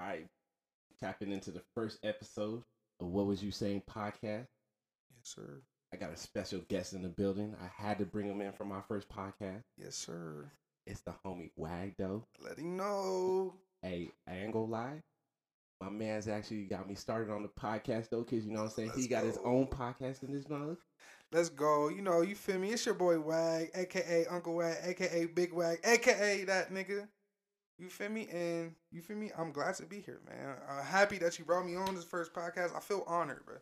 [0.00, 0.26] All right,
[0.98, 2.62] tapping into the first episode
[3.00, 4.46] of What Was You Saying podcast.
[5.10, 5.60] Yes, sir.
[5.92, 7.54] I got a special guest in the building.
[7.60, 9.62] I had to bring him in for my first podcast.
[9.76, 10.50] Yes, sir.
[10.86, 12.24] It's the homie Wag though.
[12.42, 13.56] Let him know.
[13.82, 15.02] Hey, I ain't gonna lie.
[15.82, 18.74] My man's actually got me started on the podcast though, cause you know what I'm
[18.74, 18.92] saying.
[18.94, 20.78] he Let's got his own podcast in this mother.
[21.30, 21.88] Let's go.
[21.90, 22.70] You know, you feel me?
[22.70, 27.06] It's your boy Wag, aka Uncle Wag, aka Big Wag, aka that nigga.
[27.80, 28.28] You feel me?
[28.30, 29.30] And you feel me?
[29.38, 30.54] I'm glad to be here, man.
[30.68, 32.76] I'm happy that you brought me on this first podcast.
[32.76, 33.56] I feel honored, bro.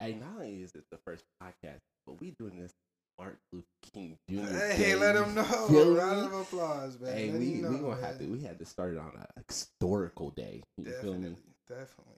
[0.00, 2.72] Hey, not only is it the first podcast, but we doing this
[3.16, 4.40] Martin Luther King Jr.
[4.56, 5.44] Hey, Day, let him know.
[5.68, 7.12] feel Round of applause, man.
[7.14, 8.24] Hey, Let we know, we gonna have to.
[8.24, 10.62] We had to start it on a historical day.
[10.76, 11.36] You feel Definitely, me?
[11.68, 12.14] definitely.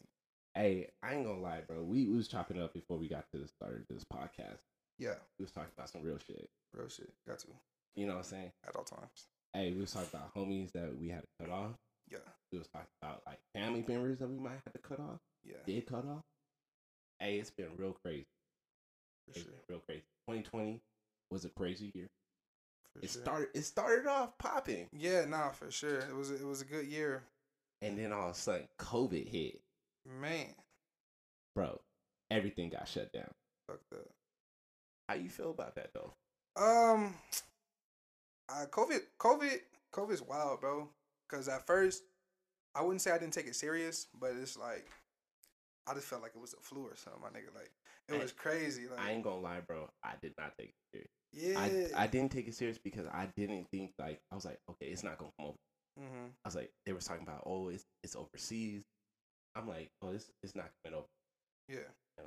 [0.55, 1.83] Hey, I ain't gonna lie, bro.
[1.83, 4.61] We, we was chopping up before we got to the start of this podcast.
[4.99, 6.49] Yeah, We was talking about some real shit.
[6.73, 7.13] real shit.
[7.29, 7.49] Got to
[7.97, 8.53] You know what I'm saying?
[8.67, 9.27] at all times.
[9.55, 11.75] Hey, we was talking about homies that we had to cut off.
[12.11, 12.19] Yeah,
[12.53, 15.19] We was talking about like family members that we might have to cut off.
[15.45, 16.23] yeah, Did cut off.
[17.21, 18.27] Hey, it's been real crazy.
[19.27, 19.53] for It's sure.
[19.53, 20.03] been real crazy.
[20.29, 20.81] 2020
[21.31, 22.09] was a crazy year.
[22.93, 23.23] For It sure.
[23.23, 23.49] started.
[23.55, 26.01] It started off popping, Yeah, nah, for sure.
[26.01, 27.23] It was it was a good year,
[27.81, 29.61] and then all of a sudden, COVID hit,
[30.07, 30.55] man.
[31.55, 31.81] bro.
[32.31, 33.31] Everything got shut down.
[33.69, 34.09] Fucked up.
[35.09, 36.13] How you feel about that though?
[36.57, 37.15] Um,
[38.53, 39.59] uh, COVID, COVID,
[39.95, 40.89] COVID's wild, bro.
[41.29, 42.03] Cause at first,
[42.75, 44.87] I wouldn't say I didn't take it serious, but it's like,
[45.89, 47.55] I just felt like it was a flu or something, my nigga.
[47.55, 47.71] Like,
[48.09, 48.83] it Hey, was crazy.
[48.89, 49.89] Like, I ain't gonna lie, bro.
[50.05, 51.59] I did not take it serious.
[51.95, 54.59] yeah, I I didn't take it serious because I didn't think like I was like,
[54.71, 55.57] okay, it's not gonna come over.
[56.01, 56.27] mm-hmm.
[56.45, 58.83] I was like, they was talking about, oh, it's it's overseas.
[59.57, 61.07] I'm like, oh, this it's not coming over.
[61.69, 62.25] yeah,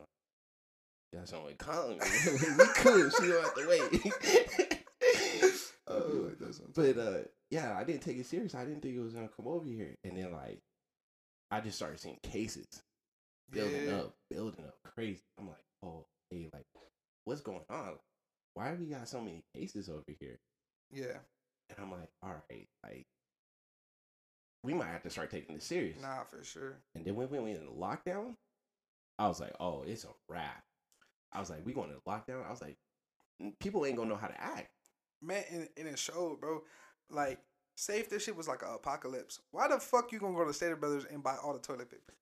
[1.14, 2.06] That's only calling me.
[2.58, 3.10] we cool.
[3.10, 4.72] She don't have to wait.
[5.88, 6.74] Oh, it doesn't.
[6.74, 7.18] but uh,
[7.52, 8.56] yeah, I didn't take it serious.
[8.56, 9.96] I didn't think it was gonna come over here.
[10.04, 10.62] And then like,
[11.52, 12.68] I just started seeing cases
[13.52, 13.96] building Yeah.
[13.98, 15.22] up, building up, crazy.
[15.40, 16.66] I'm like, oh, hey, like,
[17.26, 17.98] what's going on?
[18.56, 20.40] Why we got so many cases over here?
[20.92, 21.18] yeah,
[21.70, 23.06] And I'm like, all right, like,
[24.64, 26.02] we might have to start taking this serious.
[26.02, 26.78] nah, for sure.
[26.96, 28.36] And then when we went into lockdown,
[29.20, 30.64] I was like, oh, it's a wrap.
[31.32, 32.46] I was like, we going to lockdown.
[32.46, 32.78] I was like,
[33.60, 34.70] people ain't gonna know how to act.
[35.26, 36.62] Man, and, and it showed, bro.
[37.10, 37.40] Like,
[37.76, 40.54] say if this shit was like an apocalypse, why the fuck you gonna go to
[40.54, 42.14] Stater Brothers and buy all the toilet paper?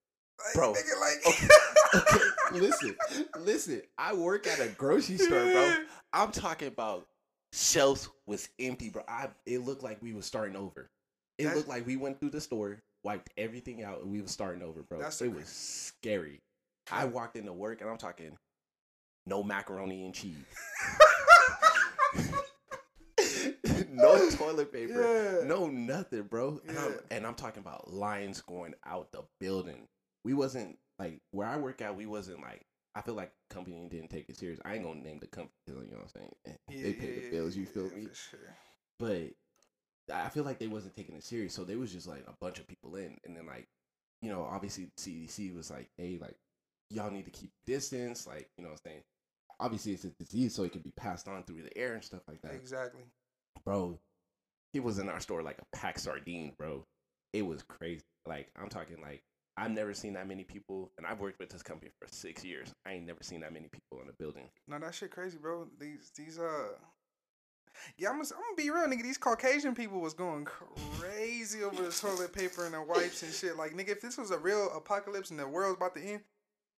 [0.46, 1.47] Like, Bro, nigga, like, okay,
[2.50, 2.96] Okay, listen,
[3.40, 3.81] listen.
[3.97, 5.75] I work at a grocery store, bro.
[6.12, 7.06] I'm talking about
[7.53, 9.03] shelves was empty, bro.
[9.08, 10.90] I it looked like we was starting over.
[11.38, 14.31] It That- looked like we went through the store, wiped everything out, and we was
[14.31, 15.00] starting over, bro.
[15.00, 16.40] That's it was scary.
[16.92, 18.36] I walked into work and I'm talking
[19.25, 20.36] no macaroni and cheese.
[23.94, 25.40] no toilet paper.
[25.42, 25.48] Yeah.
[25.48, 26.62] No nothing, bro.
[26.68, 29.88] And, I'm, and I'm talking about lines going out the building.
[30.26, 31.96] We wasn't like where I work at.
[31.96, 32.66] We wasn't like.
[32.96, 34.59] I feel like company didn't take it serious.
[34.64, 35.54] I ain't gonna name the company.
[35.68, 36.31] You know what I'm saying?
[36.46, 37.56] Eh, they pay the bills.
[37.56, 38.06] You feel yeah, me?
[38.06, 38.56] For sure.
[39.00, 39.31] But
[40.14, 41.54] I feel like they wasn't taking it serious.
[41.54, 43.68] So they was just like a bunch of people in, and then like,
[44.22, 46.36] you know, obviously CDC was like, hey, like,
[46.92, 48.28] y'all need to keep distance.
[48.28, 49.04] Like, you know, what I'm saying.
[49.60, 52.22] Obviously, it's a disease, so it can be passed on through the air and stuff
[52.28, 53.04] like that Exactly.
[53.64, 54.00] Bro,
[54.72, 56.86] he was in our store like a pack sardine, bro.
[57.34, 58.03] It was crazy.
[58.25, 59.24] Like I'm talking like
[59.58, 62.74] I've never seen that many people, and I've worked with this company for six years.
[62.86, 64.50] I ain't never seen that many people in a building.
[64.68, 65.68] No, that shit crazy, bro.
[65.80, 66.69] These these uh
[67.97, 69.03] yeah, I'm gonna, I'm gonna be real, nigga.
[69.03, 73.58] These Caucasian people was going crazy over the toilet paper and the wipes and shit.
[73.58, 76.22] Like, nigga, if this was a real apocalypse and the world's about to end,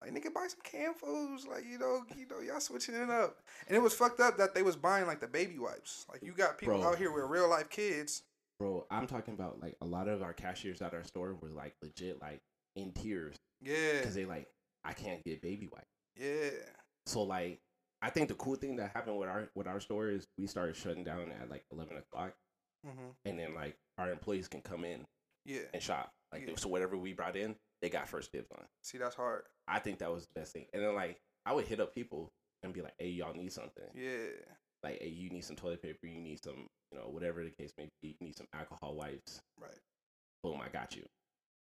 [0.02, 1.48] like, nigga, buy some canned foods.
[1.48, 3.38] Like, you know, you know, y'all switching it up.
[3.68, 6.06] And it was fucked up that they was buying like the baby wipes.
[6.12, 6.88] Like, you got people Bro.
[6.90, 8.24] out here with real life kids.
[8.60, 11.74] Bro, I'm talking about like a lot of our cashiers at our store were like
[11.82, 12.40] legit like
[12.78, 14.48] in tears Yeah, because they like
[14.86, 15.86] I can't get baby wipes.
[16.16, 16.52] yeah,
[17.06, 17.60] So like
[18.02, 20.76] I think the cool thing that happened with our with our store is we started
[20.78, 22.34] shutting down at like eleven o'clock,
[22.86, 25.06] hmm and then like our employees can come in
[25.46, 25.60] yeah.
[25.74, 26.12] and shop.
[26.32, 26.56] Like Yeah.
[26.56, 28.64] so, whatever we brought in, they got first dibs on.
[28.82, 29.44] See, that's hard.
[29.68, 30.66] I think that was the best thing.
[30.74, 32.32] And then like I would hit up people
[32.64, 33.84] and be like, "Hey, y'all need something?
[33.94, 34.30] Yeah,
[34.84, 36.08] Like, hey, you need some toilet paper.
[36.08, 38.16] You need some, you know, whatever the case may be.
[38.20, 39.40] You need some alcohol wipes.
[39.60, 39.72] right.
[40.44, 41.04] Boom, I got you.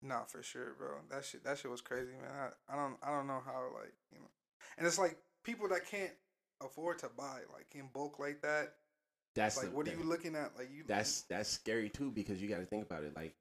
[0.02, 1.00] Nah, for sure, bro.
[1.12, 2.32] That shit, that shit was crazy, man.
[2.32, 4.28] I, I don't, I don't know how, like, you know,
[4.78, 6.12] and it's like people that can't
[6.64, 8.74] afford to buy, like, in bulk like that.
[9.36, 10.52] That's like, what are you looking at?
[10.58, 10.84] Like, you.
[10.88, 13.16] That's that's scary too because you got to think about it.
[13.16, 13.34] Like,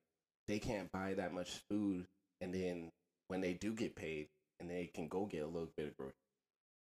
[0.49, 2.07] they can't buy that much food,
[2.41, 2.91] and then
[3.29, 4.29] when they do get paid,
[4.61, 6.15] and they can go get a little bit of grocery,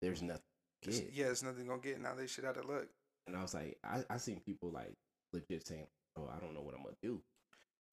[0.01, 0.27] there's mm-hmm.
[0.27, 0.43] nothing.
[0.83, 1.13] to Get.
[1.13, 2.15] yeah, it's nothing gonna get now.
[2.15, 2.87] They should have to look.
[3.27, 4.93] And I was like, I I seen people like
[5.33, 5.87] legit saying,
[6.17, 7.21] "Oh, I don't know what I'm gonna do."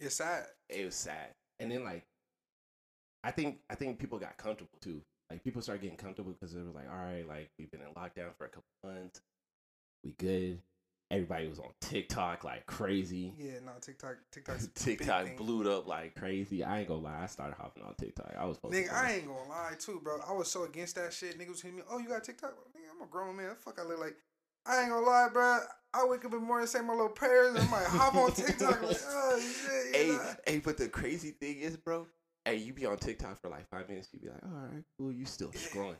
[0.00, 0.46] It's sad.
[0.68, 1.34] It was sad.
[1.60, 2.04] And then like
[3.24, 5.02] I think I think people got comfortable too.
[5.30, 7.88] Like people started getting comfortable because they were like, all right, like we've been in
[7.88, 9.20] lockdown for a couple months,
[10.04, 10.60] we good.
[11.10, 13.32] Everybody was on TikTok like crazy.
[13.38, 14.16] Yeah, no, TikTok,
[14.74, 15.36] TikTok thing.
[15.36, 16.62] blew up like crazy.
[16.62, 18.34] I ain't gonna lie, I started hopping on TikTok.
[18.38, 20.18] I was Nigga, I ain't gonna lie too, bro.
[20.28, 21.38] I was so against that shit.
[21.38, 21.82] Niggas was hitting me.
[21.90, 22.50] Oh, you got TikTok?
[22.50, 23.54] Nigga, I'm a grown man.
[23.58, 24.16] Fuck, I look like.
[24.66, 25.60] I ain't gonna lie, bro.
[25.94, 28.32] I wake up in the morning, say my little prayers, and I might hop on
[28.32, 28.82] TikTok.
[28.82, 29.96] Like, oh shit.
[29.96, 30.34] hey, know?
[30.46, 32.06] hey, but the crazy thing is, bro,
[32.44, 35.10] hey, you be on TikTok for like five minutes, you be like, all right, cool,
[35.10, 35.96] you still scrolling.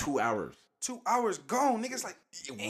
[0.00, 0.54] Two hours.
[0.80, 1.82] Two hours gone.
[1.84, 2.16] Niggas like,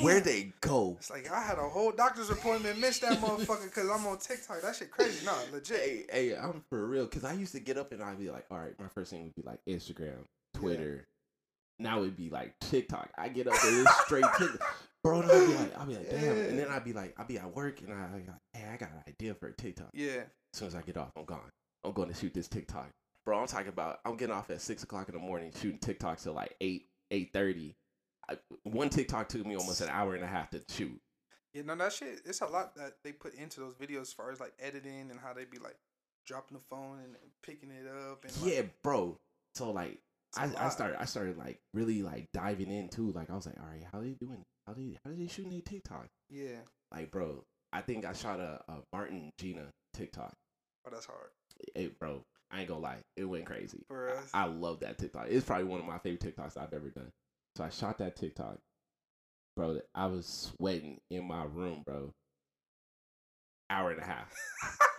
[0.03, 0.97] Where they go?
[0.99, 4.63] it's like I had a whole doctor's appointment, missed that motherfucker because I'm on TikTok.
[4.63, 5.25] That shit crazy.
[5.25, 5.79] Nah, legit.
[5.81, 7.07] Hey, hey, I'm for real.
[7.07, 9.23] Cause I used to get up and I'd be like, all right, my first thing
[9.23, 10.25] would be like Instagram,
[10.55, 11.07] Twitter.
[11.79, 13.11] Now it'd be like TikTok.
[13.17, 14.75] I get up and it's straight TikTok.
[15.05, 16.37] Bro, and I'd be like, I'd be like, damn.
[16.37, 18.77] And then I'd be like, I'd be at work and I, I got, hey, I
[18.77, 19.91] got an idea for a TikTok.
[19.95, 20.23] Yeah.
[20.53, 21.49] As soon as I get off, I'm gone.
[21.85, 22.91] I'm going to shoot this TikTok.
[23.25, 26.25] Bro, I'm talking about I'm getting off at six o'clock in the morning shooting TikToks
[26.25, 27.77] till like eight, eight thirty.
[28.63, 31.01] One TikTok took me almost an hour and a half to shoot.
[31.53, 32.21] Yeah, no, that shit.
[32.25, 35.19] It's a lot that they put into those videos as far as like editing and
[35.19, 35.77] how they be like
[36.27, 39.17] dropping the phone and picking it up and like, Yeah, bro.
[39.57, 39.99] So like
[40.37, 43.11] I, I started I started like really like diving in too.
[43.13, 44.45] Like I was like, all right, how they doing?
[44.67, 46.07] How they how they shooting their TikTok?
[46.29, 46.61] Yeah.
[46.93, 50.35] Like, bro, I think I shot a, a Martin Gina TikTok.
[50.87, 51.31] Oh, that's hard.
[51.75, 53.85] It, bro, I ain't gonna lie, it went crazy.
[53.89, 54.31] For us.
[54.33, 55.27] I love that TikTok.
[55.29, 57.13] It's probably one of my favorite TikToks I've ever done.
[57.57, 58.59] So I shot that TikTok,
[59.57, 59.81] bro.
[59.95, 62.13] I was sweating in my room, bro.
[63.69, 64.35] Hour and a half.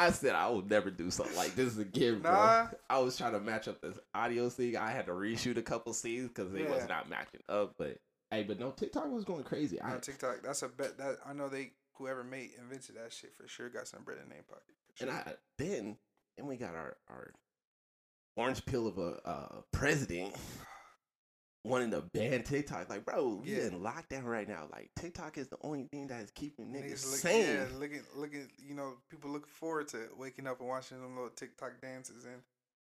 [0.00, 2.32] I said I will never do something like this again, bro.
[2.32, 2.68] Nah.
[2.88, 4.76] I was trying to match up this audio scene.
[4.76, 7.74] I had to reshoot a couple scenes because they was not matching up.
[7.78, 7.98] But
[8.30, 9.78] hey, but no, TikTok was going crazy.
[9.82, 10.96] I, TikTok, that's a bet.
[10.96, 14.28] That I know they whoever made invented that shit for sure got some bread in
[14.30, 14.74] their pocket.
[14.96, 15.12] For and.
[15.12, 15.96] I then
[16.36, 17.32] then we got our our
[18.36, 20.34] orange pill of a uh, president
[21.64, 22.88] wanting to ban TikTok.
[22.88, 23.64] Like, bro, we Yeah.
[23.66, 24.66] in lockdown right now.
[24.72, 27.44] Like, TikTok is the only thing that is keeping niggas, Niggas look, sane.
[27.54, 28.48] yeah, looking, looking.
[28.58, 32.24] You know, people looking forward to waking up and watching them little TikTok dances.
[32.24, 32.40] And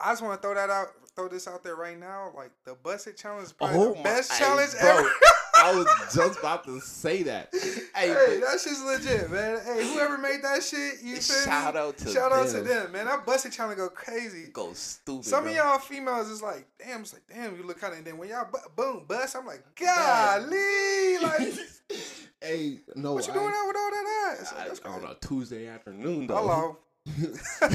[0.00, 2.32] I just want to throw that out, throw this out there right now.
[2.34, 5.10] Like the Buss It challenge is probably Oh the best challenge bro, ever.
[5.66, 7.48] I was just about to say that.
[7.52, 9.60] Hey, Hey, that shit's legit, man.
[9.64, 11.80] Hey, whoever made that shit, you shout me?
[11.80, 12.64] out to Shout out to them.
[12.66, 13.06] them, man.
[13.06, 14.48] That busted trying to go crazy.
[14.52, 15.24] Go stupid.
[15.24, 15.50] Some bro.
[15.52, 17.98] of y'all females is like, damn, it's like, damn, you look kind of.
[17.98, 21.54] And then when y'all bu- boom bust, I'm like, golly, like,
[22.40, 24.52] hey, no, what you I, doing out with all that ass?
[24.52, 26.36] I, Like, that's on a Tuesday afternoon though.
[26.36, 26.76] Hello.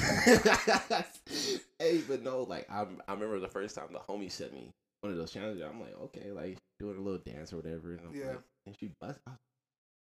[1.79, 5.11] hey, but no, like I I remember the first time the homie sent me one
[5.11, 5.63] of those challenges.
[5.63, 8.27] I'm like, okay, like doing a little dance or whatever, and I'm Yeah.
[8.29, 9.19] like, and she bust.
[9.27, 9.35] Was,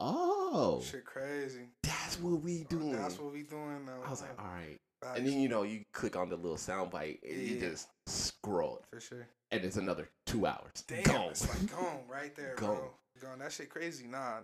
[0.00, 1.68] oh, Shit crazy.
[1.82, 2.92] that's what we oh, doing.
[2.92, 3.98] That's what we doing now.
[4.04, 4.76] I was like, all right,
[5.16, 8.82] and then you know you click on the little sound bite and you just scroll,
[8.90, 9.26] for sure.
[9.50, 10.84] and it's another two hours.
[10.86, 11.30] Damn, Gone.
[11.30, 12.76] it's like gone right there, Gone.
[12.76, 12.90] bro.
[13.20, 13.38] Gone.
[13.38, 14.06] That shit crazy.
[14.06, 14.38] Nah,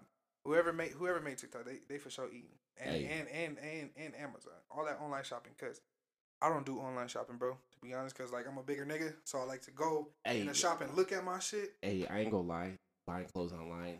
[0.44, 2.58] whoever made whoever made TikTok, they they for sure eating.
[2.76, 3.04] And Hey.
[3.06, 5.52] and, and and and Amazon, all that online shopping.
[5.58, 5.80] Cause
[6.42, 7.52] I don't do online shopping, bro.
[7.52, 10.40] To be honest, cause like I'm a bigger nigga, so I like to go hey,
[10.40, 11.72] in the shop and look at my shit.
[11.82, 12.74] hey, I ain't gonna lie,
[13.06, 13.98] buying clothes online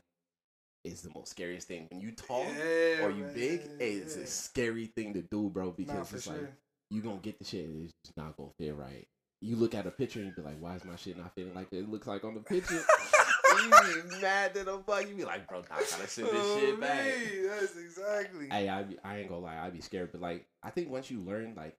[0.85, 1.87] is the most scariest thing.
[1.91, 4.25] When you tall yeah, or you big, hey, it's yeah.
[4.25, 5.71] a scary thing to do, bro.
[5.71, 6.35] Because it's sure.
[6.35, 6.53] like
[6.91, 9.07] you gonna get the shit, and it's just not gonna fit right.
[9.41, 11.55] You look at a picture and you be like, "Why is my shit not fitting
[11.55, 12.83] like it looks like on the picture?"
[13.63, 15.09] you be mad to the fuck.
[15.09, 18.49] You be like, "Bro, I gotta send this Oh, shit back." me, That's exactly.
[18.51, 21.11] Hey, I be, I ain't gonna lie, I'd be scared, but like I think once
[21.11, 21.77] you learn, like,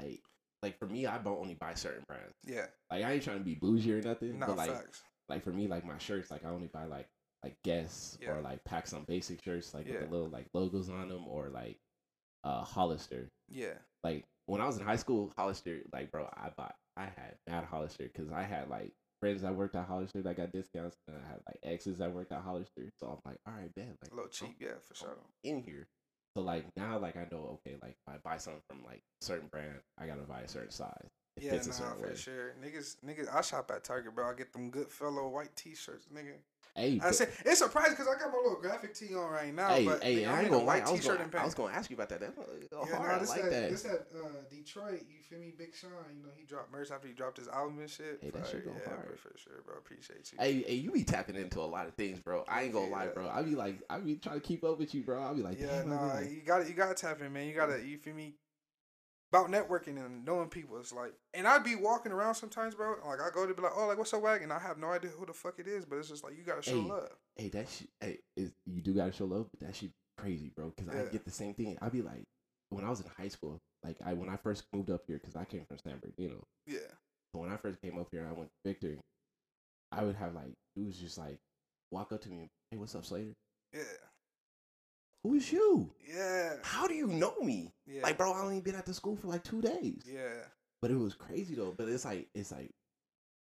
[0.00, 0.20] like,
[0.62, 2.34] like for me, I don't only buy certain brands.
[2.44, 5.02] yeah, Like I ain't trying to be bougie or nothing, nah, but like, facts.
[5.28, 7.08] like for me, like my shirts, like I only buy like
[7.44, 8.30] like Guess Yeah.
[8.30, 10.00] or like pack some basic shirts, like Yeah.
[10.00, 11.78] with the little like logos on them, or like
[12.44, 13.28] uh Hollister.
[13.48, 13.74] Yeah,
[14.04, 17.64] Like when I was in high school, Hollister, like bro, I bought, I had mad
[17.64, 21.26] Hollister because I had like friends that worked at Hollister that got discounts, and I
[21.28, 22.90] had like exes that worked at Hollister.
[22.98, 24.56] So I'm like, all right, man, like a little I'm cheap.
[24.60, 25.16] Yeah, for sure.
[25.44, 25.86] in here.
[26.38, 29.48] So like now, like I know, okay, like if I buy something from like certain
[29.48, 31.10] brand, I gotta buy a certain size.
[31.36, 32.14] It Yeah, nah, for way.
[32.14, 32.54] sure.
[32.64, 34.30] Niggas, niggas, I shop at Target, bro.
[34.30, 36.34] I get them Goodfellow white t-shirts, nigga.
[36.78, 39.68] Hey, I said it's surprising because I got my little graphic tee on right now.
[39.68, 40.78] hey, but hey, I ain't gonna lie.
[40.80, 42.20] white I was gonna, I was gonna ask you about that.
[42.20, 43.08] That's Yeah, hard.
[43.08, 43.70] nah, I like that, that.
[43.70, 45.52] This that uh, Detroit, you feel me?
[45.58, 48.20] Big Sean, you know he dropped merch after he dropped his album and shit.
[48.22, 49.18] Hey, that shit go yeah, hard.
[49.18, 49.76] for sure, bro.
[49.76, 50.38] Appreciate you.
[50.38, 52.44] Hey, hey, you be tapping into a lot of things, bro.
[52.48, 53.28] I ain't gonna lie, bro.
[53.28, 55.22] I be like, I be trying to keep up with you, bro.
[55.22, 57.48] I be like, yeah, nah, you got to You got to tap in, man.
[57.48, 58.34] You got to, you feel me?
[59.30, 62.94] About networking and knowing people, it's like, and I'd be walking around sometimes, bro.
[63.06, 64.50] Like I go to be like, oh, like what's up, wagon?
[64.50, 66.62] I have no idea who the fuck it is, but it's just like you gotta
[66.62, 67.10] show Hey, love.
[67.36, 70.72] hey, that shit, hey, is, you do gotta show love, but that shit crazy, bro.
[70.74, 71.76] Because I get the same thing.
[71.82, 72.24] I'd be like,
[72.70, 75.36] when I was in high school, like I when I first moved up here, because
[75.36, 76.46] I came from San Bernardino.
[76.66, 76.78] Yeah.
[77.34, 78.96] So when I first came up here, I went to Victor.
[79.92, 81.38] I would have like dudes just like
[81.90, 83.34] walk up to me and hey, what's up, Slater?
[83.74, 83.82] Yeah.
[85.24, 85.90] Who is you?
[86.06, 86.54] Yeah.
[86.62, 87.72] How do you know me?
[87.86, 88.02] Yeah.
[88.02, 90.02] Like, bro, I only been at the school for like two days.
[90.06, 90.44] Yeah.
[90.80, 91.74] But it was crazy though.
[91.76, 92.70] But it's like it's like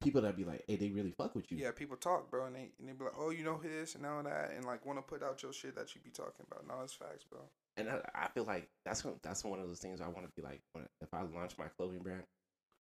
[0.01, 1.59] people that be like, hey, they really fuck with you.
[1.59, 4.07] Yeah, people talk, bro, and they and they be like, "Oh, you know this and
[4.07, 6.67] all that," and like want to put out your shit that you be talking about.
[6.69, 7.41] No, it's facts, bro.
[7.77, 10.33] And I, I feel like that's one- that's one of those things I want to
[10.37, 10.61] be like.
[10.75, 12.23] When, if I launch my clothing brand,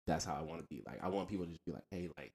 [0.08, 0.82] that's how I want to be.
[0.88, 2.32] Like, I want people to just be like, hey, like,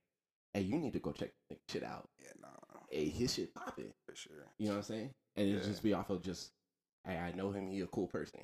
[0.53, 2.05] hey, you need to go check this shit out.
[2.21, 2.49] Yeah, nah,
[2.91, 3.93] Hey, his shit popping.
[4.07, 4.45] for sure.
[4.59, 5.11] You know what I'm saying?
[5.37, 5.61] And it Yeah.
[5.65, 6.53] just be off of just,
[7.05, 7.69] hey, I know him.
[7.69, 8.41] He a cool person.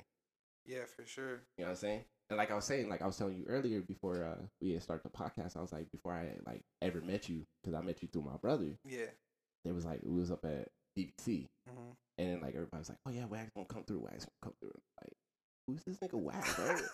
[0.65, 1.41] Yeah, for sure.
[1.57, 2.05] You know what I'm saying?
[2.29, 4.83] And like I was saying, like I was telling you earlier before uh, we had
[4.83, 8.01] started the podcast, I was like, before I like ever met you, because I met
[8.01, 8.77] you through my brother.
[8.85, 9.07] Yeah.
[9.65, 12.99] There was like we was up at BBC, hmm and then like everybody was like,
[13.07, 14.79] oh yeah, Wax gonna come through, Wax gonna come through.
[15.01, 15.13] Like,
[15.67, 16.55] who's this nigga Wax?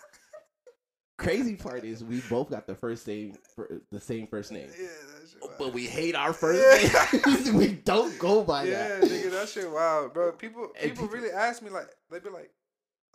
[1.18, 4.86] Crazy part is we both got the first name, for the same first name, Yeah,
[4.86, 5.58] that shit.
[5.58, 7.06] but we hate our first Yeah.
[7.44, 7.54] name.
[7.56, 9.02] we don't go by yeah, that.
[9.02, 10.30] nigga, that shit wild, bro.
[10.32, 12.50] People, And people people- really ask me like, they be like,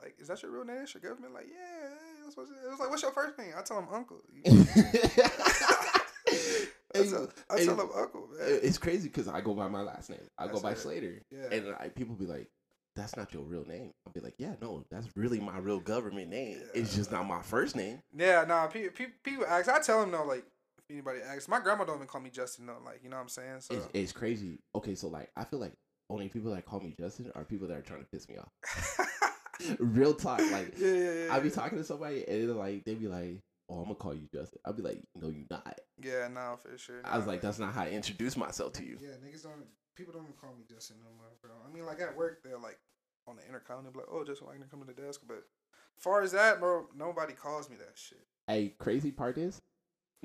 [0.02, 0.80] like, is that your real name?
[0.80, 1.34] That's your government?
[1.34, 1.90] Like, yeah.
[2.28, 3.54] It was like, what's your first name?
[3.58, 4.18] I tell him uncle.
[4.46, 4.50] I
[6.94, 8.60] tell, you- I tell him uncle, man.
[8.62, 10.20] it's crazy because I go by my last name.
[10.38, 10.78] I go by it.
[10.78, 11.22] Slater.
[11.32, 11.48] Yeah.
[11.52, 12.50] And like, people be like,
[12.96, 16.30] "That's not your real name." I'll be like, "Yeah, no, that's really my real government
[16.30, 16.62] name.
[16.74, 18.68] It's just not my first name." Yeah, nah.
[18.68, 19.70] People, people, people ask.
[19.70, 20.46] I tell them though, like,
[20.78, 22.78] if anybody asks, my grandma don't even call me Justin though.
[22.84, 23.62] Like, you know what I'm saying?
[23.62, 24.60] So It's, it's crazy.
[24.76, 25.74] Okay, so like, I feel like
[26.10, 29.00] only people that call me Justin are people that are trying to piss me off.
[29.80, 31.34] Real talk, like yeah, yeah, yeah.
[31.34, 31.56] I be yeah.
[31.56, 34.60] talking to somebody and they're like, they be like, "Oh, I'm gonna call you Justin."
[34.66, 37.02] I'll be like, "No, you not." Yeah, nah, for sure.
[37.06, 39.66] I was like, "That's not how I introduce myself to you." Yeah, niggas don't.
[39.96, 41.52] People don't even call me Justin no more, bro.
[41.68, 42.80] I mean, like at work, they're like
[43.28, 45.44] on the intercom, they're like, "Oh, Justin Wagner, come to the desk." But
[45.98, 48.26] far as that, bro, nobody calls me that shit.
[48.48, 49.62] Hey, crazy part is,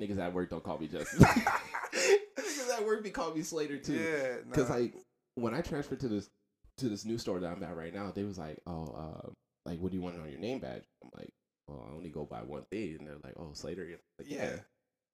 [0.01, 1.21] niggas at work don't call me Justin.
[1.95, 3.95] niggas at work be calling me Slater too.
[3.95, 4.77] Yeah, Because nah.
[4.77, 4.95] like
[5.35, 6.29] when I transferred to this
[6.79, 9.31] to this new store that I'm at right now, they was like, "Oh, uh,
[9.67, 11.31] like what do you want on your name badge?" I'm like,
[11.67, 13.87] "Well, I only go by one thing," and they're like, "Oh, Slater."
[14.19, 14.45] Like, yeah.
[14.45, 14.57] Yeah.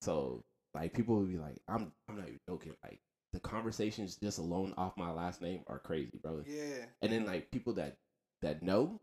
[0.01, 0.43] So
[0.75, 3.01] like people would be like, "I'm I'm not even joking." Like
[3.35, 6.43] the conversations just alone off my last name are crazy, bro.
[6.47, 7.97] yeah, And then like people that
[8.43, 9.01] that know,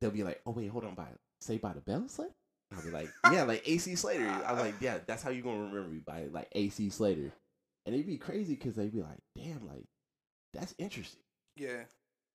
[0.00, 1.06] they'll be like, "Oh wait, hold on, by
[1.40, 2.32] Saved by the Bell Slater."
[2.74, 5.88] I'll be like, "Yeah, like AC Slater." I'm like, "Yeah, that's how you gonna remember
[5.88, 7.32] me by like AC Slater."
[7.86, 9.84] And it'd be crazy because they'd be like, "Damn, like
[10.54, 11.20] that's interesting."
[11.56, 11.84] yeah,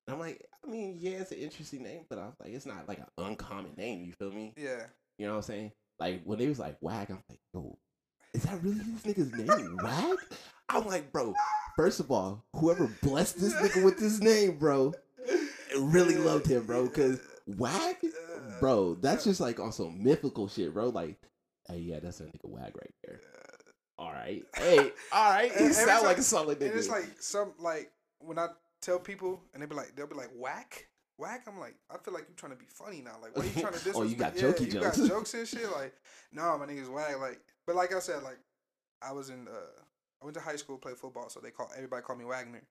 [0.08, 2.66] And I'm like, I mean, yeah, it's an interesting name, but I was like, it's
[2.66, 4.04] not like an uncommon name.
[4.04, 4.54] You feel me?
[4.58, 4.86] yeah.
[5.18, 5.72] You know what I'm saying?
[6.00, 7.78] Like when they was like Wag, I'm like, yo,
[8.34, 10.18] is that really this nigga's name, Wag?
[10.74, 11.34] I'm like, bro.
[11.76, 14.94] First of all, whoever blessed this nigga with this name, bro,
[15.80, 16.88] really loved him, bro.
[16.88, 17.98] Cause Wag,
[18.60, 20.90] bro, that's just like on some mythical shit, bro.
[20.90, 21.18] Like,
[21.68, 23.20] hey, yeah, that's a nigga Wag right there.
[23.98, 26.70] All right, hey, all right, he sound like time- a solid nigga.
[26.72, 28.48] And it's like some like when I
[28.82, 30.88] tell people and they be like they'll be like whack.
[31.20, 33.18] Whack, I'm like, I feel like you're trying to be funny now.
[33.22, 34.98] Like, why are you trying to Oh, you got yeah, jokey you jokes.
[34.98, 35.72] got jokes and shit.
[35.72, 35.94] Like,
[36.32, 37.20] no, my nigga's whack.
[37.20, 38.40] Like, but like I said, like,
[39.00, 39.84] I was in, uh,
[40.24, 42.64] I went to high school, played football, so they call everybody call me Wagner.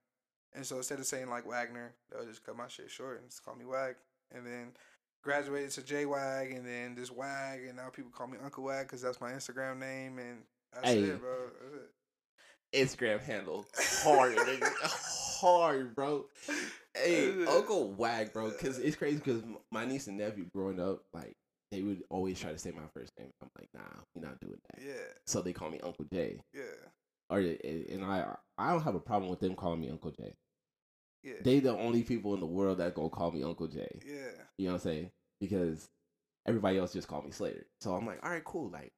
[0.55, 3.45] And so instead of saying like Wagner, they'll just cut my shit short and just
[3.45, 3.97] call me Wag.
[4.35, 4.73] And then
[5.23, 8.87] graduated to J Wag, and then just Wag, and now people call me Uncle Wag
[8.87, 10.39] because that's my Instagram name, and
[10.73, 11.01] that's Hey.
[11.03, 11.51] it, bro.
[11.61, 11.91] That's it.
[12.75, 13.67] Instagram handle
[14.03, 14.39] hard,
[15.41, 16.25] hard, bro.
[16.95, 21.35] Hey, Uncle Wag, bro, because it's crazy because my niece and nephew growing up, like,
[21.71, 23.31] they would always try to say my first name.
[23.43, 24.83] I'm like, nah, you're not doing that.
[24.83, 24.93] Yeah,
[25.27, 26.41] So they call me Uncle J.
[26.55, 26.63] yeah,
[27.33, 30.37] Or and I I don't have a problem with them calling me Uncle Jay.
[31.23, 34.01] yeah, They the only people in the world that gonna call me Uncle Jay.
[34.07, 34.15] yeah.
[34.59, 35.11] You know what I'm saying?
[35.41, 35.89] Because
[36.47, 37.67] everybody else just call me Slater.
[37.81, 38.71] So I'm like, all right, cool.
[38.71, 38.93] Like,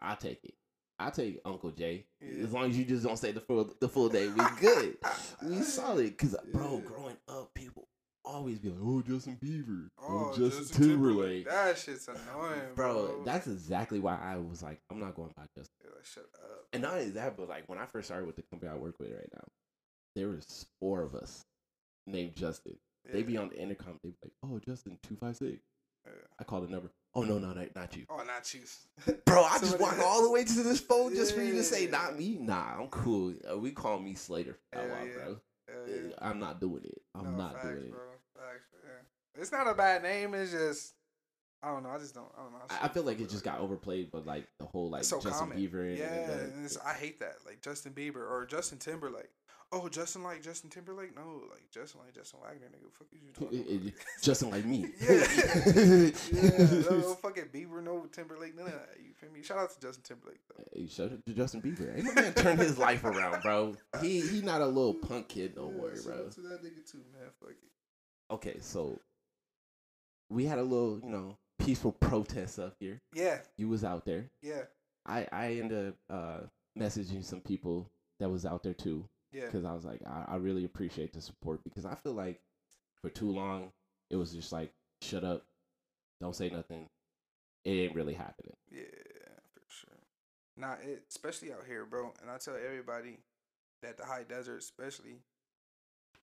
[0.00, 0.54] I'll take it.
[0.98, 2.06] I'll take Uncle Jay.
[2.20, 2.44] Yeah.
[2.44, 4.96] As long as you just don't say the full the full name, we good.
[5.42, 6.16] we solid.
[6.18, 7.88] Cause bro, growing up, people
[8.26, 13.22] always be like, "Oh, Justin Bieber, Oh, oh, Justin, Timberlake." That shit's annoying, Bro, bro.
[13.24, 15.74] that's exactly why I was like, I'm not going by Justin.
[15.84, 16.66] Yeah, like, shut up.
[16.72, 18.98] And not only that, but like when I first started with the company I work
[18.98, 19.44] with right now,
[20.14, 21.44] there was four of us
[22.06, 22.76] named Justin.
[23.10, 23.24] They Yeah.
[23.24, 23.98] be on the intercom.
[24.02, 25.62] They be like, "Oh, Justin two five six.
[26.04, 26.12] Yeah.
[26.38, 26.90] I call the number.
[27.14, 28.60] Oh no, no, not, not you, Oh, not you.
[29.24, 29.42] bro.
[29.42, 31.86] I just Somebody- walk all the way to this phone just for you to say
[31.86, 32.36] not me.
[32.40, 33.34] Nah, I'm cool.
[33.50, 35.14] Uh, we call me Slater for that Hell while, yeah.
[35.14, 35.40] bro.
[35.68, 36.12] Uh, yeah.
[36.18, 37.02] I'm not doing it.
[37.14, 37.90] I'm No, not facts, doing it.
[37.90, 38.00] Bro.
[39.36, 39.42] Yeah.
[39.42, 40.34] It's not a bad name.
[40.34, 40.94] It's just
[41.62, 41.90] I don't know.
[41.90, 42.28] I just don't.
[42.38, 42.58] I don't know.
[42.70, 45.48] I, I feel like it just got overplayed, but like the whole like so Justin
[45.50, 45.58] common.
[45.58, 47.36] Bieber and, Yeah, and the- and it's, I hate that.
[47.46, 49.30] Like Justin Bieber or Justin Timberlake.
[49.72, 51.16] Oh, Justin like Justin Timberlake?
[51.16, 52.92] No, like Justin like Justin Wagner, nigga.
[52.92, 53.92] Fuck you talking about?
[54.22, 54.86] Justin like me.
[55.00, 56.10] yeah,
[56.90, 58.96] no fucking Bieber, no Timberlake, none of that.
[59.04, 59.42] You feel me?
[59.42, 60.62] Shout out to Justin Timberlake though.
[60.72, 61.96] Hey, shout out to Justin Bieber.
[61.96, 63.74] Ain't no man turn his life around, bro.
[64.00, 66.14] He he not a little punk kid no Yeah, more, shout bro.
[66.26, 67.28] out To that nigga too, man.
[67.40, 68.34] Fuck it.
[68.34, 68.98] Okay, so
[70.28, 73.00] we had a little, you know, peaceful protest up here.
[73.14, 74.30] Yeah, You was out there.
[74.42, 74.62] yeah,
[75.06, 76.46] I I ended up uh,
[76.78, 77.90] messaging some people
[78.20, 79.44] that was out there too yeah.
[79.46, 82.40] because I was like, I, I really appreciate the support because I feel like
[83.00, 83.72] for too long
[84.10, 85.44] it was just like, shut up,
[86.20, 86.88] don't say nothing.
[87.64, 88.54] It ain't really happening.
[88.70, 88.82] Yeah,
[89.52, 89.98] for sure.
[90.56, 92.14] Nah, it especially out here, bro.
[92.22, 93.18] And I tell everybody
[93.82, 95.18] that the high desert, especially,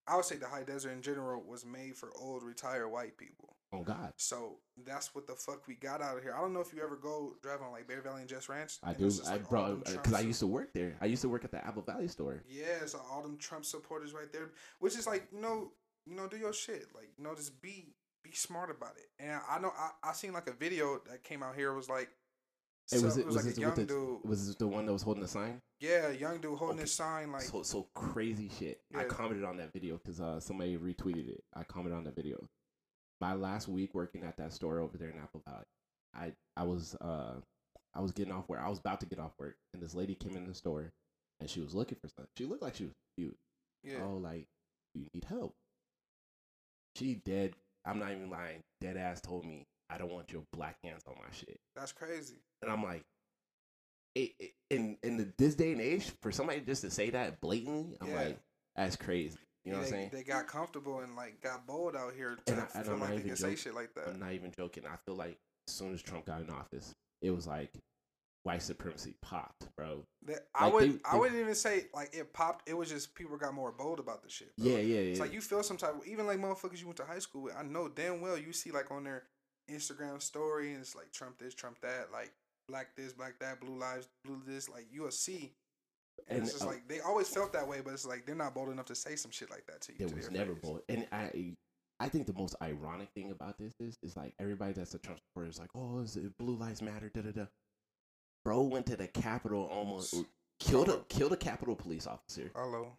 [0.08, 3.56] I would say the high desert in general was made for old retired white people.
[3.72, 6.36] Oh God, So that's what the fuck we got out of here.
[6.38, 8.78] I don't know if you ever go drive on like Bear Valley and Jess Ranch.
[8.84, 9.08] I do.
[9.08, 10.96] it's I like, brought because I used to work there.
[11.02, 12.44] I used to work at the Apple Valley store.
[12.48, 15.72] Yeah, so all them Trump supporters right there, which is like you know,
[16.06, 16.86] you know, do your shit.
[16.94, 19.10] Like you know, just be be smart about it.
[19.20, 21.74] And I know I, I seen like a video that came out here.
[21.74, 22.10] Was like,
[22.92, 24.20] Hey, so- was it was, like it a young the, dude.
[24.24, 25.62] was it the one that was holding the sign?
[25.80, 26.82] Yeah, young dude holding Okay.
[26.82, 28.82] his sign like so so crazy shit.
[28.96, 31.44] I commented on that video because uh, somebody retweeted it.
[31.54, 32.48] I commented on the video.
[33.22, 35.66] My last week working at that store over there in Apple Valley,
[36.14, 37.36] I I was uh
[37.96, 38.60] I was getting off work.
[38.62, 40.92] I was about to get off work, and this lady came in the store,
[41.40, 42.28] and she was looking for something.
[42.38, 43.38] She looked like she was cute.
[43.84, 44.48] yeah, Oh, like
[44.94, 45.54] you need help?
[46.96, 47.54] She dead.
[47.86, 48.62] I'm not even lying.
[48.82, 51.60] Dead ass told me I don't want your black hands on my shit.
[51.76, 52.38] that's crazy.
[52.62, 53.04] And I'm like,
[54.16, 57.42] it, it, in in the, this day and age, for somebody just to say that
[57.42, 58.16] blatantly, I'm Yeah.
[58.16, 58.40] like,
[58.76, 59.38] that's crazy.
[59.66, 60.10] You know they, what I'm saying?
[60.14, 63.00] They got comfortable and like got bold out here to And I- and feel I'm
[63.00, 63.58] like not they even can say joking.
[63.58, 64.08] shit like that.
[64.10, 64.84] I'm not even joking.
[64.86, 65.38] I feel like
[65.68, 67.72] as soon as Trump got in office, it was like
[68.44, 70.06] white supremacy popped, bro.
[70.28, 72.68] That- I would they- I they- wouldn't even say like it popped.
[72.70, 74.56] It was just people got more bold about the shit.
[74.58, 74.68] Bro.
[74.68, 75.12] Yeah, yeah, yeah.
[75.12, 77.44] It's like you feel some type of even like motherfuckers you went to high school
[77.44, 77.56] with.
[77.56, 79.24] I know damn well you see like on their
[79.70, 82.32] Instagram story and it's like Trump this, Trump that, like
[82.68, 84.70] black this, black that, blue lives, blue this.
[84.70, 85.54] Like you'll see,
[86.30, 88.36] and, And, it's just uh, like they always felt that way, but it's like they're
[88.36, 90.06] not bold enough to say some shit like that to you.
[90.06, 90.62] It to was never face.
[90.62, 90.82] bold.
[90.90, 91.56] And I
[92.00, 95.20] I think the most ironic thing about this is is like everybody that's a Trump
[95.20, 97.10] supporter is like, oh, is it blue lives matter?
[97.14, 97.46] Da da da.
[98.44, 100.16] Bro went to the Capitol, almost
[100.60, 102.98] killed a killed a Capitol police officer, Hello,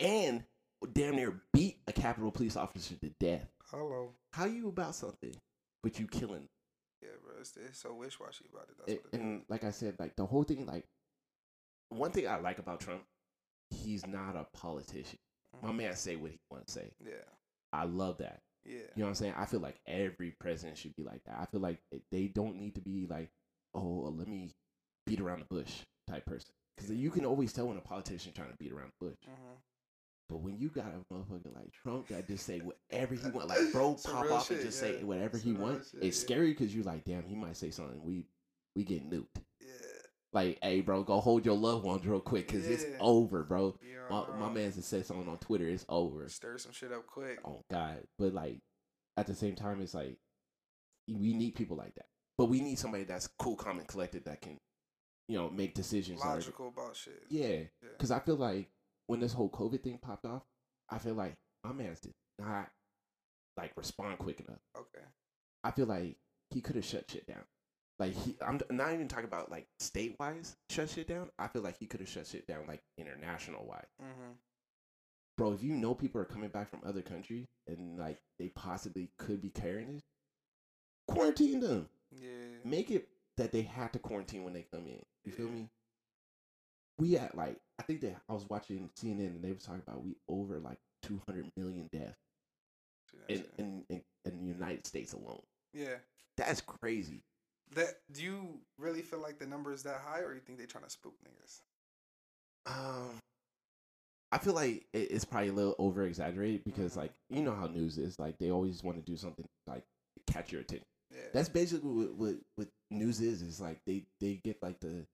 [0.00, 0.44] and
[0.92, 3.48] damn near beat a Capitol police officer to death.
[3.70, 4.12] hello.
[4.34, 5.34] How you about something,
[5.86, 6.48] but you killing?
[7.00, 8.74] Yeah, bro, it's, it's so wish washy about it.
[8.78, 9.04] That's it?
[9.04, 9.22] what it is.
[9.22, 10.84] And like I said, like the whole thing, like
[11.90, 13.02] one thing I like about Trump,
[13.70, 15.18] he's not a politician.
[15.62, 15.76] My Mhm.
[15.76, 16.90] man say what he want to say.
[16.98, 17.22] Yeah,
[17.72, 18.40] I love that.
[18.64, 19.34] yeah, You know what I'm saying?
[19.36, 21.38] I feel like every president should be like that.
[21.38, 21.78] I feel like
[22.10, 23.30] they don't need to be like,
[23.74, 24.50] oh, let me
[25.06, 26.50] beat around the bush type person.
[26.76, 29.18] Because you can always tell when a politician trying to beat around the bush.
[29.24, 29.52] hmm
[30.28, 33.72] But when you got a motherfucker like Trump that just say whatever he want, like
[33.72, 34.88] bro, pop off and just yeah.
[34.98, 36.24] say whatever he Some real want, shit, it's yeah.
[36.26, 38.02] scary because you're like, damn, he might say something.
[38.02, 38.26] We
[38.74, 39.26] we get nuked.
[39.60, 39.68] yeah.
[40.32, 43.78] Like, hey, bro, go hold your loved ones real quick because it's over, bro.
[44.10, 45.66] My, my man just said something on Twitter.
[45.68, 46.28] It's over.
[46.28, 47.38] stir some shit up quick.
[47.44, 48.58] oh god but like
[49.16, 50.16] at the same time it's like
[51.08, 52.06] we need people like that
[52.38, 54.58] but we need somebody that's cool calm and collected that can
[55.28, 57.22] you know make decisions are- Logical about shit.
[57.30, 57.88] yeah Yeah.
[57.96, 58.68] because i feel like
[59.06, 60.42] when this whole covid thing popped off
[60.90, 62.68] i feel like my man's did not
[63.56, 65.04] like respond quick enough Okay.
[65.64, 66.16] i feel like
[66.50, 67.42] he could have shut shit down
[67.98, 71.62] like he i'm not even talking about like state wise shut shit down i feel
[71.62, 74.32] like he could have shut shit down like international wise Mm-hmm.
[75.38, 79.10] bro, if you know people are coming back from other countries and like they possibly
[79.18, 80.02] could be carrying it,
[81.08, 81.88] quarantine them.
[82.12, 82.58] Yeah.
[82.64, 85.02] Make it that they have to quarantine when they come in.
[85.24, 85.68] You feel me?
[86.98, 90.02] We at like I think that I was watching CNN and they were talking about
[90.04, 92.16] we over like two hundred million deaths
[93.28, 95.42] in, in in in the United States alone.
[95.72, 95.96] yeah.
[96.36, 97.22] That's crazy.
[97.74, 100.66] That do you really feel like the number is that high, or you think they're
[100.66, 101.60] trying to spook niggas?
[102.66, 103.18] Um,
[104.32, 106.96] I feel like it's probably a little over exaggerated because Mhm.
[106.96, 109.84] like you know how news is like they always want to do something like
[110.26, 110.84] catch your attention.
[111.10, 111.20] Yeah.
[111.32, 113.40] That's basically what, what what news is.
[113.42, 115.06] Is like they they get like the,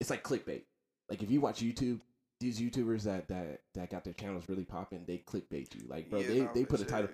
[0.00, 0.62] it's like clickbait.
[1.08, 2.00] Like if you watch YouTube,
[2.40, 5.86] these YouTubers that that that got their channels really popping, they clickbait you.
[5.88, 7.10] Like bro, Yeah, they no, they for put a title.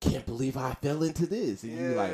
[0.00, 1.88] Can't believe I fell into this, and Yeah.
[1.88, 2.10] you like,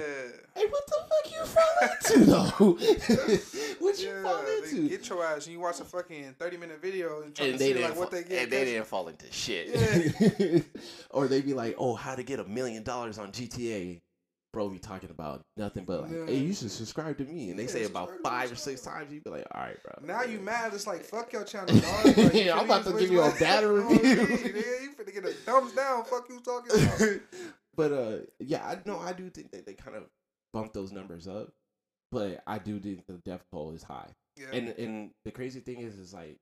[0.54, 3.76] hey, what the fuck you fell into though?
[3.84, 4.88] what you yeah, fall they into?
[4.88, 7.58] get your ass and you watch a fucking thirty minute video and try and to
[7.58, 8.42] they see didn't like what fall, they get.
[8.44, 9.68] and they didn't fall into shit.
[10.38, 10.60] Yeah.
[11.10, 14.00] or they be like, "Oh, how to get a million dollars on GTA."
[14.52, 16.26] Bro be talking about nothing but like, Yeah.
[16.26, 19.12] hey, you should subscribe to me, and they Yeah, say about five or six times,
[19.12, 20.06] you be like, all right, bro.
[20.06, 20.74] Now you mad?
[20.74, 22.04] It's like fuck your channel, dog.
[22.16, 23.98] Like, Yeah, I'm about to give you a bad review.
[24.02, 26.04] yeah, you finna get a thumbs down.
[26.04, 27.20] Fuck you talking about?
[27.76, 30.04] but uh, yeah, I know I do think that they kind of
[30.52, 31.50] bump those numbers up,
[32.10, 34.10] but I do think the death toll is high.
[34.36, 34.46] Yeah.
[34.52, 36.36] And and the crazy thing is, is like,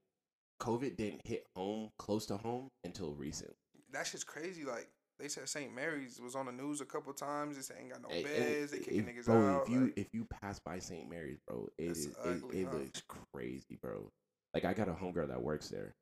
[0.60, 3.52] COVID didn't hit home close to home until recent.
[3.92, 4.64] that shit's crazy.
[4.64, 4.88] Like
[5.20, 5.74] they said, St.
[5.74, 7.56] Mary's was on the news a couple times.
[7.56, 8.72] They said ain't got no and beds.
[8.72, 9.62] They kicking niggas bro, out.
[9.66, 11.08] If you like, if you pass by St.
[11.08, 13.02] Mary's, bro, it It's is it, ugly, it looks
[13.32, 14.10] crazy, bro.
[14.54, 15.94] Like I got a homegirl that works there,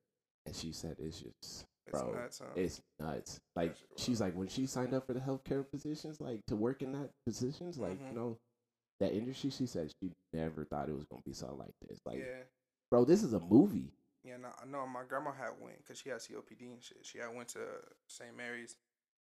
[0.47, 2.53] and she said it's just it's bro, nuts, huh?
[2.55, 3.41] it's nuts.
[3.57, 6.93] Like she's like when she signed up for the healthcare positions, like to work in
[6.93, 8.09] that positions, like Mhm.
[8.09, 8.39] you know,
[9.01, 9.51] that industry.
[9.51, 12.01] She said she never thought it was gonna be something like this.
[12.07, 12.43] Like, yeah.
[12.91, 13.93] bro, this is a movie.
[14.25, 16.99] Yeah, no, I know my grandma had went because she had COPD and shit.
[17.03, 17.61] She had went to
[18.09, 18.37] St.
[18.37, 18.77] Mary's,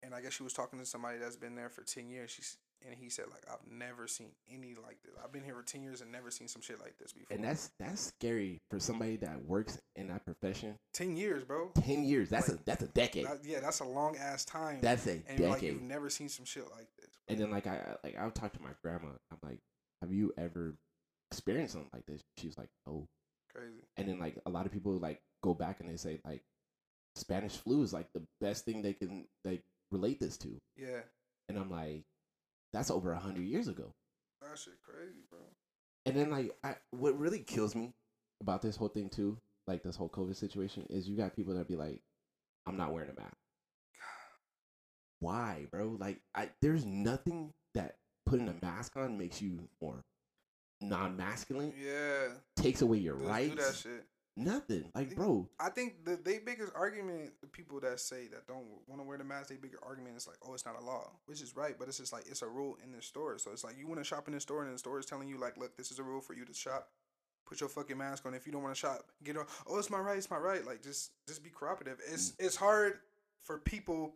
[0.02, 2.30] and I guess she was talking to somebody that's been there for ten years.
[2.30, 5.12] She's and he said like I've never seen any like this.
[5.22, 7.34] I've been here for ten years and never seen some shit like this before.
[7.36, 10.74] And that's that's scary for somebody that works in that profession.
[10.92, 11.70] ten years, bro.
[11.80, 12.28] Ten years.
[12.28, 13.26] That's Like, a that's a decade.
[13.26, 14.78] That- yeah, that's a long ass time.
[14.82, 15.74] That's a and like decade.
[15.74, 17.10] you've never seen some shit like this.
[17.28, 19.10] And then like I like I'll talk to my grandma.
[19.30, 19.58] I'm like,
[20.00, 20.74] have you ever
[21.30, 22.20] experienced something like this?
[22.38, 23.06] She's like, no.
[23.54, 23.84] Crazy.
[23.96, 26.42] And then like a lot of people like go back and they say like
[27.14, 29.62] Spanish flu is like the best thing they can like
[29.92, 30.56] relate this to.
[30.76, 31.00] Yeah,
[31.48, 32.02] And I'm like,
[32.72, 33.92] that's over a hundred years ago.
[34.40, 35.40] that shit crazy, bro.
[36.06, 37.92] And then like I what really kills me
[38.40, 41.68] about this whole thing too, like this whole COVID situation, is you got people that
[41.68, 42.00] be like,
[42.66, 43.36] I'm not wearing a mask.
[45.20, 45.96] Why, bro?
[45.98, 50.00] Like I there's nothing that putting a mask on makes you more
[50.80, 53.86] non masculine, Yeah, takes away your let's rights.
[54.36, 54.68] Do that shit.
[54.68, 54.90] Nothing.
[54.94, 59.00] Like, bro, I think the they biggest argument, the people that say that don't want
[59.00, 61.42] to wear the mask, they bigger argument is like, oh, it's not a law, which
[61.42, 63.38] is right, but it's just like it's a rule in the store.
[63.38, 65.28] So it's like you want to shop in the store, and the store is telling
[65.28, 66.88] you like, look, this is a rule for you to shop.
[67.46, 68.34] Put your fucking mask on.
[68.34, 69.44] If you don't want to shop, get on.
[69.66, 70.16] Oh, it's my right.
[70.16, 70.64] It's my right.
[70.64, 71.98] Like just just be cooperative.
[72.10, 72.46] It's mm.
[72.46, 73.00] it's hard
[73.42, 74.14] for people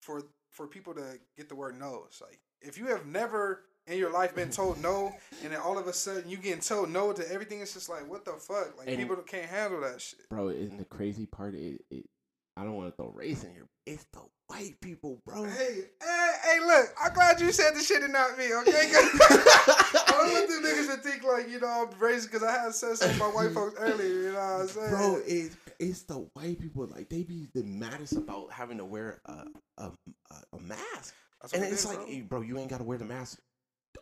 [0.00, 2.04] for for people to get the word no.
[2.06, 5.78] It's like if you have never in your life been told no, and then all
[5.78, 8.78] of a sudden you getting told no to everything, it's just like what the fuck.
[8.78, 10.28] Like And- people can't handle that shit.
[10.28, 12.04] bro, and the crazy part is, it,
[12.56, 13.66] I don't want to throw race in here.
[13.86, 15.44] It's the white people, bro.
[15.44, 18.92] Hey, hey, hey, look, I'm glad you said the shit and not me, okay?
[18.94, 22.74] I don't want them niggas to think like, you know, I'm racist because I had
[22.74, 24.90] said something about white folks earlier, you know what I'm saying?
[24.90, 26.86] Bro, it's it's the white people.
[26.86, 29.44] Like they be the maddest about having to wear a
[29.78, 29.84] a,
[30.30, 32.06] a, a mask, That's and what it it's like, bro.
[32.06, 33.38] hey, bro, you ain't got to wear the mask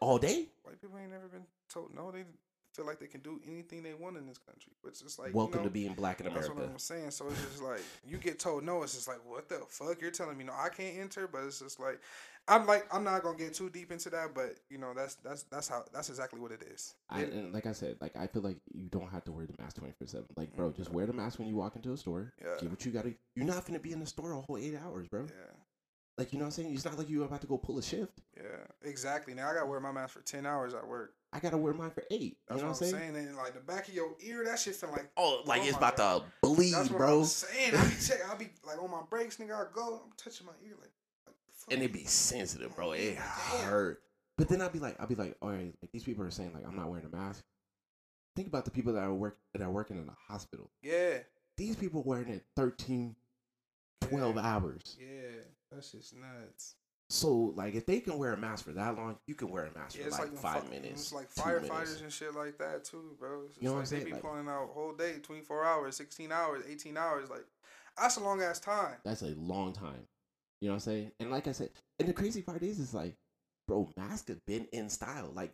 [0.00, 0.46] all day.
[0.62, 2.10] white people ain't never been told no.
[2.10, 2.24] They
[2.72, 5.34] feel like they can do anything they want in this country, which is just like,
[5.34, 6.48] Welcome you know, to being black in America.
[6.48, 7.10] That's what I'm saying.
[7.10, 8.82] So it's just like you get told no.
[8.82, 10.00] It's just like what the fuck?
[10.00, 11.26] You're telling me no, I can't enter.
[11.26, 12.00] But it's just like
[12.48, 14.34] I'm like I'm not gonna get too deep into that.
[14.34, 16.94] But you know that's that's that's how that's exactly what it is.
[17.08, 19.54] I, and like I said, like I feel like you don't have to wear the
[19.60, 20.26] mask twenty four seven.
[20.36, 20.76] Like, bro, mm-hmm.
[20.76, 22.32] just wear the mask when you walk into a store.
[22.40, 22.60] Yeah.
[22.60, 23.14] Get what you got to.
[23.34, 25.22] You're not gonna be in the store a whole eight hours, bro.
[25.22, 25.54] yeah,
[26.18, 26.74] Like you know what I'm saying?
[26.74, 28.20] It's not like you're about to go pull a shift.
[28.36, 28.42] yeah,
[28.82, 29.32] exactly.
[29.34, 31.14] Now I gotta wear my mask for ten hours at work.
[31.32, 32.36] I gotta wear mine for eight.
[32.48, 33.16] That's you know what I'm saying.
[33.16, 35.66] And like the back of your ear, that shit feel like Oh, oh like Oh
[35.66, 36.22] it's about God.
[36.42, 37.20] to bleed, that's what bro.
[37.20, 37.74] I'm saying.
[37.74, 38.18] I be check.
[38.30, 39.54] I be like on my breaks, nigga.
[39.54, 40.90] I go, I'm touching my ear like.
[41.26, 42.92] like and it be sensitive, bro.
[42.92, 43.24] It Damn.
[43.70, 44.02] hurt.
[44.36, 46.52] But then I'd be like, I'd be like, all right, like these people are saying
[46.52, 47.44] like I'm not wearing a mask.
[48.36, 50.70] Think about the people that are work that are working in a hospital.
[50.82, 51.18] Yeah,
[51.56, 53.14] These people wearing it 13,
[54.02, 54.42] 12 Yeah.
[54.42, 54.96] hours.
[54.98, 55.06] yeah,
[55.70, 56.74] that's just nuts.
[57.08, 59.78] So like if they can wear a mask for that long, you can wear a
[59.78, 61.02] mask Yeah, for like, like, five fuck- minutes.
[61.02, 62.00] It's like firefighters minutes.
[62.02, 63.42] and shit like that too, bro.
[63.48, 64.02] It's You know what I'm saying?
[64.04, 67.28] They be Like- pulling out whole day, twenty four hours, sixteen hours, eighteen hours.
[67.28, 67.44] Like
[67.96, 68.96] that's a long ass time.
[69.04, 70.06] That's a long time.
[70.60, 71.12] You know what I'm saying?
[71.18, 73.16] And like I said, and the crazy part is, is like,
[73.66, 75.32] bro, masks have been in style.
[75.34, 75.52] Like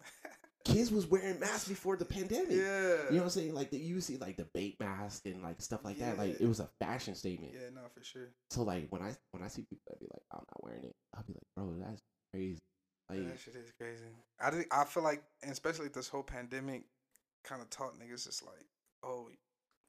[0.67, 2.51] kids was wearing masks before the pandemic.
[2.51, 2.57] Yeah.
[2.57, 3.55] You know what I'm saying?
[3.55, 6.19] Like the, you see like the BAPE mask and like stuff like that.
[6.19, 7.53] Like it was a fashion statement.
[7.55, 8.31] Yeah, no, for sure.
[8.51, 10.95] So like when I when I see people that be like, I'm not wearing it,
[11.15, 12.03] I'll be like, bro, that's
[12.33, 12.59] crazy.
[13.09, 14.05] Like Yeah, that shit is crazy.
[14.41, 16.85] I think I feel like, and especially this whole pandemic,
[17.45, 18.67] kind of taught niggas just like,
[19.05, 19.29] oh,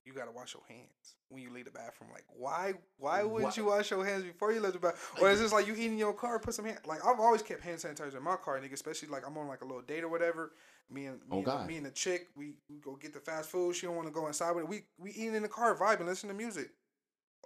[0.08, 2.10] you gotta wash your hands when you leave the bathroom.
[2.14, 2.74] Like, why?
[2.98, 5.26] Why wouldn't Why- you wash your hands before you leave the bathroom?
[5.26, 6.80] Or it's just like you eat in your car, put some hand.
[6.86, 8.74] Like I've always kept hand sanitizer in my car, nigga.
[8.74, 10.54] Especially like I'm on like a little date or whatever.
[10.90, 13.20] Me and oh, me, Oh, and, me and the chick, we, we go get the
[13.20, 13.76] fast food.
[13.76, 14.70] She don't want to go inside with it.
[14.70, 16.70] We we eating in the car, vibing, listening to music.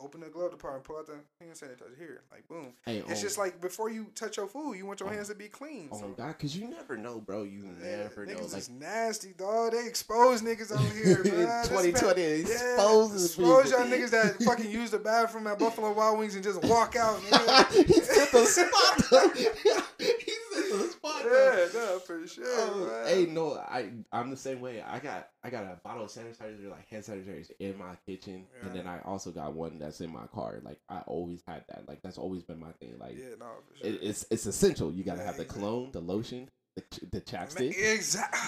[0.03, 2.73] Open the glove department, pull out the hand sanitizer here, like boom.
[2.85, 5.11] hey, It's oh, just like before you touch your food, you want your Oh.
[5.11, 5.89] hands to be clean.
[5.91, 7.43] oh so- my god, cause you never know, bro.
[7.43, 8.33] You yeah, never know.
[8.33, 9.73] niggas Like is nasty, dog.
[9.73, 11.65] They expose niggas over here, man.
[11.67, 13.79] 2020 exposes expose people.
[13.79, 17.19] y'all niggas that fucking use the bathroom at Buffalo Wild Wings and just walk out.
[17.71, 19.50] He said the spot.
[22.19, 23.03] He said for sure.
[23.03, 24.81] Oh, hey, no, I I'm the same way.
[24.81, 28.73] I got I got a bottle of sanitizer, like hand sanitizer, in my kitchen, and
[28.75, 30.59] then I also got one that's in my car.
[30.63, 31.87] Like I always had that.
[31.87, 32.95] Like that's always been my thing.
[32.99, 33.87] Like yeah, no, for sure.
[33.87, 34.91] it, it's it's essential.
[34.91, 35.61] You gotta Yeah, have the exactly.
[35.61, 38.39] cologne, the lotion, the the chapstick, Exactly.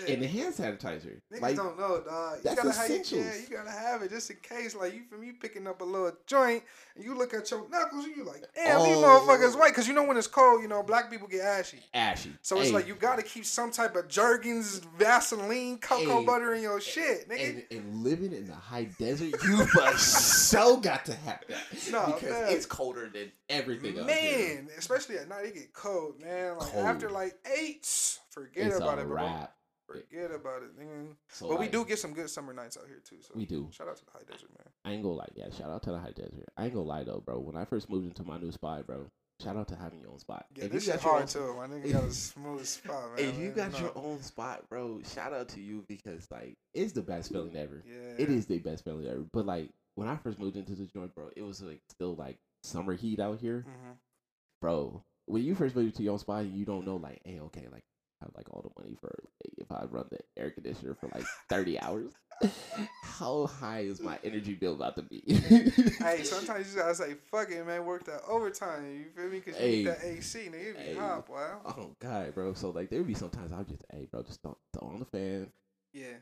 [0.00, 1.20] Oh, a- and the hand sanitizer.
[1.32, 2.36] Niggas Like don't know, dog.
[2.38, 3.48] You that's gotta have, yeah, essentials.
[3.50, 4.74] you gotta have it just in case.
[4.74, 6.62] Like you from you picking up a little joint
[6.94, 9.02] and you look at your knuckles, and you like, damn, these Oh.
[9.28, 9.74] motherfuckers white.
[9.74, 11.80] Cause you know when it's cold, you know black people get ashy.
[11.92, 12.32] ashy.
[12.40, 16.24] So it's Hey, like you gotta keep some type of Jergens, Vaseline, cocoa Hey.
[16.26, 17.48] butter in your shit, nigga.
[17.50, 19.66] and, and living in the high desert, you
[19.98, 22.46] so got to have that No, because man.
[22.52, 24.04] it's colder than everything.
[24.06, 26.56] Man, especially at night, it get cold, man.
[26.58, 26.84] Like Cold.
[26.86, 27.86] after like eight,
[28.30, 29.46] forget it's about it, bro.
[29.86, 31.14] Forget about it, nigga.
[31.28, 33.18] So But we do get some good summer nights out here too.
[33.20, 33.68] So We do.
[33.70, 34.66] Shout out to the high desert, man.
[34.84, 35.28] I ain't gonna lie.
[35.36, 36.44] Yeah, shout out to the high desert.
[36.56, 37.38] I ain't gonna lie though, bro.
[37.38, 39.06] When I first moved into my new spot, bro,
[39.40, 40.46] shout out to having your own spot.
[40.56, 41.54] Yeah, If this you got your hard own- too.
[41.56, 43.28] My nigga got a smooth spot, man.
[43.28, 43.54] If you man.
[43.54, 43.78] got No.
[43.78, 47.84] your own spot, bro, shout out to you because like it's the best feeling ever.
[47.86, 49.24] yeah, It is the best feeling ever.
[49.32, 52.38] But like when I first moved into the joint, bro, it was like still like
[52.66, 53.92] summer heat out here, hmm
[54.60, 55.02] bro.
[55.26, 57.84] When you first move to your spot, you don't know like, hey, okay, like
[58.22, 59.12] I have like all the money for
[59.44, 62.12] like, if I run the air conditioner for like thirty hours.
[63.02, 65.22] How high is my energy bill about to be?
[66.02, 68.84] Hey, sometimes you gotta say, "Fuck it, man." Work that overtime.
[68.98, 69.40] You feel me?
[69.40, 69.76] Cause you Hey.
[69.78, 70.52] need that AC, nigga.
[70.52, 70.94] Be Hey.
[70.98, 71.44] hot, boy.
[71.64, 72.52] Oh god, bro.
[72.54, 75.06] So like there would be sometimes I'll just hey bro, just throw, throw on the
[75.06, 75.50] fan.
[75.92, 76.18] Yeah,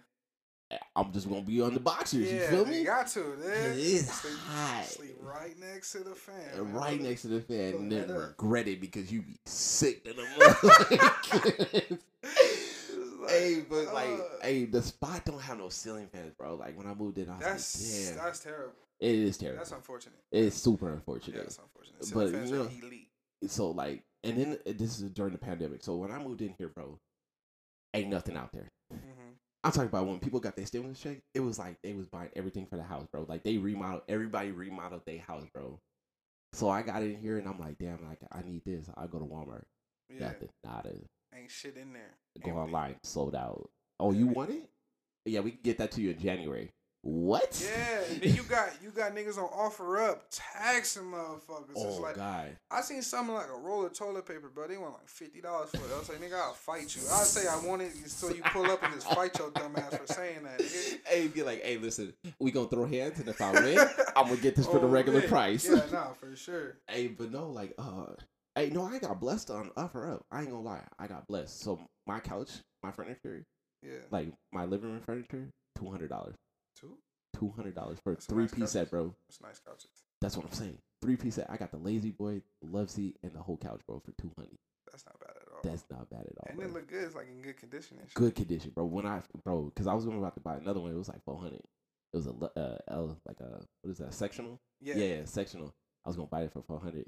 [0.97, 2.31] I'm just gonna be on the boxers.
[2.31, 2.41] yeah.
[2.43, 2.85] you feel me?
[2.85, 3.21] Got to.
[3.21, 3.73] Man.
[3.73, 4.85] It is sleep, hot.
[4.87, 6.65] Sleep right next to the fan.
[6.65, 6.73] Man.
[6.73, 10.23] right next to the fan, and then regret it because you be sick to the
[10.23, 11.99] mother.
[12.23, 16.57] It's like, hey, but like, uh, hey, the spot don't have no ceiling fans, bro.
[16.57, 18.73] Like when I moved in, I was that's like, damn, that's terrible.
[19.01, 19.59] it is terrible.
[19.59, 20.19] That's unfortunate.
[20.33, 21.43] it's super Yeah, unfortunate.
[21.43, 21.99] that's unfortunate.
[22.01, 23.09] But, Ceiling fans you are elite.
[23.47, 25.83] So like, and then uh, this is during the pandemic.
[25.83, 26.99] So when I moved in here, bro,
[27.93, 28.71] ain't nothing out there.
[29.65, 31.19] I'm talking about when people got their stimulus check.
[31.35, 33.25] It was like they was buying everything for the house, bro.
[33.29, 34.03] Like they remodeled.
[34.09, 35.81] Everybody remodeled their house, bro.
[36.53, 38.89] So I got in here and I'm like, damn, like I need this.
[38.97, 39.65] I go to Walmart.
[40.09, 40.91] Yeah, Nothing, nada.
[41.35, 42.15] ain't shit in there.
[42.45, 42.61] Go Empty.
[42.61, 43.71] online, sold out.
[43.99, 44.69] Oh, you want it?
[45.25, 46.71] Yeah, we can get that to you in January.
[47.07, 47.63] What?
[47.63, 51.73] Yeah, and then you got you got niggas on OfferUp taxing motherfuckers.
[51.73, 52.57] it's Oh like God.
[52.71, 54.67] I seen something like a roll of toilet paper, bro.
[54.67, 55.95] They want like fifty dollars for it.
[55.95, 57.03] I was like, nigga, I'll fight you.
[57.13, 59.95] I say I want it so you pull up and just fight your dumb ass
[59.97, 60.59] for saying that.
[60.59, 60.99] Nigga.
[61.07, 63.79] Hey, be like, hey, listen, we gonna throw hands, and if I win,
[64.17, 65.29] I'm gonna get this for the Oh, regular man.
[65.29, 65.69] price.
[65.69, 66.79] Yeah, nah, for sure.
[66.89, 68.07] Hey, but no, like, uh,
[68.55, 70.23] hey, no, I got blessed on OfferUp.
[70.33, 71.61] I ain't gonna lie, I got blessed.
[71.61, 72.51] So my couch,
[72.83, 73.45] my furniture,
[73.83, 73.99] Yeah.
[74.11, 76.35] like my living room furniture, two hundred dollars.
[76.79, 76.99] Two?
[77.39, 78.91] Two hundred dollars for a That's a three nice piece set, couch.
[78.91, 79.15] bro.
[79.29, 79.91] It's nice couches.
[80.21, 80.79] That's what I'm saying.
[81.03, 81.51] Three piece set.
[81.51, 84.31] I got the lazy boy, the love seat, and the whole couch, bro, for two
[84.37, 84.57] hundred.
[84.91, 85.61] That's not bad at all.
[85.65, 86.47] That's not bad at all.
[86.49, 86.67] and bro.
[86.67, 87.05] it look good.
[87.05, 88.85] It's like in good condition and good condition, bro.
[88.85, 90.93] When I, bro, because I was going about to buy another one.
[90.93, 91.61] It was like four hundred.
[92.13, 94.61] It was a uh, L, like a what is that sectional?
[94.81, 94.95] Yeah.
[94.95, 95.75] yeah, sectional.
[96.05, 97.07] I was gonna buy it for four hundred.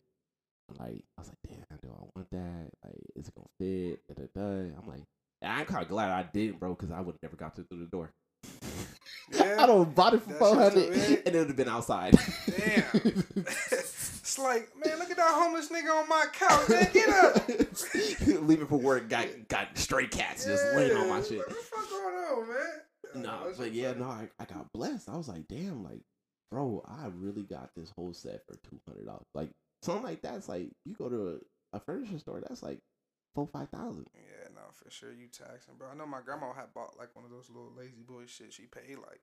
[0.81, 2.71] Like I was like, damn, do I want that?
[2.85, 4.01] Like, is it gonna fit?
[4.09, 4.75] Da, da, da.
[4.77, 5.03] I'm like,
[5.43, 7.87] I'm kind of glad I didn't, bro, because I would never got to through the
[7.87, 8.13] door.
[9.33, 9.57] Yeah.
[9.61, 12.15] I don't bought it for four hundred, and it would have been outside.
[12.47, 12.85] Damn.
[12.95, 16.89] it's like, man, look at that homeless nigga on my couch, man.
[16.93, 17.49] Get up.
[18.47, 21.39] Leaving for work, got got stray cats just laying on my shit.
[21.39, 23.23] What the fuck going on, man?
[23.23, 25.09] Nah, that's but what's yeah, no, I, I got blessed.
[25.09, 26.03] I was like, damn, like,
[26.51, 29.27] bro, I really got this whole set for two hundred dollars.
[29.35, 29.51] Like
[29.83, 31.41] something like that's like you go to
[31.73, 32.81] a, a furniture store, that's like
[33.37, 34.07] four five thousand.
[34.15, 35.13] Yeah, no, for sure.
[35.13, 35.89] You taxing, bro.
[35.93, 38.53] I know my grandma had bought like one of those little lazy boy shit.
[38.53, 39.21] She paid like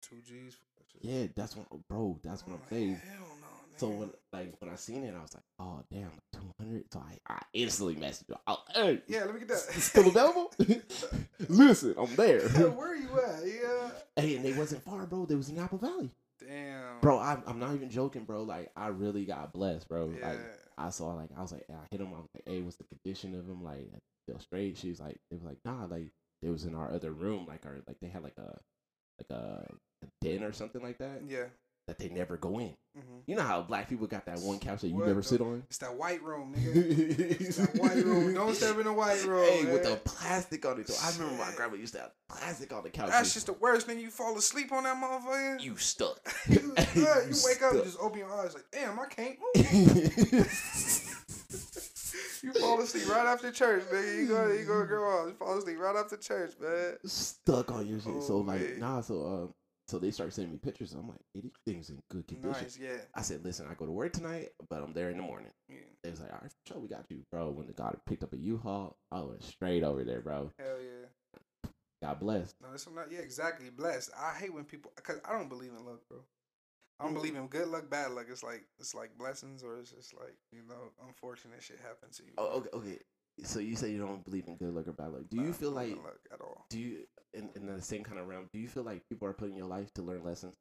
[0.00, 0.82] two G's for that.
[1.00, 2.18] Yeah, that's what, bro.
[2.22, 3.00] That's what I'm like, saying.
[3.04, 6.54] Hell no, So when like when I seen it, I was like, oh damn, two
[6.60, 6.84] hundred.
[6.92, 8.36] So I, I instantly messaged her.
[8.46, 9.58] I, hey, yeah, let me get that.
[9.72, 10.52] still available?
[11.48, 12.42] Listen, I'm there.
[12.42, 13.42] Yeah, where you at?
[13.44, 13.90] Yeah.
[14.14, 15.26] hey, and they wasn't far, bro.
[15.26, 17.00] They was in Apple Valley, Damn.
[17.00, 17.18] bro.
[17.18, 18.44] I'm I'm not even joking, bro.
[18.44, 20.12] Like I really got blessed, bro.
[20.16, 20.28] Yeah.
[20.28, 20.38] Like
[20.86, 22.08] I saw like I was like I hit him.
[22.08, 23.62] I was like, hey, what's the condition of him?
[23.64, 23.88] Like
[24.28, 24.78] still straight?
[24.78, 26.10] She was like, they was like, nah, like
[26.42, 28.58] it was in our other room, like our like they had like a
[29.18, 29.66] like a,
[30.02, 31.46] a den or something like that yeah.
[31.88, 32.76] That they never go in.
[32.96, 35.40] hmm You know how black people got that one couch that you What never sit
[35.40, 35.64] on.
[35.68, 37.40] It's that white room, nigga.
[37.40, 38.34] It's that white room.
[38.34, 39.42] Don't step in the white room.
[39.44, 40.94] Hey, with the plastic on it though.
[41.02, 43.08] I remember my grandma used to have plastic on the couch.
[43.10, 43.86] That's just the worst.
[43.88, 45.60] Then you fall asleep on that motherfucker.
[45.60, 46.20] you stuck.
[46.48, 46.54] you,
[46.94, 49.66] you you wake up and just open your eyes like, damn, I can't move.
[52.42, 54.18] you fall asleep right after church, nigga.
[54.18, 55.28] You go, you go, off.
[55.28, 56.96] You fall asleep right after church, man.
[57.04, 58.22] stuck on your shit.
[58.22, 58.78] so Oh, like man.
[58.80, 59.54] nah, so um
[59.92, 60.94] So they start sending me pictures.
[60.94, 62.62] I'm like, hey, things in good condition.
[62.62, 62.96] Nice, yeah.
[63.14, 65.50] I said, listen, I go to work tonight, but I'm there in the morning.
[65.68, 65.80] yeah.
[66.02, 67.50] They was like, all right, sure, we got you, bro.
[67.50, 70.50] When the guy picked up a U-Haul, I went straight over there, bro.
[70.58, 71.68] Hell yeah.
[72.02, 72.54] God bless.
[72.62, 73.12] No, that's not.
[73.12, 73.68] Yeah, exactly.
[73.68, 74.12] Blessed.
[74.18, 76.20] I hate when people, cause I don't believe in luck, bro.
[76.98, 78.26] I don't believe in good luck, bad luck.
[78.30, 82.22] It's like it's like blessings, or it's just like you know, unfortunate shit happens to
[82.22, 82.30] you.
[82.38, 82.98] Oh, okay, okay.
[83.44, 85.22] So you say you don't believe in good luck or bad luck.
[85.30, 85.98] Do Nah, you feel like
[86.32, 86.66] at all?
[86.68, 86.98] do you
[87.32, 88.48] in, in the same kind of realm?
[88.52, 90.54] Do you feel like people are putting your life to learn lessons?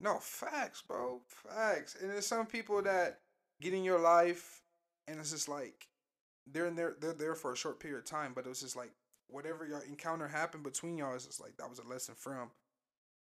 [0.00, 1.20] No, facts, bro.
[1.28, 1.96] Facts.
[2.00, 3.20] And there's some people that
[3.60, 4.62] get in your life
[5.08, 5.88] and it's just like
[6.46, 8.76] they're in there they're there for a short period of time, but it was just
[8.76, 8.92] like
[9.28, 12.50] whatever your encounter happened between y'all is just like that was a lesson from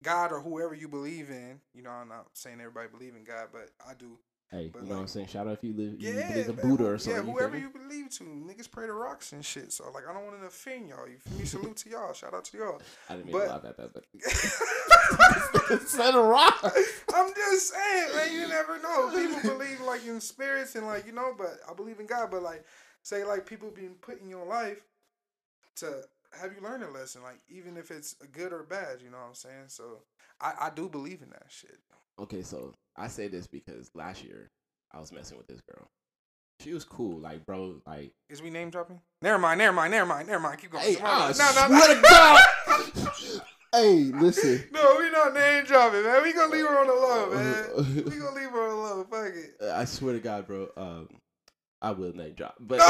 [0.03, 1.61] God or whoever you believe in.
[1.75, 4.19] You know, I'm not saying everybody believe in God, but I do.
[4.53, 5.29] Hey, But you know what I'm saying?
[5.29, 7.23] Shout out if you live, you Yeah, believe in Buddha or something.
[7.23, 7.61] Yeah, you whoever me?
[7.61, 8.25] you believe to.
[8.25, 9.73] Niggas pray to rocks and shit.
[9.73, 11.09] So like I don't want to offend y'all.
[11.09, 11.45] You feel me?
[11.47, 12.13] Salute to y'all.
[12.13, 12.83] Shout out to y'all.
[13.09, 14.05] I didn't mean but- to laugh at that, but
[15.89, 16.59] said rock.
[17.15, 19.11] I'm just saying, man, you never know.
[19.11, 22.43] People believe like in spirits and like, you know, but I believe in God, but
[22.43, 22.65] like
[23.03, 24.83] say like people being put in your life
[25.77, 26.03] to
[26.39, 29.29] have you learn a lesson, like even if it's good or bad, you know what
[29.29, 29.69] I'm saying?
[29.69, 30.03] So
[30.41, 31.79] I, I do believe in that shit.
[32.19, 34.51] Okay, so I say this because last year
[34.93, 35.89] I was messing with this girl.
[36.61, 39.01] She was cool, like bro, like Is we name dropping?
[39.21, 40.61] Never mind, never mind, never mind, never mind.
[40.61, 40.85] Keep going.
[40.85, 41.35] hey, Come on.
[41.35, 42.41] swear to God.
[43.75, 44.65] hey, listen.
[44.73, 46.23] No, we not name dropping, man.
[46.23, 47.65] We gonna leave her on the low, man.
[47.77, 49.05] Uh, We gonna leave her on the low.
[49.11, 49.65] Fuck it.
[49.73, 50.69] I swear to God, bro.
[50.77, 51.09] Um,
[51.81, 52.87] I will name drop, but No,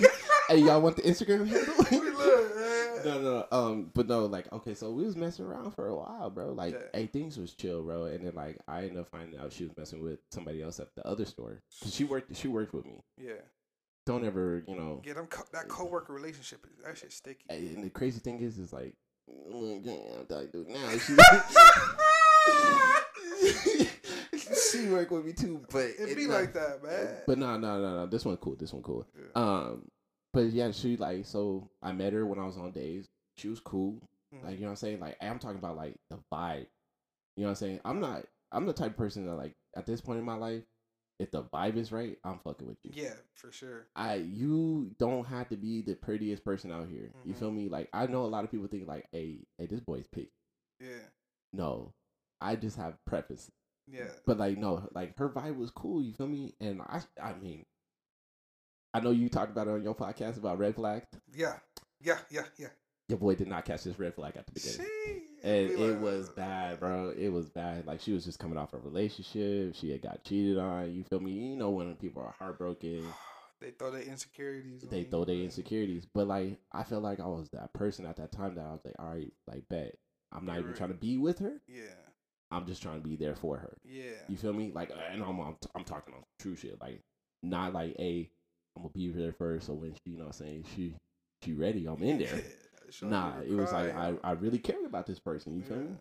[0.00, 0.08] no,
[0.48, 2.11] hey, y'all want the Instagram handle?
[2.42, 3.04] we love, man.
[3.04, 3.58] no, no, no.
[3.58, 6.52] Um, but no, like, okay, so we was messing around for a while, bro.
[6.52, 6.80] Like, Yeah.
[6.92, 8.04] hey, things was chill, bro.
[8.04, 10.94] And then, like, I ended up finding out she was messing with somebody else at
[10.94, 11.62] the other store.
[11.82, 13.02] 'Cause she worked, she worked with me.
[13.18, 13.32] Yeah,
[14.06, 15.00] Don't ever, you know.
[15.04, 15.14] yeah.
[15.14, 17.44] Them co- that coworker relationship, that shit sticky.
[17.48, 18.94] And the crazy thing is, is like,
[19.28, 19.36] now.
[24.32, 27.08] She, she worked with me too, but it'd be not- like that, man.
[27.26, 28.06] But no, no, no, no.
[28.06, 28.56] This one cool.
[28.56, 29.06] This one cool.
[29.14, 29.40] Yeah.
[29.40, 29.88] Um,
[30.32, 33.08] but yeah, she like so I met her when I was on days.
[33.36, 33.98] She was cool.
[34.34, 34.44] Mhm.
[34.44, 35.00] Like you know what I'm saying.
[35.00, 36.66] Like I'm talking about like the vibe.
[37.36, 37.80] You know what I'm saying.
[37.84, 38.24] I'm not.
[38.50, 40.62] I'm the type of person that like at this point in my life,
[41.18, 42.90] if the vibe is right, I'm fucking with you.
[42.94, 43.86] Yeah, for sure.
[43.96, 47.10] I you don't have to be the prettiest person out here.
[47.24, 47.38] You Mhm.
[47.38, 47.68] feel me?
[47.68, 50.30] Like I know a lot of people think like, hey, hey, this boy's pick.
[50.80, 51.08] Yeah,
[51.52, 51.94] No,
[52.40, 53.50] I just have preface.
[53.86, 54.10] yeah.
[54.26, 56.02] But like no, like her vibe was cool.
[56.02, 56.54] You feel me?
[56.60, 57.64] And I, I mean,
[58.94, 61.06] I know you talked about it on your podcast about red flags.
[61.34, 61.54] Yeah,
[62.00, 62.68] yeah, yeah, yeah.
[63.08, 65.92] Your boy did not catch this red flag at the beginning, See, and be it
[65.94, 67.12] like, was bad, bro.
[67.16, 67.86] It was bad.
[67.86, 69.74] Like she was just coming off a relationship.
[69.74, 70.92] She had got cheated on.
[70.94, 71.32] You feel me?
[71.32, 73.04] You know when people are heartbroken,
[73.60, 74.82] They throw their insecurities.
[74.90, 76.04] they throw their insecurities.
[76.12, 78.80] But like I felt like I was that person at that time that I was
[78.84, 79.94] like, all right, like bet.
[80.32, 80.78] I'm not You're even right.
[80.78, 81.60] trying to be with her.
[81.68, 81.82] Yeah,
[82.50, 83.76] I'm just trying to be there for her.
[83.84, 84.12] yeah.
[84.28, 84.70] You feel me?
[84.74, 86.80] Like, and I'm I'm, I'm talking on true shit.
[86.80, 87.02] Like,
[87.42, 88.30] not like, hey,
[88.76, 89.66] I'm gonna be there first.
[89.66, 90.94] So when she, you know, what I'm saying she,
[91.42, 92.40] she ready, I'm in there.
[93.00, 94.12] Nah, it was like I.
[94.22, 95.56] I really cared about this person.
[95.56, 95.94] You feel me?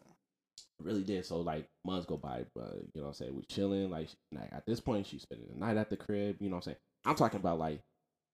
[0.79, 1.25] I really did.
[1.25, 3.89] So like months go by, but you know, what I'm saying we chilling.
[3.89, 6.37] Like, like at this point, she's spending the night at the crib.
[6.41, 7.81] You know, what I'm saying I'm talking about like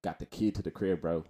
[0.02, 1.24] got the key to the crib, bro.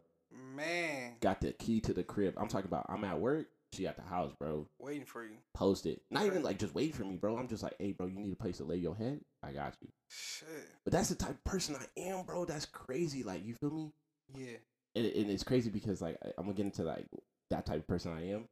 [0.57, 2.35] Man, Got the key to the crib.
[2.39, 3.49] I'm talking about I'm at work.
[3.75, 4.67] She at the house, bro.
[4.81, 5.37] waiting for you.
[5.55, 6.01] Posted.
[6.11, 7.37] Not even like just wait for me, bro.
[7.37, 9.21] I'm just like, hey, bro, you need a place to lay your head.
[9.43, 9.89] I got you.
[10.11, 10.49] Shit.
[10.85, 12.45] But that's the type of person I am, bro.
[12.47, 13.23] That's crazy.
[13.23, 13.93] Like, you feel me?
[14.35, 14.57] Yeah.
[14.97, 17.07] And, and it's crazy because, like, I- I'm gonna get into like
[17.51, 18.47] that type of person I am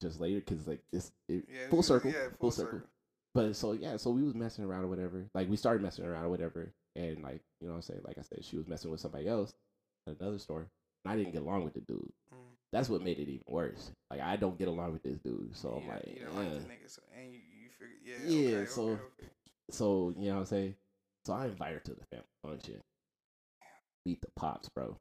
[0.00, 1.68] just later because, like, this it, Yeah.
[1.68, 2.80] full circle, Yeah, full, circle.
[3.34, 5.26] But so yeah, so we was messing around or whatever.
[5.34, 8.18] Like, we started messing around or whatever, and like, you know, what I'm saying, like
[8.18, 9.52] I said, she was messing with somebody else
[10.08, 10.66] at another store,
[11.04, 12.10] and I didn't get along with the dude.
[12.72, 13.92] That's what made it even worse.
[14.10, 16.50] Like, I don't get along with this dude, so I'm like, you don't like eh.
[16.50, 19.28] the nigga, so, and you, you figure, yeah, Yeah, okay, so- okay, okay.
[19.70, 20.74] So, you know what I'm saying?
[21.24, 22.80] So I invite her to the family function.
[24.04, 24.96] Meet the pops, bro.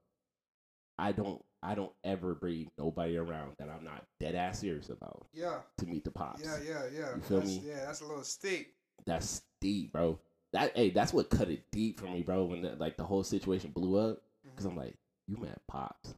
[0.97, 5.25] I don't I don't ever bring nobody around that I'm not dead ass serious about
[5.33, 6.43] yeah, to meet the pops.
[6.43, 7.15] yeah, yeah, yeah.
[7.15, 7.63] You feel that's, me?
[7.65, 8.73] Yeah, that's a little steep.
[9.05, 10.19] That's deep, bro.
[10.53, 13.23] That hey, that's what cut it deep for me, bro, when the, like the whole
[13.23, 14.21] situation blew up.
[14.55, 14.95] Cause I'm like,
[15.27, 16.15] you met pops.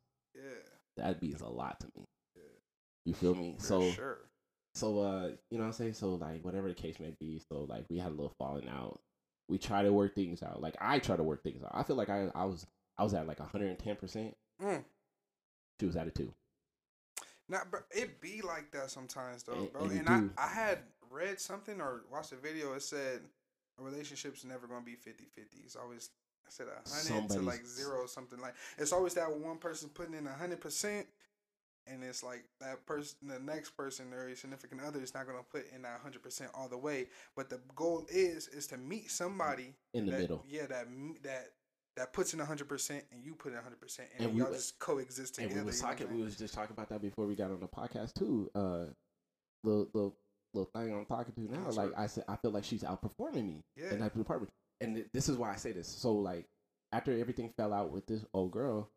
[0.98, 2.06] That means a lot to me.
[2.36, 2.42] Yeah.
[3.06, 3.56] You feel me?
[3.58, 4.18] for so sure.
[4.76, 5.94] so uh you know what I'm saying?
[5.94, 9.00] So like whatever the case may be, so like we had a little falling out.
[9.50, 10.62] We try to work things out.
[10.62, 11.72] Like I try to work things out.
[11.74, 12.66] I feel like I I was
[12.98, 14.36] I was at like 110 percent.
[14.62, 14.84] Mm.
[15.80, 16.34] She was at a two.
[17.50, 19.84] Now, bro, it be like that sometimes though, bro.
[19.84, 20.46] and And, I.
[20.46, 20.80] I had
[21.12, 22.74] read something or watched a video.
[22.74, 23.22] It said
[23.80, 25.66] a relationship's never gonna be 50-50.
[25.66, 26.10] It's always
[26.48, 28.54] I said a hundred to like zero or something like.
[28.78, 31.08] It's always that one person putting in a hundred percent,
[31.88, 35.44] and it's like that person, the next person or your significant other is not gonna
[35.50, 37.08] put in that hundred percent all the way.
[37.36, 40.46] But the goal is is to meet somebody in the that, middle.
[40.48, 40.88] Yeah, that
[41.24, 41.50] that
[41.96, 44.52] that puts in hundred percent and you put in hundred percent, and, And we y'all
[44.52, 45.62] just coexist And together.
[45.64, 46.18] we was you know what talking.
[46.18, 48.50] We was just talking about that before we got on the podcast too.
[48.56, 48.86] Uh,
[49.64, 50.16] little little
[50.54, 51.64] little thing I'm talking to now.
[51.66, 51.94] Yes, like sir.
[51.98, 53.92] I said, I feel like she's outperforming me Yeah.
[53.94, 54.52] in that department.
[54.82, 55.88] And th- this is why I say this.
[55.88, 56.46] So like
[56.92, 58.90] after everything fell out with this old girl,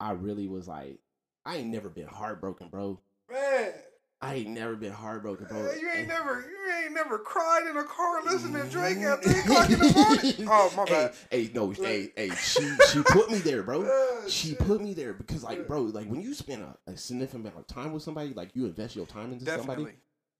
[0.00, 0.98] I really was like,
[1.44, 3.00] I ain't never been heartbroken, bro.
[3.30, 3.72] Man,
[4.20, 5.58] I ain't never been heartbroken, bro.
[5.72, 9.22] you ain't And- never you ain't never cried in a car listening to Drake at
[9.22, 10.48] three o'clock in the morning.
[10.50, 11.14] Oh my bad.
[11.30, 13.82] Hey, hey, no, hey, hey, she she put me there, bro.
[13.88, 14.58] Oh, She shit.
[14.60, 17.66] put me there because, like, bro, like when you spend a, a significant amount of
[17.66, 19.92] time with somebody, like you invest your time into somebody, Definitely.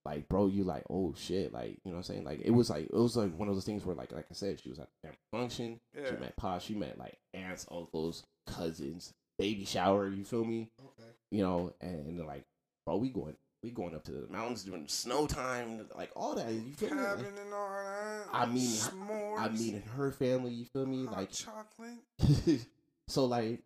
[0.07, 2.25] Like, bro, you like, oh shit, like, you know what I'm saying?
[2.25, 4.35] Like, it was like, it was like one of those things where, like, like I
[4.35, 6.11] said, she was at family function, Yeah.
[6.11, 10.71] she met pa, she met like aunts, uncles, cousins, baby shower, you feel me?
[10.81, 11.09] Okay.
[11.31, 12.45] You know, and, like,
[12.87, 16.51] bro, we going, we going up to the mountains during snow time, like all that,
[16.53, 16.97] you feel me?
[17.03, 18.27] Like, Cabin and all that.
[18.33, 20.99] I mean, s'mores, I mean, her family, you feel me?
[21.07, 21.99] Like, chocolate.
[23.09, 23.61] so like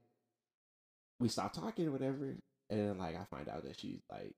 [1.18, 2.24] we stopped talking or whatever
[2.70, 4.34] and then like i find out that she's like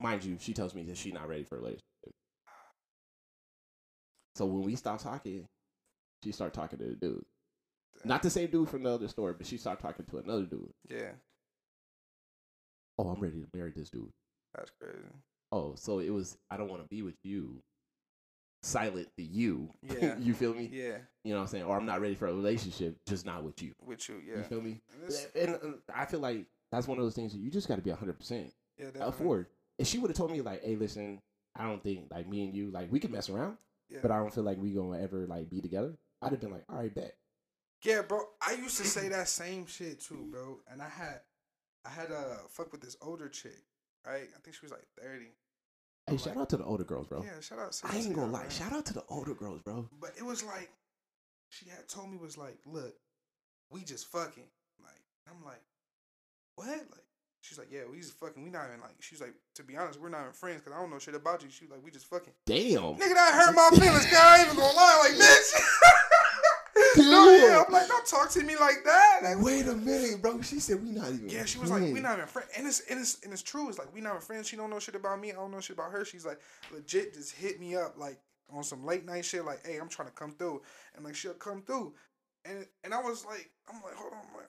[0.00, 1.82] mind you she tells me that she's not ready for a relationship
[4.34, 5.46] so when we stop talking
[6.22, 7.24] she start talking to the dude
[8.04, 10.70] not the same dude from the other story but she started talking to another dude
[10.88, 11.12] Yeah,
[12.98, 14.10] oh i'm ready to marry this dude
[14.54, 14.98] that's crazy.
[15.52, 17.62] oh so it was i don't want to be with you
[18.62, 20.16] silent to you Yeah.
[20.20, 22.32] you feel me Yeah, you know what i'm saying or i'm not ready for a
[22.34, 24.20] relationship just not with you with you.
[24.26, 24.38] Yeah.
[24.38, 24.80] You feel me
[25.34, 27.76] And and uh, I feel like that's one of those things that you just got
[27.76, 29.08] to be hundred percent yeah, definitely.
[29.08, 29.46] afford.
[29.78, 31.20] If she would have told me like, "Hey, listen,
[31.54, 33.58] I don't think like me and you like we can mess around,
[33.88, 33.98] Yeah.
[34.02, 36.64] but I don't feel like we gonna ever like be together," I'd have been like,
[36.68, 37.16] "All right, bet."
[37.82, 38.22] Yeah, bro.
[38.46, 40.60] I used to say that same shit too, bro.
[40.70, 41.20] And I had,
[41.84, 43.62] I had a fuck with this older chick,
[44.06, 44.28] right?
[44.34, 45.26] I think she was like thirty.
[46.06, 47.22] Hey, I'm shout like- out to the older girls, bro.
[47.22, 47.78] Yeah, shout out.
[47.84, 48.42] I ain't gonna lie.
[48.42, 48.50] man.
[48.50, 49.88] Shout out to the older girls, bro.
[50.00, 50.70] But it was like,
[51.50, 52.94] she had told me was like, look,
[53.70, 54.44] we just fucking.
[54.82, 55.62] Like, I'm like,
[56.54, 56.68] what?
[56.68, 57.04] Like,
[57.46, 58.42] she's like, yeah, we just fucking.
[58.42, 58.96] We not even like.
[59.00, 61.42] She's like, to be honest, we're not even friends because I don't know shit about
[61.42, 61.50] you.
[61.50, 62.32] She was like, we just fucking.
[62.44, 62.98] Damn.
[62.98, 64.06] Nigga, that hurt my feelings.
[64.06, 66.96] Guy, I ain't even gonna lie, like bitch.
[66.98, 69.20] no, yeah, I'm like, don't talk to me like that.
[69.22, 70.40] Like, Wait a minute, bro.
[70.42, 71.28] She said we not even.
[71.28, 72.02] Yeah, she was like, we friends.
[72.04, 72.48] not even friends.
[72.56, 73.68] And it's, and it's and it's true.
[73.68, 74.48] It's like we not even friends.
[74.48, 75.30] She don't know shit about me.
[75.30, 76.04] I don't know shit about her.
[76.04, 76.40] She's like
[76.72, 78.18] legit just hit me up like
[78.52, 79.44] on some late night shit.
[79.44, 80.62] Like, hey, I'm trying to come through,
[80.94, 81.94] and like she'll come through,
[82.44, 84.48] and and I was like, I'm like, hold on, I'm like,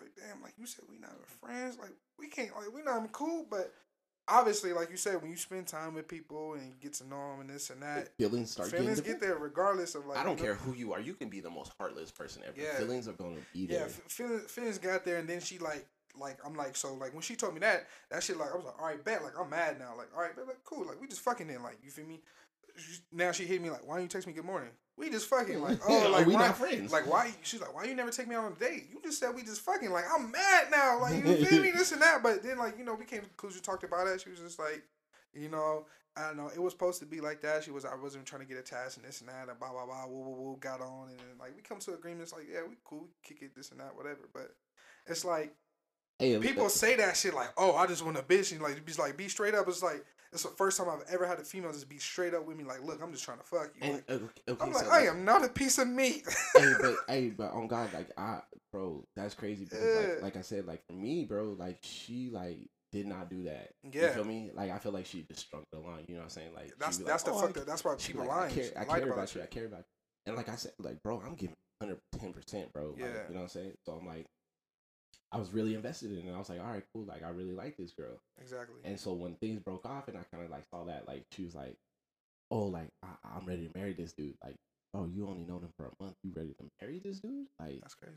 [0.00, 1.78] like, damn, like you said we not even friends.
[1.78, 3.46] Like we can't, like we not even cool.
[3.48, 3.72] But
[4.28, 7.32] obviously, like you said, when you spend time with people and you get to know
[7.32, 10.18] them and this and that, Feelings start feelings get there regardless of like.
[10.18, 11.00] I don't care who you are.
[11.00, 12.60] You can be the most heartless person ever.
[12.60, 12.78] Yeah.
[12.78, 13.86] Feelings are gonna be there.
[13.86, 15.86] f- feelings, feelings got there, and then she like,
[16.18, 18.64] like I'm like, so like when she told me that, that shit like I was
[18.64, 21.00] like, all right, bet, like I'm mad now, like all right, bet, like cool, like
[21.00, 22.20] we just fucking in like you feel me?
[23.12, 24.70] Now she hit me like, why don't you text me good morning?
[25.00, 26.92] We just fucking like, oh, like we why, not friends.
[26.92, 27.32] like why?
[27.42, 28.88] She's like, why you never take me out on a date?
[28.92, 29.90] You just said we just fucking.
[29.90, 31.70] Like I'm mad now, like you feel me?
[31.70, 34.06] This and that, but then like you know we came to the conclusion, talked about
[34.06, 34.20] it.
[34.20, 34.82] She was just like,
[35.34, 35.86] you know.
[36.16, 36.50] I don't know.
[36.52, 37.62] It was supposed to be like that.
[37.62, 37.84] She was.
[37.84, 40.06] I wasn't trying to get attached and this and that and blah blah blah.
[40.08, 40.56] Woo woo woo.
[40.58, 42.32] Got on and then like we come to agreements.
[42.32, 43.02] Like yeah, we cool.
[43.02, 44.28] We kick it this and that whatever.
[44.34, 44.50] But
[45.06, 45.54] it's like
[46.20, 48.92] Hey, people say that shit like, oh, I just want a bitch and like be
[48.94, 49.66] like be straight up.
[49.68, 52.46] It's like it's the first time I've ever had a female just be straight up
[52.46, 52.64] with me.
[52.64, 53.82] Like, look, I'm just trying to fuck you.
[53.82, 54.12] And, Like, uh,
[54.52, 56.24] okay, I'm so, like, I am not a piece of meat.
[56.56, 58.40] hey, but hey, but on God, like I,
[58.72, 59.64] bro, that's crazy.
[59.64, 60.00] Because Yeah.
[60.00, 62.58] like, like I said, like for me, bro, like she like
[62.92, 63.70] did not do that.
[63.82, 64.08] You Yeah.
[64.10, 64.50] feel me?
[64.54, 66.04] Like I feel like she just struck the line.
[66.08, 66.54] You know what I'm saying?
[66.54, 67.50] Like that's that's like, the "Oh, fuck.
[67.50, 68.52] I That, that's why She people like, lying.
[68.52, 69.42] I care, I care about about you.
[69.42, 69.84] I care about you.
[70.26, 72.90] And like I said, like bro, I'm giving 110 percent, bro.
[72.90, 73.06] Like, Yeah.
[73.28, 73.72] you know what I'm saying?
[73.84, 74.26] So I'm like,
[75.32, 76.34] I was really invested in it.
[76.34, 77.04] I was like, all right, cool.
[77.04, 78.20] Like I really like this girl.
[78.40, 78.80] Exactly.
[78.84, 81.44] And so when things broke off, and I kind of like saw that, like she
[81.44, 81.76] was like,
[82.50, 84.34] oh, like I, I'm ready to marry this dude.
[84.42, 84.56] Like,
[84.94, 86.16] oh, you only know them for a month.
[86.24, 87.46] You ready to marry this dude?
[87.60, 88.16] Like, That's crazy.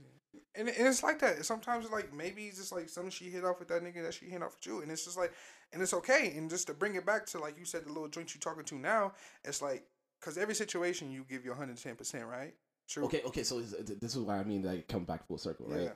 [0.56, 1.46] And, and it's like that.
[1.46, 4.26] Sometimes like maybe it's just like something she hit off with that nigga that she
[4.26, 5.34] hit off with you, and it's just like,
[5.72, 6.34] and it's okay.
[6.36, 8.64] And just to bring it back to like you said, the little joint you talking
[8.64, 9.84] to now, it's like
[10.20, 12.54] because every situation you give your hundred ten percent, right?
[12.90, 13.06] True.
[13.06, 13.44] okay, okay.
[13.44, 15.84] So this this is why I mean like come back full circle, right?
[15.84, 15.90] Yeah.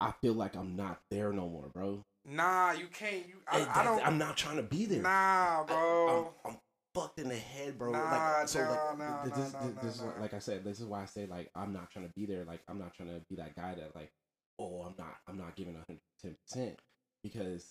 [0.00, 2.02] I feel like I'm not there no more, bro.
[2.26, 3.26] Nah, you can't.
[3.28, 4.06] You I, I don't.
[4.06, 5.02] I'm not trying to be there.
[5.02, 6.32] Nah, I- bro.
[6.44, 6.58] I'm, I'm
[6.94, 7.92] fucked in the head, bro.
[7.92, 10.38] Nah, like, so nah, like, nah, th- nah, this, this, nah, this is like I
[10.38, 12.44] said, this is why I say like I'm not trying to be there.
[12.44, 14.10] Like I'm not trying to be that guy that like,
[14.58, 16.78] oh, I'm not, I'm not giving 110 percent
[17.22, 17.66] because,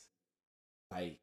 [0.91, 1.19] like,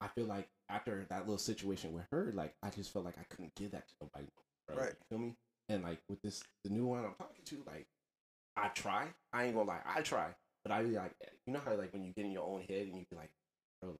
[0.00, 3.24] I feel like after that little situation with her, like I just felt like I
[3.30, 4.26] couldn't give that to nobody,
[4.68, 4.76] bro.
[4.76, 4.88] Right.
[4.90, 5.34] You feel me?
[5.68, 7.86] And like with this, the new one I'm talking to, like,
[8.56, 9.06] I try.
[9.32, 10.28] I ain't gonna lie, I try.
[10.64, 11.12] But I'd be like,
[11.46, 13.30] you know how like when you get in your own head and you be like,
[13.80, 13.98] bro, like,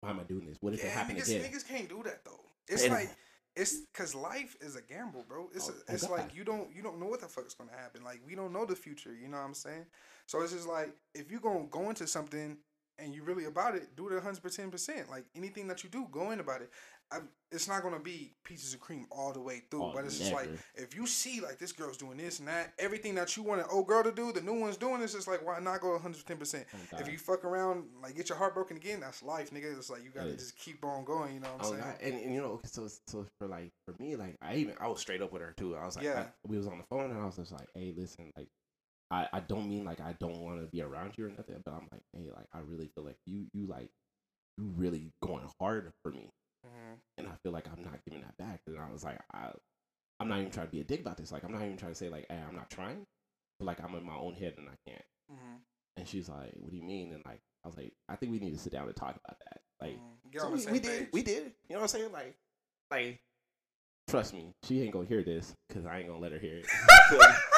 [0.00, 0.56] why am I doing this?
[0.60, 1.50] What if it Yeah, happened niggas, again?
[1.52, 2.44] niggas can't do that though.
[2.68, 3.10] It's And- like
[3.56, 5.50] it's because life is a gamble, bro.
[5.52, 6.18] It's Oh, a, oh it's God.
[6.18, 8.02] like you don't you don't know what the fuck's gonna happen.
[8.04, 9.14] Like we don't know the future.
[9.14, 9.86] You know what I'm saying?
[10.26, 12.56] So it's just like if you're gonna go into something
[12.98, 15.10] and you really about it, do it a hundred percent percent.
[15.10, 16.70] Like anything that you do, go in about it.
[17.12, 17.18] I,
[17.50, 20.32] it's not gonna be pieces of cream all the way through, Oh, but it's just
[20.32, 23.60] like if you see like this girl's doing this and that, everything that you want
[23.60, 25.00] an old girl to do, the new one's doing.
[25.00, 25.14] This.
[25.14, 26.64] It's just like why not go hundred ten percent?
[26.72, 29.76] Oh, If you fuck around, like get your heart broken again, that's life, nigga.
[29.76, 30.36] It's like you gotta Yeah.
[30.36, 31.34] just keep on going.
[31.34, 31.82] You know what I'm Oh, saying?
[31.82, 31.94] God.
[32.02, 35.00] And, and you know, so so for like for me, like I even I was
[35.00, 35.76] straight up with her too.
[35.76, 36.20] I was like, Yeah.
[36.20, 38.48] I, we was on the phone and I was just like, hey, listen, like
[39.10, 41.72] I I don't mean like I don't want to be around you or nothing, but
[41.74, 43.90] I'm like, hey, like I really feel like you you like
[44.58, 46.30] you really going hard for me,
[46.66, 46.98] Mhm.
[47.18, 48.60] and I feel like I'm not giving that back.
[48.66, 49.50] And I was like, I
[50.18, 51.32] I'm not even trying to be a dick about this.
[51.32, 53.06] Like I'm not even trying to say like, hey, I'm not trying,
[53.58, 55.04] but like I'm in my own head and I can't.
[55.32, 55.60] Mhm.
[55.96, 57.12] And she's like, what do you mean?
[57.12, 59.38] And like I was like, I think we need to sit down and talk about
[59.38, 59.60] that.
[59.80, 60.40] Like Mhm.
[60.40, 61.08] So we, we did.
[61.12, 61.44] We did.
[61.68, 62.12] You know what I'm saying?
[62.12, 62.36] Like,
[62.90, 63.20] like,
[64.08, 66.66] trust me, she ain't gonna hear this because I ain't gonna let her hear it.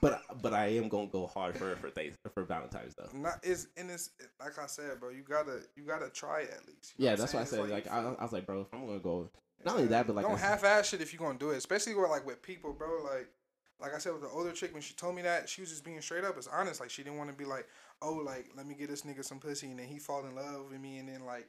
[0.00, 3.08] but but I am gonna go hard for for things for Valentine's though.
[3.18, 5.10] Not is and it's like I said, bro.
[5.10, 6.94] You gotta you gotta try it at least.
[6.96, 8.60] You know Yeah, what that's why I said It's like I, I was like, bro,
[8.62, 9.30] if I'm gonna go,
[9.64, 12.10] not only that, but like don't half-ass shit if you're gonna do it, especially with
[12.10, 13.02] like with people, bro.
[13.02, 13.28] Like
[13.80, 15.84] like I said with the older chick when she told me that she was just
[15.84, 16.36] being straight up.
[16.36, 16.80] It's honest.
[16.80, 17.66] Like she didn't want to be like,
[18.02, 20.70] oh, like let me get this nigga some pussy and then he fall in love
[20.70, 21.48] with me and then like.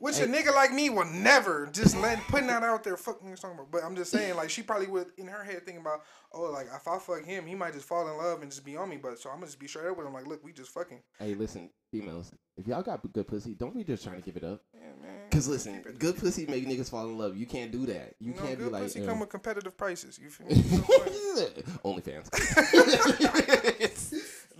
[0.00, 2.96] Which a nigga like me will never just let putting that out there.
[2.96, 3.70] Fuck niggas talking about.
[3.70, 6.00] But I'm just saying, like she probably would in her head thinking about,
[6.32, 8.78] oh, like if I fuck him, he might just fall in love and just be
[8.78, 8.96] on me.
[8.96, 10.14] But so I'm gonna just be straight up with him.
[10.14, 11.00] Like, look, we just fucking.
[11.18, 14.44] hey, listen, females, if y'all got good pussy, don't be just trying to give it
[14.44, 14.62] up.
[14.74, 15.30] Yeah, man.
[15.30, 17.36] Cause listen, good pussy make niggas fall in love.
[17.36, 18.14] You can't do that.
[18.18, 20.18] You, You know, can't be like pussy uh, come with competitive prices.
[20.18, 20.54] You feel me?
[21.84, 22.30] OnlyFans.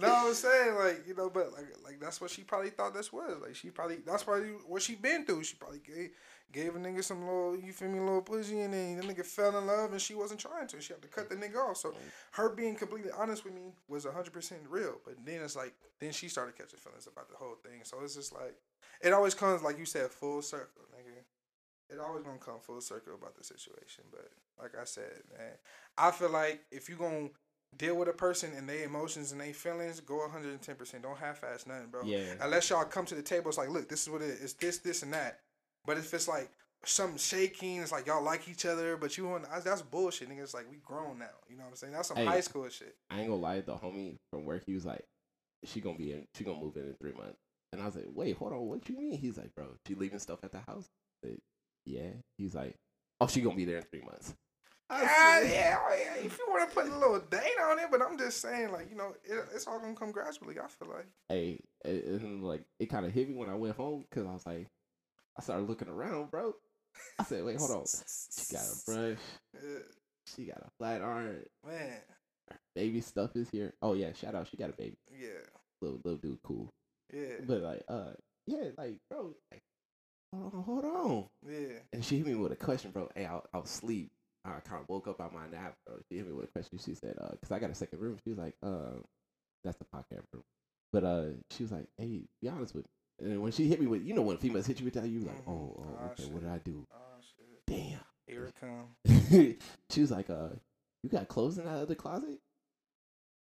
[0.01, 3.12] no, I'm saying like you know, but like like that's what she probably thought this
[3.12, 3.36] was.
[3.42, 5.44] Like she probably that's probably what she been through.
[5.44, 6.11] She probably gave
[6.53, 9.57] gave a nigga some little you feel me little pussy, and then the nigga fell
[9.57, 10.80] in love, and she wasn't trying to.
[10.80, 11.76] She had to cut the nigga off.
[11.76, 11.94] So
[12.32, 14.96] her being completely honest with me was hundred percent real.
[15.05, 17.80] But then it's like then she started catching feelings about the whole thing.
[17.84, 18.55] So it's just like
[19.03, 21.22] it always comes like you said full circle, nigga.
[21.92, 24.05] It always gonna come full circle about the situation.
[24.11, 24.30] But
[24.61, 25.53] like I said, man,
[25.98, 27.30] I feel like if you gonna
[27.76, 31.02] deal with a person and their emotions and their feelings, go 110%.
[31.02, 32.02] Don't half-ass nothing, bro.
[32.04, 32.34] Yeah.
[32.40, 34.42] Unless y'all come to the table, it's like, look, this is what it is.
[34.42, 35.40] It's this, this, and that.
[35.86, 36.50] But if it's like
[36.84, 40.42] something shaking, it's like y'all like each other, but you want that's bullshit, nigga.
[40.42, 41.26] It's like we grown now.
[41.48, 41.92] You know what I'm saying?
[41.92, 42.26] That's some Hey.
[42.26, 42.96] high school shit.
[43.10, 45.04] I ain't gonna lie, the homie from work, he was like,
[45.64, 47.38] she gonna be in, she gonna move in in three months.
[47.72, 49.18] And I was like, wait, hold on, what you mean?
[49.18, 50.88] He's like, bro, she leaving stuff at the house?
[51.24, 51.38] Said,
[51.86, 52.10] yeah.
[52.36, 52.76] He's like,
[53.20, 54.34] oh, she gonna be there in three months.
[54.93, 55.78] I Ah, yeah,
[56.24, 58.91] if you want to put a little date on it, but I'm just saying, like,
[58.91, 60.57] you know, it, it's all gonna come gradually.
[60.59, 61.07] I feel like.
[61.28, 64.32] Hey, and, and like it kind of hit me when I went home because I
[64.32, 64.66] was like,
[65.38, 66.55] I started looking around, bro.
[67.18, 67.84] I said, wait, hold on.
[67.86, 69.18] She got a brush.
[70.36, 71.45] She got a flat iron.
[71.66, 71.99] man.
[72.76, 73.72] Baby stuff is here.
[73.82, 74.47] Oh yeah, shout out.
[74.49, 74.97] She got a baby.
[75.11, 75.28] Yeah,
[75.80, 76.68] Little little dude, cool.
[77.12, 78.12] yeah, But like, uh,
[78.47, 79.61] yeah, like, bro, like,
[80.32, 81.24] hold on, hold on.
[81.49, 81.78] yeah.
[81.93, 83.09] And she hit me with a question, bro.
[83.14, 84.11] Hey, I, I was asleep.
[84.45, 85.97] I kind of woke up out my nap, bro.
[86.09, 86.78] She hit me with a question.
[86.78, 88.16] She said, uh, cause I got a second room.
[88.24, 88.99] She was like, uh,
[89.64, 90.43] that's the podcast room.
[90.93, 93.30] But uh, she was like, hey, be honest with me.
[93.32, 95.20] And when she hit me with, you know, when females hit you with that, you
[95.20, 95.51] like, Mhm.
[95.51, 96.32] oh, oh, Ah, okay, shit.
[96.32, 96.86] what did I do?
[96.93, 97.66] Oh shit.
[97.66, 98.01] Damn.
[98.26, 99.57] Here it come.
[99.91, 100.49] she was like, uh,
[101.03, 102.38] you got clothes in that other closet?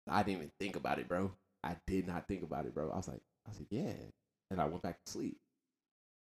[0.08, 1.32] I didn't even think about it, bro.
[1.62, 2.90] I did not think about it, bro.
[2.90, 3.92] I was like, I said, yeah.
[4.50, 5.38] And I went back to sleep.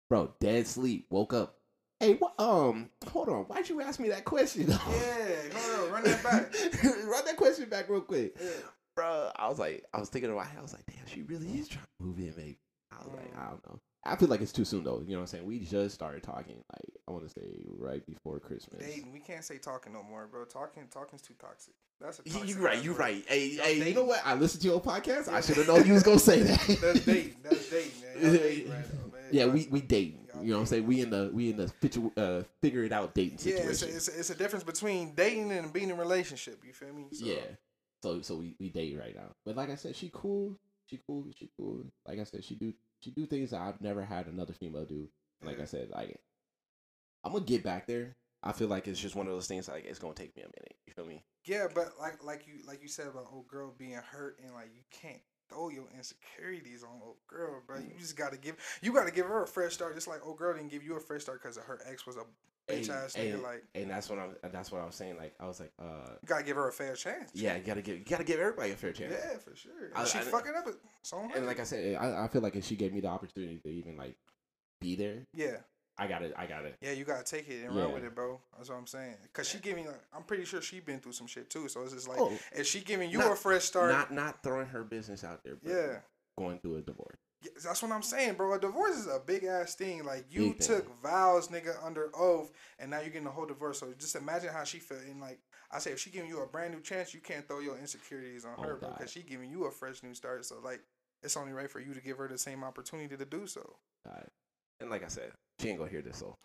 [0.08, 1.06] Bro, dead sleep.
[1.10, 1.56] Woke up.
[2.00, 2.32] Hey, what?
[2.40, 3.42] Um, hold on.
[3.44, 4.66] Why'd you ask me that question?
[4.68, 4.76] Yeah,
[5.54, 6.84] hold on, run that back.
[7.04, 8.48] run that question back real quick, Yeah.
[8.96, 9.30] bro.
[9.36, 10.46] I was like, I was thinking about.
[10.56, 12.58] I was like, damn, she really is trying to move in, baby.
[12.90, 13.36] I was like.
[13.38, 13.78] I don't know.
[14.02, 15.00] I feel like it's too soon though.
[15.00, 15.44] You know what I'm saying?
[15.46, 16.56] We just started talking.
[16.72, 18.80] Like I want to say right before Christmas.
[18.80, 20.46] Dating, we can't say talking no more, bro.
[20.46, 21.74] Talking, talking's too toxic.
[22.00, 22.98] That's a You right, you word.
[22.98, 23.24] right.
[23.28, 24.22] Hey, hey, you know what?
[24.24, 25.28] I listened to your podcast.
[25.28, 26.58] I should have known you was gonna say that.
[26.80, 27.36] That's dating.
[27.42, 27.90] That's dating,
[28.22, 28.32] man.
[28.32, 29.22] Dating right now, man.
[29.30, 30.26] yeah, we we dating.
[30.32, 30.86] Y'all You know what I'm saying?
[30.86, 33.68] We in the we in the uh, figure it out dating Yeah, situation.
[33.70, 36.62] it's a, it's, a, it's a difference between dating and being in a relationship.
[36.66, 37.04] You feel me?
[37.12, 37.42] So, yeah.
[38.02, 39.34] So so we we date right now.
[39.44, 40.56] But like I said, she cool.
[40.86, 41.26] She cool.
[41.38, 41.84] She cool.
[42.08, 45.06] Like I said, she do she do things that I've never had another female do.
[45.44, 46.18] Like I said, like
[47.24, 48.16] I'm gonna get back there.
[48.42, 49.68] I feel like it's just one of those things.
[49.68, 50.76] Like it's gonna take me a minute.
[50.86, 51.22] You feel me?
[51.44, 54.70] Yeah, but like like you like you said about old girl being hurt and like
[54.74, 57.78] you can't throw your insecurities on old girl, bro.
[57.78, 60.54] You just gotta give you gotta give her a fresh start, just like old girl
[60.54, 62.24] didn't give you a fresh start because her ex was a
[62.70, 63.42] bitch ass nigga.
[63.42, 64.36] Like And that's what I'm.
[64.52, 65.16] That's what I was saying.
[65.16, 67.30] Like I was like, uh, you gotta give her a fair chance.
[67.34, 69.12] yeah, you gotta give, you gotta give everybody a fair chance.
[69.12, 69.72] Yeah, for sure.
[69.96, 70.66] I- she I- fucking up,
[71.00, 71.36] it's on her.
[71.38, 73.68] And like I said, I, I feel like if she gave me the opportunity to
[73.70, 74.16] even like
[74.80, 75.56] be there, yeah,
[76.02, 76.32] I got it.
[76.36, 76.76] I got it.
[76.80, 78.40] yeah, you gotta take it and run with it, bro.
[78.56, 79.16] That's what I'm saying.
[79.34, 79.86] Cause she giving,
[80.16, 81.68] I'm pretty sure she been through some shit too.
[81.68, 84.42] So it's just like, Oh, if she giving you not- a fresh start, not not
[84.42, 85.56] throwing her business out there.
[85.62, 85.96] But yeah.
[86.38, 87.18] going through a divorce.
[87.42, 88.52] Yeah, That's what I'm saying, bro.
[88.54, 90.04] A divorce is a big ass thing.
[90.04, 90.76] Like you Big thing.
[90.78, 93.78] took vows, nigga, under oath, and now you're getting a whole divorce.
[93.80, 95.00] So just imagine how she felt.
[95.02, 95.38] And like
[95.70, 98.44] I say, if she giving you a brand new chance, you can't throw your insecurities
[98.44, 100.44] on Oh, her, bro, because she giving you a fresh new start.
[100.44, 100.80] So like,
[101.22, 103.76] it's only right for you to give her the same opportunity to do so.
[104.06, 104.26] God.
[104.80, 106.36] And like I said, she ain't gonna hear this, so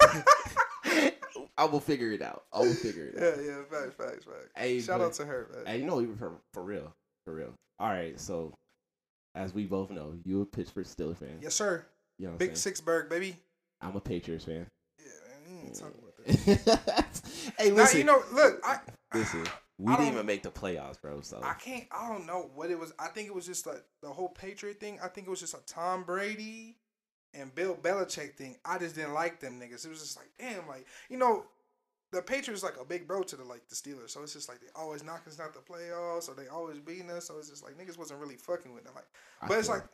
[1.56, 2.44] I will figure it out.
[2.52, 3.36] I will figure it out.
[3.38, 4.50] Yeah, yeah, facts, facts, facts.
[4.56, 5.66] Hey, Shout but- out to her, man.
[5.66, 6.92] Hey, you know, for for real,
[7.24, 7.52] for real.
[7.80, 8.54] All right, so
[9.34, 11.38] as we both know, you a Pittsburgh Steelers fan.
[11.40, 11.84] Yes, sir.
[12.18, 12.52] You know Big?
[12.52, 13.36] Sixburgh, baby.
[13.80, 14.66] I'm a Patriots fan.
[14.98, 17.20] Yeah, man, talking about that.
[17.58, 18.78] hey, Now you know, look, I
[19.14, 19.44] listen.
[19.80, 21.20] We I didn't even make the playoffs, bro.
[21.20, 21.84] So I can't.
[21.92, 22.92] I don't know what it was.
[22.98, 24.98] I think it was just like the whole Patriot thing.
[25.02, 26.76] I think it was just a Tom Brady
[27.34, 28.56] and Bill Belichick thing.
[28.64, 29.84] I just didn't like them niggas.
[29.84, 31.44] It was just like, damn, like you know,
[32.12, 34.10] the Patriots like a big bro to the like the Steelers.
[34.10, 37.10] So it's just like they always knocking us out the playoffs, or they always beating
[37.10, 37.26] us.
[37.26, 38.94] So it's just like niggas wasn't really fucking with them.
[38.94, 39.06] Like,
[39.42, 39.84] I but it's feel- like.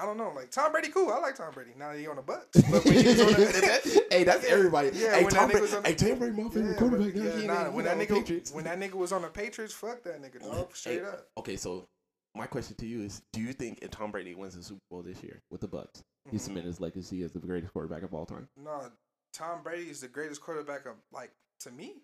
[0.00, 1.10] I don't know, like Tom Brady, cool.
[1.10, 1.72] I like Tom Brady.
[1.76, 4.90] Now he on the Bucs, but when he was on the, hey, that's Yeah, everybody.
[4.94, 7.14] yeah, hey, Tom Brady, was on- hey, Tom Brady, my favorite Yeah, quarterback.
[7.16, 7.24] now.
[7.24, 8.52] yeah, nah, when that the nigga Patriots.
[8.52, 10.76] when that nigga was on the Patriots, fuck that nigga, dog.
[10.76, 11.26] Straight Hey, up.
[11.38, 11.88] Okay, so
[12.34, 15.02] my question to you is: Do you think if Tom Brady wins the Super Bowl
[15.02, 16.40] this year with the Bucs, he Mhm.
[16.40, 18.48] cement his legacy as the greatest quarterback of all time?
[18.56, 18.90] No,
[19.32, 22.02] Tom Brady is the greatest quarterback of like to me.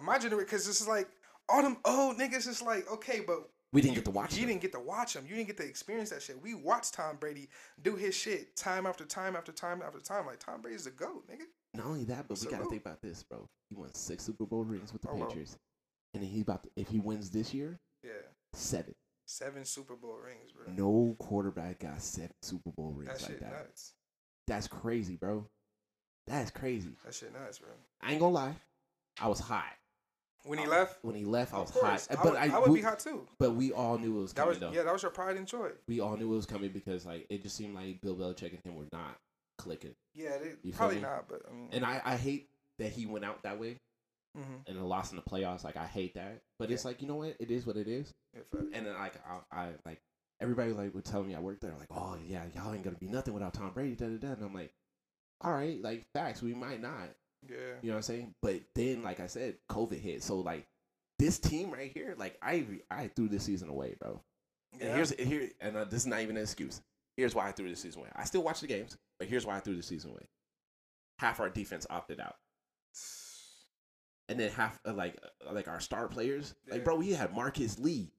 [0.00, 1.08] My generation, because this is like
[1.48, 2.46] all them old niggas.
[2.46, 4.34] It's like okay, but We didn't get to watch.
[4.34, 4.48] you him.
[4.48, 5.26] didn't get to watch him.
[5.26, 6.40] You didn't get to experience that shit.
[6.40, 7.48] We watched Tom Brady
[7.82, 10.26] do his shit time after time after time after time.
[10.26, 11.46] Like Tom Brady's the goat, nigga.
[11.74, 13.48] Not only that, but we gotta think about this, bro.
[13.70, 15.26] He won six Super Bowl rings with the Oh, wow.
[15.26, 15.58] Patriots,
[16.14, 18.12] and then he's about to, if he wins this year, Yeah,
[18.52, 18.94] seven.
[19.26, 20.72] Seven Super Bowl rings, bro.
[20.74, 23.52] No quarterback got seven Super Bowl rings that like that.
[23.52, 23.92] nuts.
[24.46, 25.46] That's crazy, bro.
[26.26, 26.90] That's crazy.
[27.04, 27.68] That shit nuts, bro.
[28.00, 28.54] I ain't gonna lie,
[29.20, 29.64] I was hot
[30.44, 31.52] When he left, when he left.
[31.54, 33.26] I was hot, I but would, I, I would we, be hot too.
[33.38, 34.72] But we all knew it was That coming was though.
[34.72, 35.70] yeah, that was your pride and joy.
[35.88, 38.62] We all knew it was coming because like it just seemed like Bill Belichick and
[38.64, 39.16] him were not
[39.58, 39.94] clicking.
[40.14, 42.48] Yeah, they, probably not, but I mean, And I, I hate
[42.78, 43.78] that he went out that way
[44.36, 44.68] mhm.
[44.68, 45.64] and lost in the playoffs.
[45.64, 46.42] Like I hate that.
[46.58, 47.36] But it's like you know what?
[47.40, 48.12] It is what it is.
[48.34, 48.60] Yeah.
[48.72, 49.14] And then like
[49.52, 50.00] I, I like
[50.40, 53.08] everybody like would tell me I worked there like oh yeah y'all ain't gonna be
[53.08, 54.72] nothing without Tom Brady da da da and I'm like
[55.40, 57.08] all right like facts we might not
[57.48, 57.56] yeah.
[57.82, 60.66] you know what I'm saying but then like I said COVID hit so like
[61.18, 64.20] this team right here like I I threw this season away bro
[64.74, 64.94] and Yeah.
[64.94, 66.82] here's here and uh, this is not even an excuse
[67.16, 69.56] here's why I threw this season away I still watch the games but here's why
[69.56, 70.28] I threw the season away
[71.18, 72.36] half our defense opted out
[74.28, 75.16] and then half uh, like
[75.48, 78.10] uh, like our star players like bro we had Marcus Lee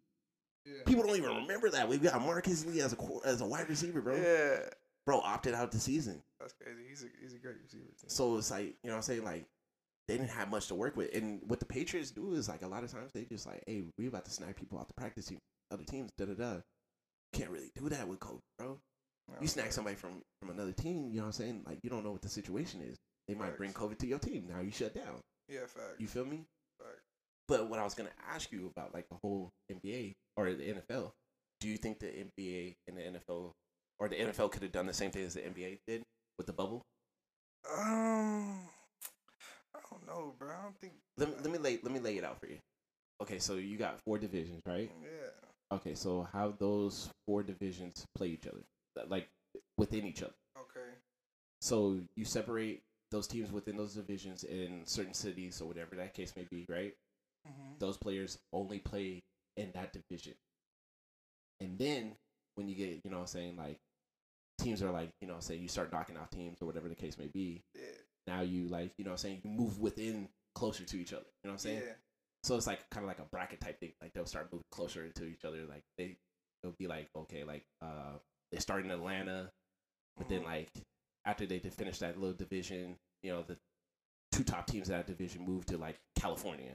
[0.65, 0.83] Yeah.
[0.85, 1.87] People don't even remember that.
[1.87, 4.15] We got Marcus Lee as a as a wide receiver, bro.
[4.15, 4.59] Yeah,
[5.05, 6.21] Bro opted out the season.
[6.41, 6.81] that's crazy.
[6.89, 7.85] He's a he's a great receiver.
[7.99, 8.07] Too.
[8.07, 9.23] So it's like, you know what I'm saying?
[9.23, 9.45] Like,
[10.09, 11.15] they didn't have much to work with.
[11.15, 13.83] And what the Patriots do is, like, a lot of times they just, like, hey,
[13.97, 15.39] we about to snag people off the practice team,
[15.71, 16.53] other teams, da da da.
[17.31, 18.79] Can't really do that with COVID, bro.
[19.29, 21.63] No, You snag somebody from, from another team, you know what I'm saying?
[21.65, 22.97] Like, you don't know what the situation is.
[23.29, 24.47] They might bring COVID to your team.
[24.49, 25.21] Now you shut down.
[25.49, 25.99] Yeah, fact.
[25.99, 26.45] You feel me?
[26.79, 27.01] fact.
[27.47, 31.11] But what I was gonna ask you about, like the whole NBA or the NFL,
[31.59, 33.51] do you think the NBA and the NFL
[33.99, 36.03] or the NFL could have done the same thing as the NBA did
[36.37, 36.81] with the bubble?
[37.71, 38.59] Um,
[39.75, 40.49] I don't know, bro.
[40.49, 40.93] I don't think.
[41.17, 42.57] Let me, let me lay let me lay it out for you.
[43.21, 44.91] Okay, so you got four divisions, right?
[45.01, 45.75] Yeah.
[45.75, 48.61] Okay, so how those four divisions play each other,
[49.07, 49.27] like
[49.77, 50.33] within each other.
[50.57, 50.89] Okay.
[51.61, 52.81] So you separate
[53.11, 56.93] those teams within those divisions in certain cities or whatever that case may be, right?
[57.47, 57.73] Mm-hmm.
[57.79, 59.23] those players only play
[59.55, 60.33] in that division.
[61.61, 62.13] And then
[62.55, 63.77] when you get, you know what I'm saying, like
[64.59, 67.17] teams are like, you know, say you start knocking out teams or whatever the case
[67.17, 67.81] may be, Yeah.
[68.27, 71.25] now you like, you know what I'm saying, you move within closer to each other.
[71.43, 71.83] You know what I'm saying?
[71.85, 71.93] Yeah.
[72.43, 73.93] So it's like kind of like a bracket type thing.
[74.01, 75.65] Like they'll start moving closer to each other.
[75.69, 76.17] Like they
[76.63, 78.17] it'll be like, okay, like uh
[78.51, 79.51] they start in Atlanta,
[80.17, 80.45] but then Mhm.
[80.45, 80.69] like
[81.27, 83.57] after they did finish that little division, you know, the
[84.31, 86.71] two top teams of that division moved to like California.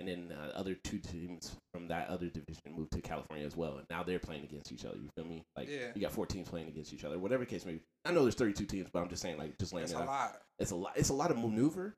[0.00, 3.76] And then the other two teams from that other division moved to California as well.
[3.78, 4.96] And now they're playing against each other.
[4.96, 5.44] You feel me?
[5.56, 5.92] Like Yeah.
[5.94, 7.18] you got four teams playing against each other.
[7.18, 7.80] Whatever case may be.
[8.04, 10.02] I know there's 32 teams, but I'm just saying like just laying That's it a
[10.02, 10.06] out.
[10.08, 10.42] lot.
[10.58, 10.92] It's a lot.
[10.96, 11.94] It's a lot of maneuver,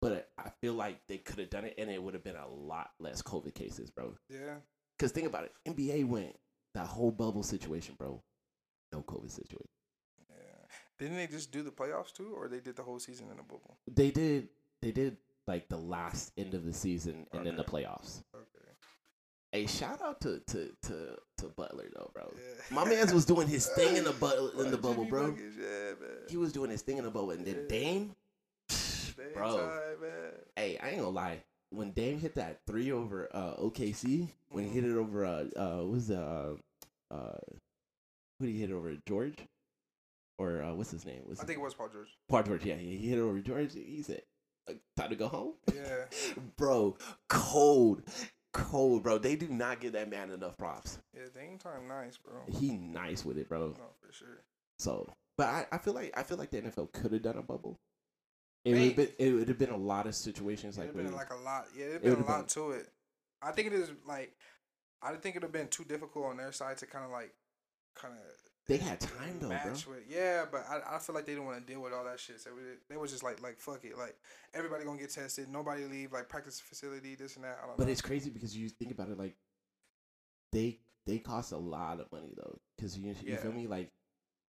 [0.00, 2.48] but I feel like they could have done it, and it would have been a
[2.48, 4.14] lot less COVID cases, bro.
[4.30, 4.54] Yeah.
[4.96, 6.34] Because think about it, NBA went
[6.74, 8.20] that whole bubble situation, bro.
[8.92, 9.66] No COVID situation.
[10.98, 13.42] Didn't they just do the playoffs too, or they did the whole season in the
[13.42, 13.76] bubble?
[13.92, 14.48] They did.
[14.82, 18.22] They did like the last end of the season and then the playoffs.
[18.34, 18.44] Okay.
[19.52, 22.30] Hey, shout out to to to, to Butler though, bro.
[22.34, 22.74] Yeah.
[22.74, 25.30] My man's was doing his thing in the bu- in the bubble, bro.
[25.30, 26.18] Buckets, yeah, man.
[26.28, 27.68] He was doing his thing in the bubble, and then Yeah.
[27.68, 28.14] Dame,
[28.68, 29.56] Dame bro.
[29.56, 30.32] time, man.
[30.56, 31.42] hey, I ain't gonna lie.
[31.70, 34.74] When Dame hit that three over uh, OKC, when he Mhm.
[34.74, 36.54] hit it over uh uh what was the uh,
[37.14, 37.38] uh
[38.38, 39.36] who did he hit it over George
[40.38, 41.22] or uh, what's his name?
[41.26, 42.16] Was I think it was Paul George.
[42.28, 42.64] Paul George?
[42.64, 43.74] Yeah, he he hit it over George.
[43.74, 44.22] He said,
[44.68, 46.04] uh, "Time to go home." Yeah.
[46.56, 46.96] bro,
[47.28, 48.02] cold,
[48.52, 49.18] cold, bro.
[49.18, 50.98] They do not give that man enough props.
[51.14, 52.42] Yeah, Dame time nice, bro.
[52.48, 53.74] He nice with it, bro.
[53.78, 54.44] No, for sure.
[54.78, 57.42] So, but I, I feel like I feel like the NFL could have done a
[57.42, 57.76] bubble.
[58.64, 61.30] It would have been it would have been a lot of situations like been like
[61.30, 61.66] a lot.
[61.76, 62.88] Yeah, it'd it been a would've lot to it.
[63.42, 64.32] I think it is like,
[65.02, 67.32] I think it'd have been too difficult on their side to kind of like,
[67.94, 68.20] kind of.
[68.68, 69.72] They had time though, bro.
[69.72, 72.20] with yeah, but I, I feel like they didn't want to deal with all that
[72.20, 72.40] shit.
[72.40, 72.50] So
[72.90, 74.16] they was just like like fuck it, like
[74.52, 77.58] everybody gonna get tested, nobody leave, like practice facility, this and that.
[77.62, 77.92] I don't But know.
[77.92, 79.36] it's crazy because you think about it, like
[80.52, 83.56] they they cost a lot of money though, because you you feel Yeah.
[83.56, 83.66] me?
[83.66, 83.90] Like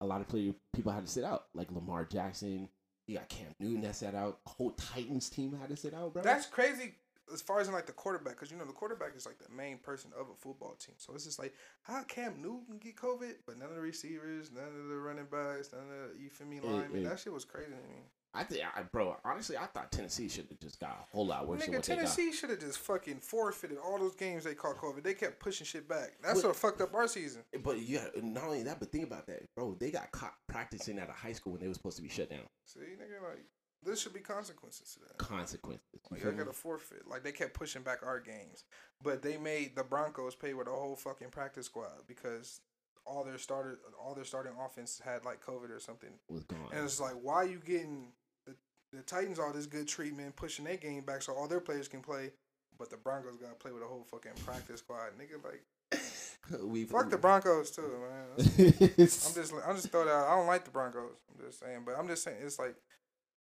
[0.01, 2.69] a lot of player people had to sit out, like Lamar Jackson.
[3.07, 4.39] You got Cam Newton that sat out.
[4.45, 6.23] The whole Titans team had to sit out, bro.
[6.23, 6.95] That's crazy
[7.33, 9.53] as far as in like the quarterback, because you know the quarterback is like the
[9.53, 10.95] main person of a football team.
[10.97, 11.53] So it's just like
[11.83, 15.71] how Cam Newton get COVID, but none of the receivers, none of the running backs,
[15.73, 17.05] none of the you feel me mm, linemen.
[17.05, 18.03] it- that shit was crazy to me.
[18.37, 19.15] I think, I, bro.
[19.23, 21.95] Honestly, I thought Tennessee should have just got a whole lot worse Nigga, what they
[21.95, 22.01] got.
[22.01, 25.03] Tennessee should have just fucking forfeited all those games they caught COVID.
[25.03, 26.17] They kept pushing shit back.
[26.21, 27.43] That's What- what fucked up our season.
[27.53, 29.75] Eh, but yeah, not only that, but think about that, bro.
[29.75, 32.29] They got caught practicing at a high school when they were supposed to be shut
[32.29, 32.41] down.
[32.65, 33.45] See, nigga, like
[33.85, 35.17] there should be consequences to that.
[35.17, 35.85] Consequences.
[36.11, 36.31] Like me?
[36.31, 37.07] got a forfeit.
[37.07, 38.63] Like they kept pushing back our games,
[39.03, 42.61] but they made the Broncos pay with a whole fucking practice squad because
[43.05, 46.09] all their starter, all their starting offense had like COVID or something.
[46.29, 46.59] was gone.
[46.71, 48.11] And it's like, why you getting
[48.45, 48.55] the,
[48.91, 52.01] the Titans all this good treatment, pushing their game back so all their players can
[52.01, 52.31] play,
[52.77, 55.43] but the Broncos gotta play with a whole fucking practice squad, nigga.
[55.43, 55.63] Like
[56.63, 58.25] we fuck the Broncos too, man.
[58.37, 60.11] I'm just, I'm just throw that.
[60.11, 60.27] Out.
[60.27, 61.21] I don't like the Broncos.
[61.31, 62.75] I'm just saying, but I'm just saying, it's like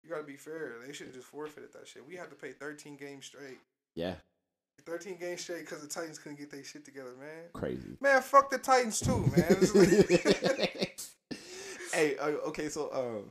[0.06, 0.74] you gotta be fair.
[0.86, 2.06] They should have just forfeited that shit.
[2.06, 3.58] We had to pay 13 games straight.
[3.94, 4.14] yeah,
[4.84, 7.50] 13 games straight because the Titans couldn't get their shit together, man.
[7.52, 7.96] crazy.
[8.00, 10.76] Man, fuck the Titans too, man.
[11.92, 13.30] Hey, uh, okay, so um,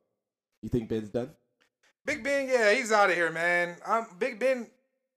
[0.64, 1.30] you think Ben's done?
[2.04, 3.76] Big Ben, yeah, he's out of here, man.
[3.86, 4.68] I'm Big Ben.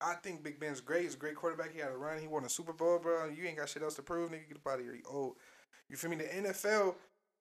[0.03, 1.05] I think Big Ben's great.
[1.05, 1.73] He's a great quarterback.
[1.73, 2.21] He had a run.
[2.21, 3.27] He won a Super Bowl, bro.
[3.27, 4.49] You ain't got shit else to prove, nigga.
[4.49, 4.95] Get up out of here.
[4.95, 5.37] You old.
[5.89, 6.17] You feel me?
[6.17, 6.95] The NFL,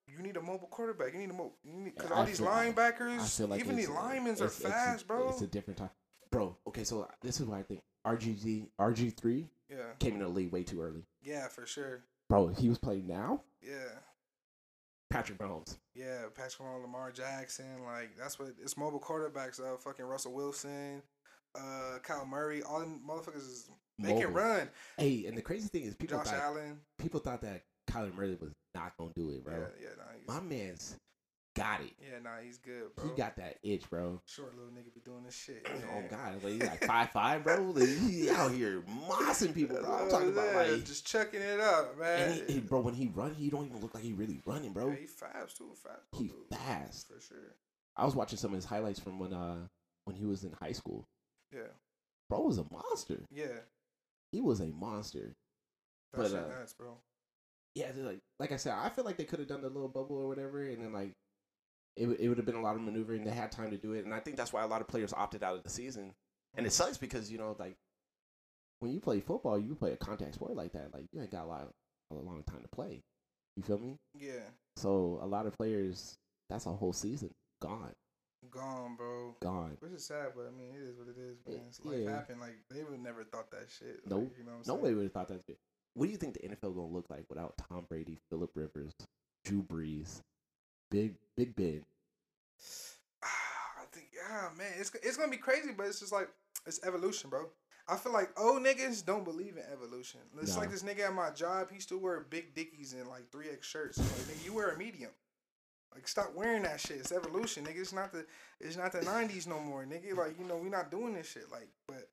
[0.07, 1.13] you need a mobile quarterback.
[1.13, 1.53] You need a mobile.
[1.83, 5.29] Because all these linebackers, like even these linemen are it's- it's fast, bro.
[5.29, 5.89] It's a different time,
[6.31, 6.57] bro.
[6.67, 7.81] Okay, so this is what I think.
[8.05, 12.03] RGZ RG three yeah, came in the league way too early, yeah, for sure.
[12.29, 12.47] bro.
[12.49, 13.99] If he was playing now, Yeah.
[15.09, 15.77] Patrick Mahomes.
[15.95, 19.59] Yeah, Patrick Mahomes, Lamar Jackson, like that's what it's mobile quarterbacks.
[19.59, 21.01] Uh, fucking Russell Wilson,
[21.55, 24.69] uh, Kyle Murray, all them motherfuckers is they can run.
[24.97, 28.37] Hey, and the crazy thing is, people Josh thought Allen, people thought that Kyler Murray
[28.39, 29.53] was not gonna do it, bro.
[29.53, 30.95] yeah, yeah, nah, My man's
[31.55, 31.91] got it.
[31.99, 33.05] yeah, nah, he's good, bro.
[33.09, 34.21] He got that itch, bro.
[34.25, 35.67] short little nigga be doing this shit.
[35.91, 36.03] Oh.
[36.09, 37.71] God, like, he's like five five, bro.
[37.75, 39.91] Like, he out here mossing people, bro.
[40.03, 42.29] I'm talking about like, just checking it up, man.
[42.31, 42.81] and he, he- bro.
[42.81, 44.89] When he run, he don't even look like he really running, bro.
[44.89, 46.01] Yeah, he fast too, fast.
[46.15, 47.07] He too, fast.
[47.07, 47.55] for sure.
[47.95, 49.67] I was watching some of his highlights from when uh
[50.05, 51.05] when he was in high school.
[51.51, 51.61] Yeah,
[52.29, 53.21] Bro was a monster.
[53.31, 53.61] yeah.
[54.31, 55.33] He was a monster.
[56.13, 56.97] That But, uh, nuts, bro.
[57.77, 60.17] Yeah, like like I said, I feel like they could have done the little bubble
[60.17, 61.13] or whatever, and then like
[61.95, 63.23] it would- it would have been a lot of maneuvering.
[63.23, 65.13] They had time to do it, and I think that's why a lot of players
[65.13, 66.13] opted out of the season.
[66.55, 67.75] And it sucks because you know like
[68.79, 70.93] when you play football, you play a contact sport like that.
[70.93, 71.71] Like you ain't got a lot
[72.11, 73.01] a long time to play.
[73.55, 73.97] You feel me?
[74.13, 76.15] Yeah, So a lot of players,
[76.49, 77.93] that's a whole season gone,
[78.51, 79.35] gone, bro.
[79.41, 79.77] gone.
[79.79, 81.55] Which is sad, but I mean, it is what it is, man.
[81.57, 82.11] Yeah, It's life yeah.
[82.11, 82.39] happened.
[82.39, 84.01] Like they would never thought that shit.
[84.05, 84.33] Like, Nope.
[84.37, 84.77] you know what I'm saying?
[84.77, 85.41] Nobody would have thought that.
[85.47, 85.57] Shit.
[85.97, 88.93] What do you think the NFL gonna look like without Tom Brady, Philip Rivers,
[89.43, 90.21] Drew Brees,
[90.91, 91.83] Big Big Ben?
[93.23, 96.29] I think, yeah, man, it's it's gonna be crazy, but it's just like
[96.67, 97.47] it's evolution, bro.
[97.87, 100.19] I feel like old niggas don't believe in evolution.
[100.39, 100.59] It's Nah.
[100.59, 101.71] like this nigga at my job.
[101.71, 103.97] He still wear big Dickies and like three X shirts.
[103.97, 105.11] Like, nigga, you wear a medium.
[105.95, 106.97] Like, stop wearing that shit.
[106.97, 107.79] It's evolution, nigga.
[107.79, 108.23] It's not the
[108.59, 110.15] it's not the '90s no more, nigga.
[110.15, 111.51] Like, you know, we not doing this shit.
[111.51, 112.07] Like, but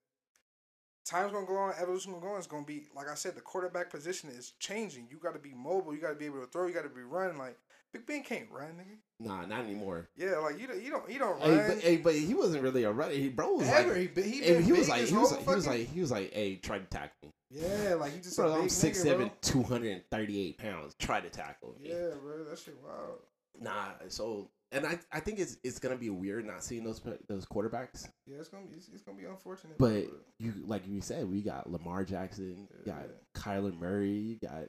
[1.05, 1.75] time's gonna go on.
[1.81, 2.39] Evolution gonna go on.
[2.39, 3.35] It's gonna be like I said.
[3.35, 5.07] The quarterback position is changing.
[5.11, 5.95] You got to be mobile.
[5.95, 6.67] You got to be able to throw.
[6.67, 7.39] You got to be running.
[7.39, 7.57] Like,
[7.93, 8.97] Big Ben can't run, nigga.
[9.21, 10.09] Nah, not anymore.
[10.17, 11.69] Yeah, like you don't, you don't, you don't Hey, run.
[11.69, 13.13] but, hey, but he wasn't really a runner.
[13.13, 13.95] He bro was Ever.
[13.97, 16.11] like, he, he, hey, he was like, he was like, he was like, he was
[16.11, 17.31] like, hey, try to tackle me.
[17.51, 20.95] yeah, like he just Bro, I'm nigga, 6'7", 238 pounds.
[20.99, 21.91] Try to tackle me.
[21.91, 23.19] Yeah, bro, that shit wild.
[23.61, 27.47] Nah, so and I I think it's it's gonna be weird not seeing those those
[27.47, 28.09] quarterbacks.
[28.27, 29.79] Yeah, it's gonna be it's, it's gonna be unfortunate.
[29.79, 30.07] But
[30.39, 33.41] you like you said, we got Lamar Jackson, you got Yeah.
[33.41, 34.65] Kyler Murray, you got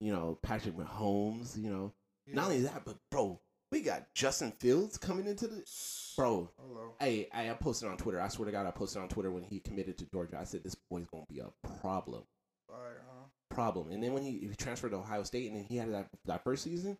[0.00, 1.56] you know Patrick Mahomes.
[1.56, 1.92] You know,
[2.26, 2.34] yeah.
[2.34, 5.62] not only that, but bro, we got Justin Fields coming into the
[6.16, 6.50] bro.
[6.58, 6.94] Hello.
[6.98, 8.20] Hey, I, I posted on Twitter.
[8.20, 10.38] I swear to God, I posted on Twitter when he committed to Georgia.
[10.40, 12.22] I said this boy's gonna be a problem,
[12.70, 13.28] huh?
[13.50, 13.90] problem.
[13.90, 16.42] And then when he, he transferred to Ohio State, and then he had that that
[16.42, 16.96] first season,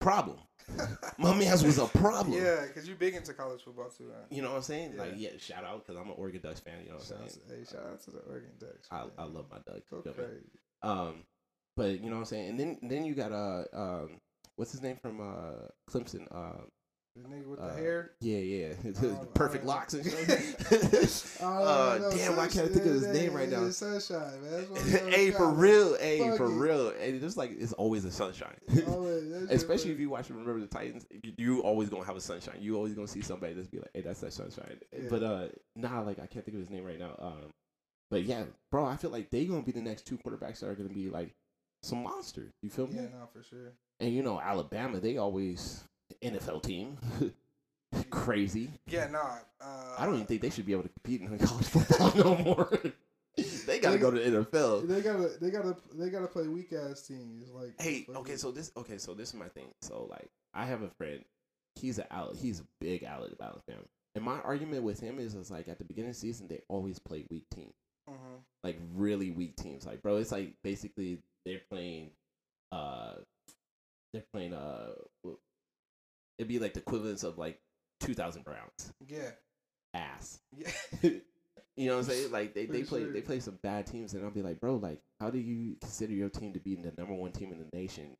[0.00, 0.38] problem.
[1.18, 2.40] My man's was a problem.
[2.40, 4.10] Yeah, because you're big into college football too.
[4.14, 4.24] Huh?
[4.30, 4.96] You know what I'm saying?
[4.96, 5.30] Like, Yeah.
[5.32, 6.74] yeah, shout out because I'm an Oregon Ducks fan.
[6.84, 7.46] You know what Shout I'm saying?
[7.48, 8.88] to, hey, shout out to the Oregon Ducks.
[8.90, 9.04] I.
[9.18, 9.88] I love my Ducks.
[9.90, 10.50] Go you crazy.
[10.82, 11.24] Um,
[11.76, 12.48] but you know what I'm saying?
[12.50, 14.20] And then then you got uh um
[14.56, 16.26] what's his name from uh Clemson?
[16.30, 16.62] Uh,
[17.16, 18.12] The nigga with uh the hair.
[18.20, 21.36] Yeah, yeah, Oh, perfect locks and shit.
[21.40, 23.68] Oh, uh, damn, why can't I think of his name right now?
[23.70, 24.50] Sunshine, man.
[24.52, 28.04] That's what we always hey, for real, hey, for real, and just like it's always
[28.04, 28.54] a sunshine.
[28.86, 32.58] Always, Especially if you watch Remember the Titans, you, you always gonna have a sunshine.
[32.60, 35.08] You always gonna see somebody that's be like, "Hey, that's that sunshine." Yeah.
[35.10, 37.16] But uh, nah, like I can't think of his name right now.
[37.18, 37.50] Um,
[38.10, 40.74] but yeah, bro, I feel like they gonna be the next two quarterbacks that are
[40.76, 41.34] gonna be like
[41.82, 42.52] some monsters.
[42.62, 42.96] You feel me?
[42.96, 43.72] Yeah, no, for sure.
[43.98, 45.84] And you know, Alabama, they always
[46.22, 46.96] NFL team,
[48.10, 48.70] crazy.
[48.86, 49.36] Yeah, nah.
[49.60, 52.36] Uh, I don't even think they should be able to compete in college football no
[52.42, 52.72] more.
[53.66, 54.86] they gotta go to the NFL.
[54.88, 57.50] They gotta, they gotta, they gotta play weak ass teams.
[57.50, 58.40] Like, Hey, okay, it.
[58.40, 59.68] so this okay, so this is my thing.
[59.82, 61.24] So like I have a friend,
[61.76, 63.76] he's a Al- he's a big Alabama fan.
[64.16, 66.60] And my argument with him is is like at the beginning of the season they
[66.68, 67.74] always play weak teams.
[68.08, 68.40] Mhm.
[68.64, 69.86] Like really weak teams.
[69.86, 72.10] Like bro, it's like basically they're playing
[72.72, 73.14] uh
[74.12, 74.90] they're playing uh
[75.22, 75.38] w-
[76.40, 77.60] it'd be like the equivalence of like
[78.00, 78.92] two thousand Browns.
[79.06, 79.32] yeah,
[79.92, 80.40] Ass.
[80.56, 80.70] yeah.
[81.02, 81.20] you
[81.86, 82.32] know what I'm saying?
[82.32, 83.12] Like they, they play sure.
[83.12, 86.14] they play some bad teams and I'll be like, bro, like how do you consider
[86.14, 88.16] your team to be the number one team in the nation,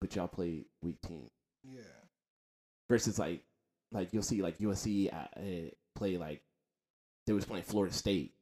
[0.00, 1.28] but y'all play weak team?
[1.64, 1.80] yeah.
[2.90, 3.44] Versus like
[3.92, 6.42] like you'll see like USC uh, uh, play like
[7.26, 8.34] they was playing Florida State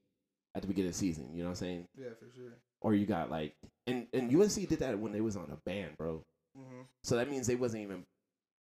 [0.57, 1.28] at the beginning of the season.
[1.32, 1.88] You know what I'm saying?
[1.97, 2.55] Yeah, for sure.
[2.80, 3.55] Or you got like
[3.86, 6.24] and and USC did that when they was on a ban, bro.
[6.57, 8.05] hmm So that means they wasn't even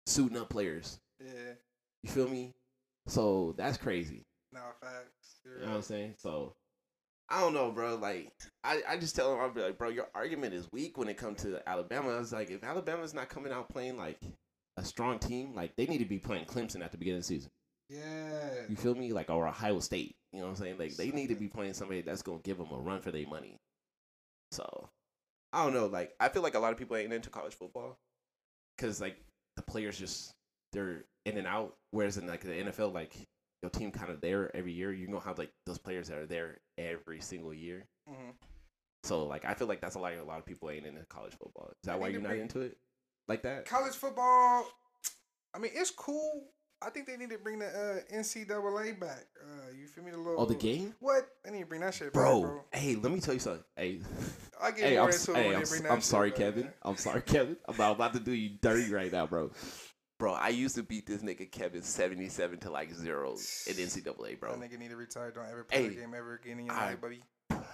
[0.05, 0.99] suiting up players.
[1.19, 1.53] Yeah.
[2.03, 2.53] You feel me?
[3.07, 4.23] So that's crazy.
[4.51, 5.39] Nah, facts.
[5.43, 6.15] You're You know what I'm saying?
[6.17, 6.53] So
[7.29, 7.95] I don't know, bro.
[7.95, 8.31] Like
[8.63, 11.17] I, I just tell him I'll be like, bro, your argument is weak when it
[11.17, 12.11] comes to Alabama.
[12.11, 14.19] I was like, if Alabama's not coming out playing like
[14.77, 17.35] a strong team, like they need to be playing Clemson at the beginning of the
[17.35, 17.51] season.
[17.89, 18.65] Yeah.
[18.69, 19.11] You feel me?
[19.13, 20.15] Like or Ohio State.
[20.31, 20.77] You know what I'm saying?
[20.77, 23.27] Like they need to be playing somebody that's gonna give them a run for their
[23.27, 23.57] money.
[24.51, 24.89] So
[25.51, 25.87] I don't know.
[25.87, 27.97] Like I feel like a lot of people ain't into college football
[28.75, 29.17] because like
[29.55, 30.33] the players just
[30.71, 31.75] they're in and out.
[31.91, 33.15] Whereas in like the NFL, like
[33.61, 34.93] your team kind of there every year.
[34.93, 37.87] You're gonna have like those players that are there every single year.
[38.07, 38.31] hmm
[39.03, 40.13] So like I feel like that's a lot.
[40.13, 41.71] A lot of people ain't into college football.
[41.83, 42.77] Is I that why you're not into it
[43.27, 43.65] like that?
[43.65, 44.65] College football.
[45.53, 46.49] I mean, it's cool.
[46.81, 49.25] I think they need to bring the uh, NCAA back.
[49.41, 50.11] Uh, you feel me?
[50.11, 51.27] The little Oh, the game, What?
[51.43, 52.41] They need to bring that shit bro.
[52.41, 52.61] back, bro.
[52.73, 53.63] Hey, let me tell you something.
[53.75, 54.01] Hey,
[54.61, 56.39] I get hey, I'm, into it hey, I'm, they bring s- that I'm sorry, back,
[56.39, 56.63] Kevin.
[56.65, 56.73] man.
[56.83, 57.57] I'm sorry, Kevin.
[57.67, 59.51] I'm about, about to do you dirty right now, bro.
[60.19, 64.55] Bro, I used to beat this nigga Kevin 77 to like zero in NCAA, bro.
[64.57, 65.31] That nigga need to retire.
[65.31, 67.21] Don't ever play Hey, the game ever again in your I- life, buddy.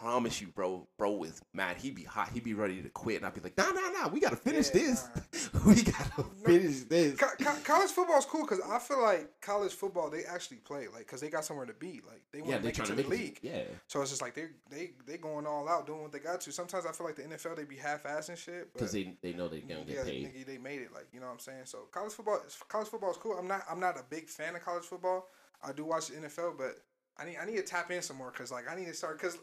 [0.02, 0.88] Promise you, bro.
[0.98, 1.78] Bro was mad.
[1.78, 2.30] He be hot.
[2.34, 4.08] He be ready to quit, and I'd be like, Nah, nah, nah.
[4.08, 5.08] We gotta finish Yeah, this.
[5.66, 7.20] we gotta finish this.
[7.20, 10.88] Co- co- college football is cool because I feel like college football they actually play
[10.88, 12.02] like because they got somewhere to be.
[12.08, 13.40] Like they want Yeah, to make it trying to to the league.
[13.44, 13.48] it.
[13.48, 13.62] Yeah.
[13.88, 16.52] So it's just like they they they going all out doing what they got to.
[16.52, 18.74] Sometimes I feel like the NFL they be half ass and shit.
[18.74, 20.34] Because they they know they're gonna yeah, get paid.
[20.34, 20.92] nigga, they made it.
[20.94, 21.66] Like you know what I'm saying.
[21.66, 23.38] So college football, college football is cool.
[23.38, 25.28] I'm not, I'm not a big fan of college football.
[25.64, 26.78] I do watch the NFL, but
[27.20, 29.20] I need, I need to tap in some more because like I need to start
[29.20, 29.38] because,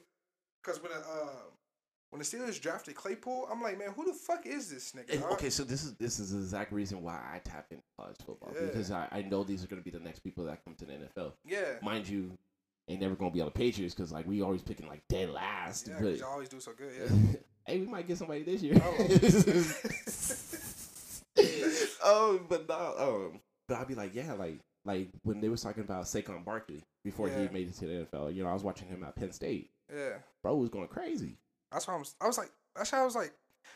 [0.68, 1.28] because when the, uh,
[2.10, 5.14] when the Steelers drafted Claypool, I'm like, man, who the fuck is this nigga?
[5.14, 8.16] And, okay, so this is this is the exact reason why I tap into college
[8.24, 8.66] football Yeah.
[8.66, 10.92] because I, I know these are gonna be the next people that come to the
[10.92, 11.32] NFL.
[11.46, 11.76] Yeah.
[11.82, 12.32] Mind you,
[12.88, 15.88] ain't never gonna be on the Patriots because like we always picking like dead last.
[15.88, 16.92] Yeah, but y'all always do so good.
[16.98, 17.08] Yeah.
[17.66, 18.80] hey, we might get somebody this year.
[18.82, 19.06] Oh.
[22.04, 25.82] oh, but no, um, but I'd be like, yeah, like like when they was talking
[25.82, 28.34] about Saquon Barkley before he made it to the NFL.
[28.34, 29.70] You know, I was watching him at Penn State.
[29.94, 30.18] Yeah.
[30.42, 31.36] Bro was going crazy.
[31.72, 32.14] That's why I was.
[32.20, 33.32] I was like, that's how I was like,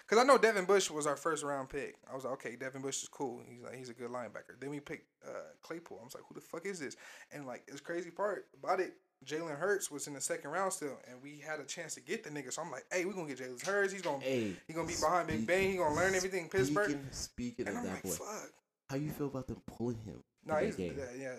[0.09, 1.97] because I know Devin Bush was our first round pick.
[2.11, 3.43] I was like, okay, Devin Bush is cool.
[3.47, 4.59] He's like, he's a good linebacker.
[4.61, 5.33] Then we picked uh,
[5.63, 5.99] Claypool.
[6.01, 6.97] I was like, who the fuck is this?
[7.33, 8.95] And like, this crazy part about it,
[9.25, 12.25] Jalen Hurts was in the second round still, and we had a chance to get
[12.25, 12.53] the nigga.
[12.53, 13.93] So I'm like, hey, we're gonna get Jalen Hurts.
[13.93, 15.71] He's gonna Hey, he gonna be behind Big Ben.
[15.71, 16.87] He gonna learn everything in Pittsburgh.
[16.91, 18.51] Speaking, speaking And of I'm that like, boy, fuck.
[18.91, 20.23] how you feel about them pulling him?
[20.45, 21.35] No, in he's yeah, yeah.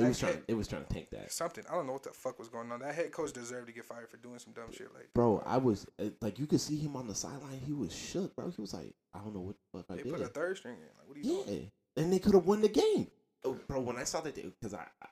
[0.00, 0.42] They That was trying.
[0.48, 1.30] They was trying to tank that.
[1.32, 1.64] something.
[1.70, 2.80] I don't know what the fuck was going on.
[2.80, 5.10] That head coach deserved to get fired for doing some dumb shit like.
[5.14, 7.60] Bro, I was uh, like, you could see him on the sideline.
[7.64, 8.50] He was shook, bro.
[8.50, 10.12] He was like, I don't know what the fuck I They did.
[10.12, 10.80] put a third string in.
[10.98, 11.70] Like, what are you Yeah, doing?
[11.96, 13.08] and they could have won the game,
[13.44, 13.80] oh, bro.
[13.80, 15.06] When I saw that, because I, I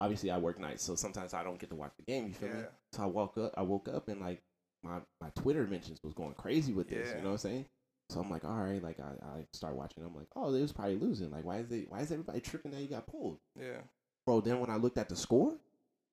[0.00, 2.28] obviously I work nights, so sometimes I don't get to watch the game.
[2.28, 2.62] You feel me?
[2.92, 4.42] So I woke up, I woke up, and like
[4.84, 7.08] my my Twitter mentions was going crazy with this.
[7.10, 7.16] Yeah.
[7.16, 7.66] You know what I'm saying?
[8.10, 10.02] So I'm like, all right, like I, I start watching.
[10.04, 11.30] I'm like, oh, they was probably losing.
[11.30, 11.86] Like, why is they?
[11.88, 13.80] Why is everybody tripping that you got pulled, Yeah,
[14.28, 14.42] bro?
[14.42, 15.54] Then when I looked at the score,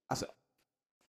[0.10, 0.30] I said,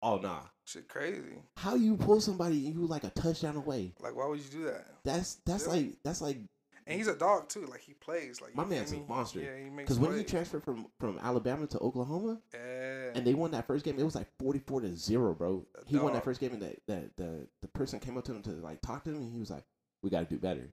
[0.03, 1.41] oh nah, shit crazy.
[1.57, 3.93] how you pull somebody and you like a touchdown away?
[3.99, 4.85] Like, why would you do that?
[5.03, 5.73] That's that's Yeah.
[5.73, 6.37] like that's like
[6.85, 7.65] And he's a dog too.
[7.65, 8.39] Like he plays.
[8.39, 9.39] Like My man's a monster.
[9.39, 12.39] Yeah, he makes because when he transferred from from Alabama to Oklahoma.
[12.53, 13.11] Yeah.
[13.15, 13.97] and they won that first game.
[13.97, 15.65] It was like forty four to zero, bro.
[15.75, 18.33] A He won that first game, and that the, the the person came up to
[18.35, 19.63] him to like talk to him, and he was like,
[20.03, 20.71] "We got to do better."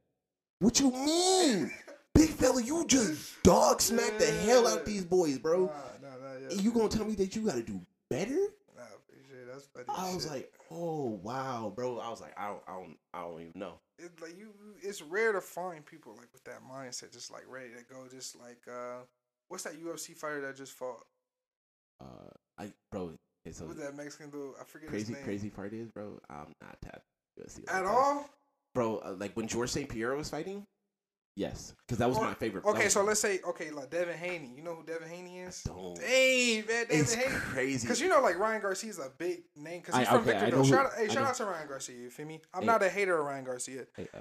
[0.60, 1.70] What you mean,
[2.14, 2.60] big fella?
[2.62, 5.70] You just dog smack the hell out these boys, bro.
[6.50, 6.60] Yeah.
[6.62, 7.80] You gonna tell me that you got to do
[8.10, 8.36] better?
[8.76, 8.82] Nah,
[9.28, 9.84] shit, that's funny.
[9.88, 10.32] I was shit.
[10.32, 13.74] like, "Oh wow, bro." I was like, "I don't, I don't, I don't even know."
[13.98, 14.48] it's like you.
[14.80, 18.06] It's rare to find people like with that mindset, just like ready to go.
[18.10, 19.02] Just like uh,
[19.48, 21.04] what's that UFC fighter that just fought?
[22.00, 23.12] Uh, I bro,
[23.44, 24.54] it's Who's that Mexican dude?
[24.60, 25.24] I forget crazy, his name.
[25.24, 26.18] crazy part is, bro.
[26.30, 27.02] I'm not tapped.
[27.40, 27.90] UFC like At that.
[27.90, 28.28] all?
[28.74, 28.98] bro.
[28.98, 29.88] Uh, like when George St.
[29.88, 30.64] Pierre was fighting,
[31.38, 32.64] yes, because that was Or- my favorite.
[32.64, 34.52] Okay, was- so let's say okay, like Devin Haney.
[34.56, 35.62] You know who Devin Haney is?
[35.62, 35.94] Don't.
[35.96, 37.34] Dang, man, Devin It's Haney.
[37.34, 37.86] crazy.
[37.86, 39.80] Because you know, like Ryan Garcia Garcia's a big name.
[39.80, 40.58] Because I- he's from okay, I Victorville.
[40.58, 41.28] know who- Shout out, hey, I shout know.
[41.30, 41.96] out to Ryan Garcia.
[41.96, 42.40] You feel me?
[42.52, 42.66] I'm Hey.
[42.66, 43.86] not a hater of Ryan Garcia.
[43.96, 44.20] Hey, uh,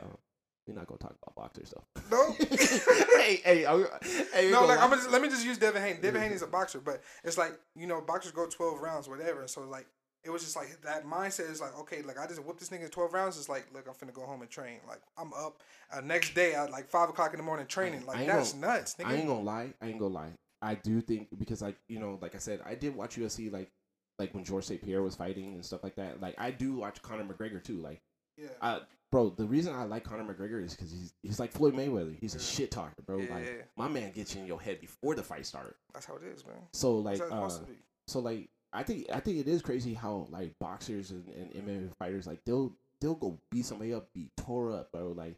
[0.68, 2.02] we're not gonna talk about boxers though.
[2.12, 2.32] No.
[3.22, 3.86] hey, hey, I'm,
[4.34, 4.80] hey, no, like.
[4.80, 6.00] I'm gonna just, let me just use Devin Haney.
[6.02, 9.42] Devin Haney's a boxer, but it's like you know, boxers go 12 rounds, whatever.
[9.42, 9.88] And so like
[10.28, 12.84] it was just like that mindset is like okay, like I just whooped this nigga
[12.84, 13.38] in 12 rounds.
[13.38, 14.80] It's like look, I'm finna go home and train.
[14.88, 18.06] Like I'm up uh, next day at like five o'clock in the morning training.
[18.06, 19.74] Like that's gonna- nuts, I ain't gonna lie.
[19.82, 20.34] I ain't gonna lie.
[20.62, 23.72] I do think because like you know, like I said, I did watch UFC like
[24.20, 24.84] like when George St.
[24.84, 26.20] Pierre was fighting and stuff like that.
[26.22, 27.78] Like I do watch Conor McGregor too.
[27.78, 28.02] Like,
[28.36, 28.48] Yeah.
[28.62, 28.80] uh,
[29.12, 32.18] bro, the reason I like Conor McGregor is because he's he's like Floyd Mayweather.
[32.20, 33.20] He's a shit talker, bro.
[33.20, 36.16] Yeah, like my man gets you in your head before the fight starts That's how
[36.16, 36.56] it is, man.
[36.74, 37.80] So like, That's how it's uh, supposed to be.
[38.08, 41.96] so like I think I think it is crazy how like boxers and, and MMA
[41.98, 45.14] fighters like they'll they'll go beat somebody up, be tore up, bro.
[45.14, 45.36] Like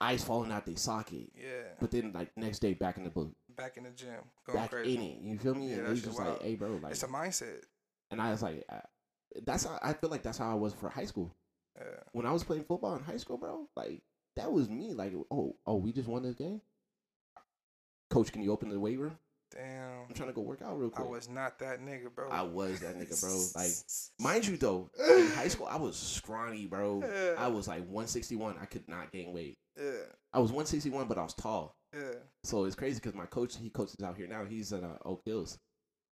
[0.00, 1.74] eyes falling out their socket, Yeah.
[1.80, 4.14] but then like next day back in the book, Back in the gym,
[4.46, 4.94] going back crazy.
[4.96, 5.18] in it.
[5.22, 5.70] You feel me?
[5.70, 6.32] Yeah, and it's just wild.
[6.34, 7.62] like, hey, bro, like, It's a mindset.
[8.10, 8.80] and I was like, uh,
[9.44, 11.32] that's how I feel like that's how I was for high school.
[11.78, 11.84] Yeah.
[12.12, 14.02] When I was playing football in high school, bro, like
[14.36, 14.92] that was me.
[14.94, 16.60] Like, oh, oh, we just won this game.
[18.10, 19.16] Coach, can you open the weight room?
[19.54, 20.06] Damn.
[20.08, 21.06] I'm trying to go work out real quick.
[21.06, 22.28] I was not that nigga, bro.
[22.30, 23.30] I was that nigga, bro.
[23.54, 23.72] Like,
[24.20, 27.02] mind you though, in high school I was scrawny, bro.
[27.02, 27.34] Yeah.
[27.38, 28.56] I was like 161.
[28.60, 29.58] I could not gain weight.
[29.76, 29.90] Yeah.
[30.32, 31.76] I was 161, but I was tall.
[31.94, 32.14] Yeah.
[32.44, 34.44] So it's crazy because my coach, he coaches out here now.
[34.44, 35.58] He's at uh, Oak Hills.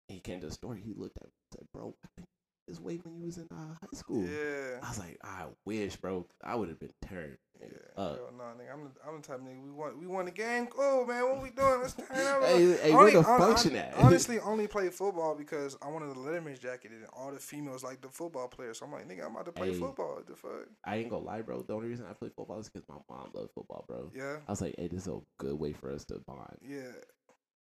[0.09, 0.75] He came to the store.
[0.75, 2.29] He looked at me and said, "Bro, I think
[2.71, 4.79] this weight when you was in uh, high school." Yeah.
[4.83, 6.27] I was like, "I wish, bro.
[6.43, 8.73] I would have been turned." Yeah, hell no, nigga.
[8.73, 9.63] I'm the, I'm the type of nigga.
[9.63, 10.69] We want we won the game.
[10.79, 11.81] Oh man, what we doing?
[11.83, 12.43] Let's turn up.
[12.47, 13.95] Hey, hey, Only- where the hon- function hon- at?
[13.99, 18.01] Honestly, only played football because I wanted the Letterman's jacket and all the females like
[18.01, 18.79] the football players.
[18.79, 19.79] So I'm like, nigga, I'm about to play Hey.
[19.79, 20.15] football.
[20.15, 20.69] What the fuck?
[20.87, 21.61] I ain't gonna lie, bro.
[21.61, 24.11] The only reason I play football is because my mom loved football, bro.
[24.17, 26.93] Yeah, I was like, "Hey, this is a good way for us to bond." yeah.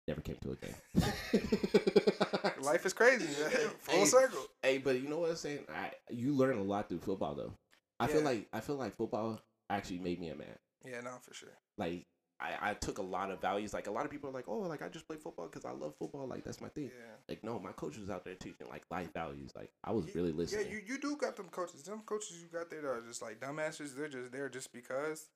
[0.09, 0.75] Never came to a game.
[2.63, 3.25] Life is crazy.
[3.27, 3.51] Man.
[3.81, 4.05] Full Hey.
[4.05, 4.47] circle.
[4.63, 5.61] Hey, but you know what I'm saying?
[5.69, 7.53] I you learn a lot through football though.
[7.99, 9.41] I feel like I feel like football
[9.71, 10.57] actually made me a man.
[10.85, 11.57] Yeah, no, for sure.
[11.79, 12.07] Like
[12.39, 13.73] I, I took a lot of values.
[13.73, 15.73] Like a lot of people are like, oh, like I just play football because I
[15.73, 16.27] love football.
[16.29, 16.85] Like that's my thing.
[16.95, 17.15] Yeah.
[17.29, 19.53] Like no, my coach was out there teaching like life values.
[19.57, 20.67] Like I was Ye- really listening.
[20.67, 21.83] Yeah, you, you do got them coaches.
[21.85, 23.97] Them coaches you got there that are just like dumbasses.
[23.97, 25.27] They're just there just because.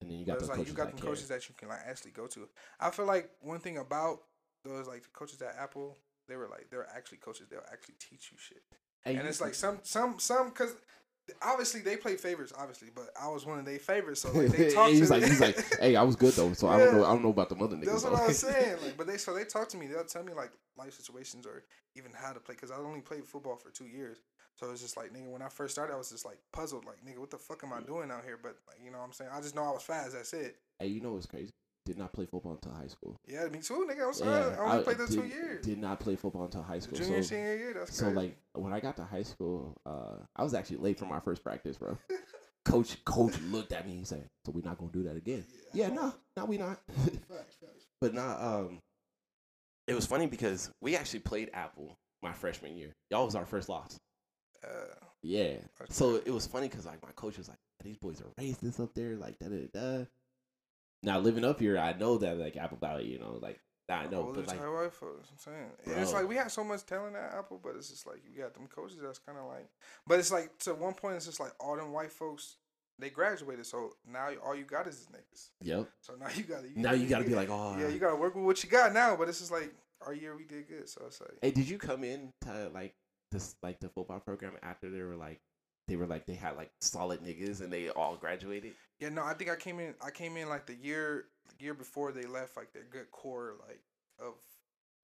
[0.00, 1.10] And then you got the like coaches you got that them care.
[1.10, 2.48] coaches that you can like actually go to.
[2.80, 4.20] I feel like one thing about
[4.64, 5.96] those like the coaches at Apple,
[6.28, 7.46] they were like they're actually coaches.
[7.50, 8.62] They'll actually teach you shit.
[9.04, 10.74] Hey, And it's like some some some because
[11.42, 14.20] obviously they play favorites, obviously, but I was one of their favorites.
[14.22, 15.28] So like they talk he's to like me.
[15.28, 17.04] he's like, hey, I was good though, so I don't know.
[17.04, 17.84] I don't know about the other niggas.
[17.86, 18.76] That's what I was saying.
[18.84, 19.86] Like, but they so they talk to me.
[19.86, 22.54] They'll tell me like life situations or even how to play.
[22.54, 24.18] Because I only played football for two years,
[24.56, 25.30] so it's just like nigga.
[25.30, 26.84] When I first started, I was just like puzzled.
[26.84, 28.38] Like nigga, what the fuck am I doing out here?
[28.42, 29.30] But like, you know what I'm saying.
[29.32, 30.12] I just know I was fast.
[30.12, 30.56] That's it.
[30.78, 31.50] hey, you know what's crazy?
[31.84, 33.16] Did not play football until high school.
[33.28, 34.02] Yeah, me too, nigga.
[34.02, 34.56] I was sorry.
[34.56, 35.64] I only played those did, two years.
[35.64, 36.98] Did not play football until high school.
[36.98, 37.74] Junior, so, senior year.
[37.74, 38.16] That's so crazy.
[38.16, 41.44] like when I got to high school, uh, I was actually late for my first
[41.44, 41.96] practice, bro.
[42.64, 43.98] coach, coach looked at me.
[43.98, 46.80] He said, "So we're not gonna do that again." Yeah, no, no, we not.
[48.00, 48.42] but not.
[48.42, 48.80] Um,
[49.86, 52.92] it was funny because we actually played Apple my freshman year.
[53.10, 53.96] Y'all was our first loss.
[54.66, 55.56] Uh, Yeah.
[55.88, 58.94] So it was funny because like my coach was like, "These boys are racist up
[58.94, 60.04] there, like da da da."
[61.02, 64.06] Now living up here, I know that like Apple Valley, you know, like Nah, I
[64.08, 65.28] know, Older but like, white folks.
[65.30, 68.04] I'm saying, And it's like we have so much talent at Apple, but it's just
[68.04, 69.68] like you got them coaches that's kind of like,
[70.08, 72.56] but it's like to one point, it's just like all them white folks
[72.98, 75.50] they graduated, so now all you got is niggas.
[75.62, 75.88] yep.
[76.00, 78.44] So now you gotta Now you gotta be like, oh, yeah, you gotta work with
[78.44, 79.14] what you got now.
[79.16, 79.72] But it's just like
[80.04, 82.94] our year we did good, so it's like Hey, did you come in to like
[83.32, 85.40] this like the football program after they were like
[85.88, 88.72] they were like they had like solid niggas and they all graduated?
[88.98, 91.74] yeah, no, I think I came in, I came in like the year the year
[91.74, 93.80] before they left, like their good core like
[94.18, 94.34] of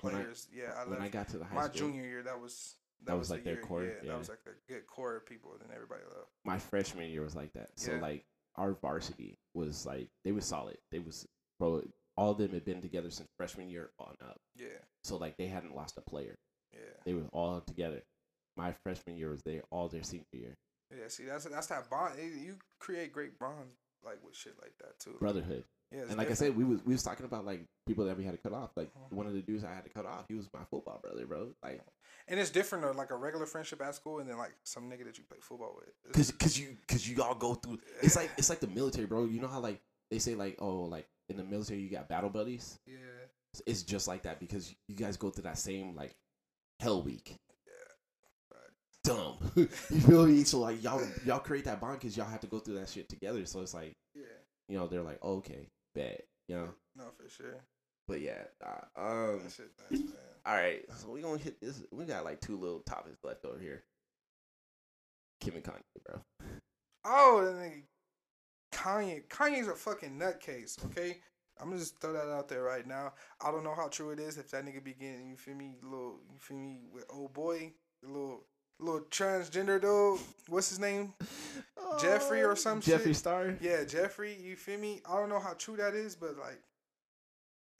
[0.00, 0.48] When I- players.
[0.52, 2.22] yeah, I when I got to the high school my school, junior year.
[2.22, 4.10] That was That was the like their year- core, Yeah, yeah.
[4.12, 5.52] that was like the good core of people.
[5.60, 6.30] Then everybody left.
[6.44, 7.70] my freshman year was like that.
[7.78, 8.00] So Yeah.
[8.00, 8.24] like
[8.56, 10.78] our varsity was like they was solid.
[10.90, 11.26] They was
[11.58, 11.82] bro.
[12.16, 14.38] All of them had been together since freshman year on up.
[14.54, 14.66] Yeah,
[15.04, 16.38] So like they hadn't lost a player.
[16.72, 18.02] yeah, They were all together.
[18.56, 20.54] My freshman year was there all their senior year.
[20.90, 21.08] yeah.
[21.08, 22.14] See, that's that's that bond.
[22.18, 25.16] You create great bonds like with shit like that too.
[25.18, 25.64] Brotherhood.
[25.94, 28.24] Yeah, and like I said, we was we was talking about like people that we
[28.24, 28.70] had to cut off.
[28.76, 29.12] Like Mhm.
[29.16, 31.52] one of the dudes I had to cut off, he was my football brother, bro.
[31.62, 31.82] Like
[32.28, 35.04] and it's different though, like a regular friendship at school, and then like some nigga
[35.04, 36.12] that you play football with.
[36.14, 37.78] Cause, cause you, cause you all go through.
[38.02, 39.24] It's like, it's like the military, bro.
[39.24, 39.80] You know how like
[40.10, 42.78] they say like, oh, like in the military you got battle buddies.
[42.86, 42.96] yeah,
[43.66, 46.14] It's just like that because you guys go through that same like
[46.80, 47.36] hell week.
[49.04, 49.36] Dumb.
[49.56, 50.44] you feel me?
[50.44, 53.08] So like y'all, y'all create that bond because y'all have to go through that shit
[53.08, 53.44] together.
[53.46, 54.22] So it's like, yeah.
[54.68, 56.68] you know, they're like, oh, okay, bet, you know.
[56.96, 57.56] No, for sure.
[58.08, 60.12] But yeah, nah, um, That shit nice, man.
[60.44, 60.84] all right.
[60.96, 61.82] So we gonna hit this.
[61.90, 63.84] We got like two little topics left over here.
[65.40, 66.20] Kim and Kanye, bro.
[67.04, 67.82] Oh, that nigga
[68.72, 69.26] Kanye.
[69.28, 71.18] Kanye's a fucking nutcase, okay?
[71.60, 73.12] I'm gonna just throw that out there right now.
[73.40, 75.76] I don't know how true it is if that nigga be getting, you feel me,
[75.82, 77.72] little, you feel me, with old boy,
[78.02, 78.46] little,
[78.82, 80.20] little transgender dude.
[80.48, 81.14] What's his name?
[82.00, 83.16] Jeffrey or some Jeffree shit?
[83.16, 83.56] Star.
[83.60, 84.36] Yeah, Jeffrey.
[84.40, 85.00] You feel me?
[85.08, 86.60] I don't know how true that is, but like,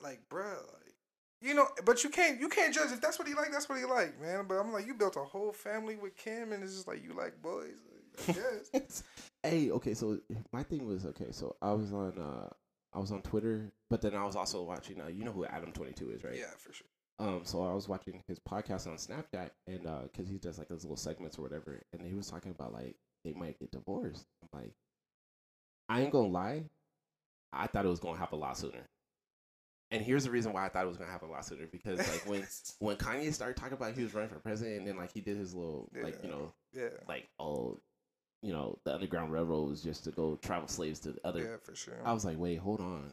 [0.01, 0.93] like, bruh, like,
[1.41, 3.51] you know, but you can't, you can't judge if that's what he like.
[3.51, 4.45] That's what he like, man.
[4.47, 7.13] But I'm like, you built a whole family with Kim, and it's just like you
[7.13, 7.75] like boys.
[8.27, 8.37] Like,
[8.73, 8.81] I
[9.47, 10.19] hey, okay, so
[10.51, 11.31] my thing was okay.
[11.31, 12.49] So I was on, uh
[12.95, 15.01] I was on Twitter, but then I was also watching.
[15.01, 16.35] Uh, you know who Adam Twenty Two is, right?
[16.35, 16.87] Yeah, for sure.
[17.19, 20.67] Um, so I was watching his podcast on Snapchat, and uh, cause he does like
[20.67, 24.25] those little segments or whatever, and he was talking about like they might get divorced.
[24.41, 24.73] I'm like,
[25.89, 26.63] I ain't gonna lie,
[27.51, 28.89] I thought it was gonna happen a lot sooner.
[29.91, 31.99] And here's the reason why I thought it was gonna happen a lot sooner because
[31.99, 32.47] like when
[32.79, 35.37] when Kanye started talking about he was running for president, and then like he did
[35.37, 37.79] his little like you know yeah, like oh,
[38.41, 41.41] you know the Underground Railroad was just to go travel slaves to the other.
[41.41, 42.01] yeah, for sure.
[42.03, 43.11] I was like, wait, hold on,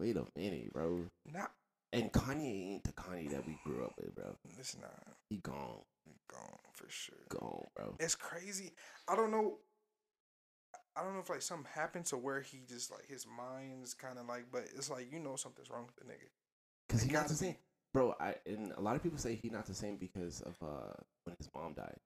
[0.00, 1.04] wait a minute, bro.
[1.32, 1.52] Not,
[1.92, 4.36] And Kanye ain't the Kanye that we grew up with, bro.
[4.58, 4.92] it's not
[5.28, 5.82] He gone,
[6.30, 7.16] gone for sure.
[7.28, 7.94] gone, bro.
[7.98, 8.72] It's crazy.
[9.08, 9.58] I don't know.
[10.96, 14.18] I don't know if like something happened to where he just like his mind's kind
[14.18, 16.28] of like, but it's like you know something's wrong with the nigga.
[16.88, 17.56] Cause he not the same,
[17.94, 18.14] bro.
[18.20, 20.92] I and a lot of people say he not the same because of uh
[21.24, 21.96] when his mom died.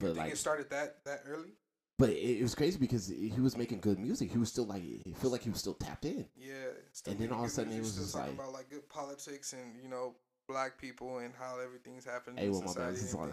[0.00, 1.54] You But think like, it started that that early?
[1.98, 4.30] But it, it was crazy because he was making good music.
[4.30, 6.26] He was still like, he felt like he was still tapped in.
[6.36, 6.54] Yeah.
[7.06, 9.52] And then all of a sudden it was just talking like- about like good politics
[9.52, 10.14] and you know
[10.48, 12.94] black people and how everything's happening Hey, well, my bad.
[12.94, 13.32] This is on.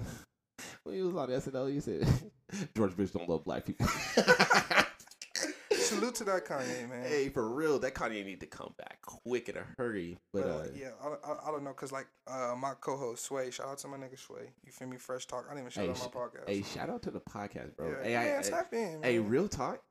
[0.84, 2.08] When he was on SNL, he said
[2.76, 3.88] George Bush don't love black people.
[5.90, 7.04] Salute to that Kanye man.
[7.06, 10.18] hey, for real, that Kanye need to come back quick in a hurry.
[10.34, 13.52] But, But, uh, yeah, I, I, I don't know, cause like uh, my co-host Sway,
[13.52, 14.52] shout out to my nigga Sway.
[14.66, 14.98] You feel me?
[14.98, 15.46] Fresh talk.
[15.50, 16.48] I didn't even shout Hey, out my podcast.
[16.50, 17.90] hey, shout out to the podcast, bro.
[17.90, 19.02] yeah, Hey, yeah, I, tap in.
[19.04, 19.30] Hey, man.
[19.30, 19.82] real talk.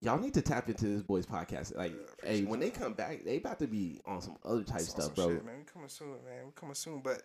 [0.00, 1.74] Y'all need to tap into this boy's podcast.
[1.76, 1.92] Like,
[2.22, 4.90] Yeah, hey, when they come back, they about to be on some other type It's
[4.90, 5.28] stuff, bro.
[5.30, 6.44] shit, man, we coming soon, man.
[6.46, 7.00] We coming soon.
[7.00, 7.22] But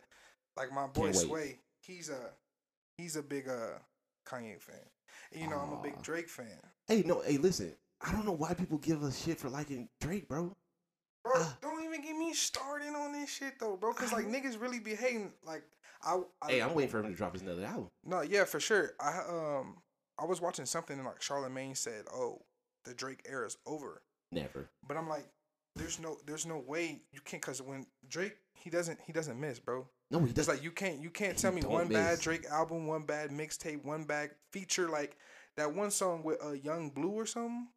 [0.55, 2.31] like my boy Sway, he's a
[2.97, 3.79] he's a big uh
[4.25, 4.75] Kanye fan.
[5.33, 6.47] And, you know, I'm a big Drake fan.
[6.87, 7.73] Hey, no, hey, listen.
[8.01, 10.55] I don't know why people give us shit for liking Drake, bro.
[11.23, 11.57] Bro, Ah.
[11.61, 13.93] don't even get me started on this shit though, bro.
[13.93, 15.33] Cause like niggas really be hating.
[15.43, 15.63] Like
[16.01, 17.89] I, I Hey, I'm waiting for him to drop his another album.
[18.05, 18.93] No, yeah, for sure.
[18.99, 19.77] I um
[20.17, 22.41] I was watching something and like Charlemagne said, "Oh,
[22.85, 24.69] the Drake era is over." Never.
[24.87, 25.25] But I'm like,
[25.75, 29.59] there's no there's no way you can't cuz when Drake he doesn't he doesn't miss,
[29.59, 29.89] bro.
[30.09, 30.47] No, he It's does.
[30.47, 32.19] like you can't you can't tell me one bad.
[32.21, 35.17] Drake album, one bad mixtape, one bad feature like
[35.57, 37.67] that one song with uh, Yung Bleu or something.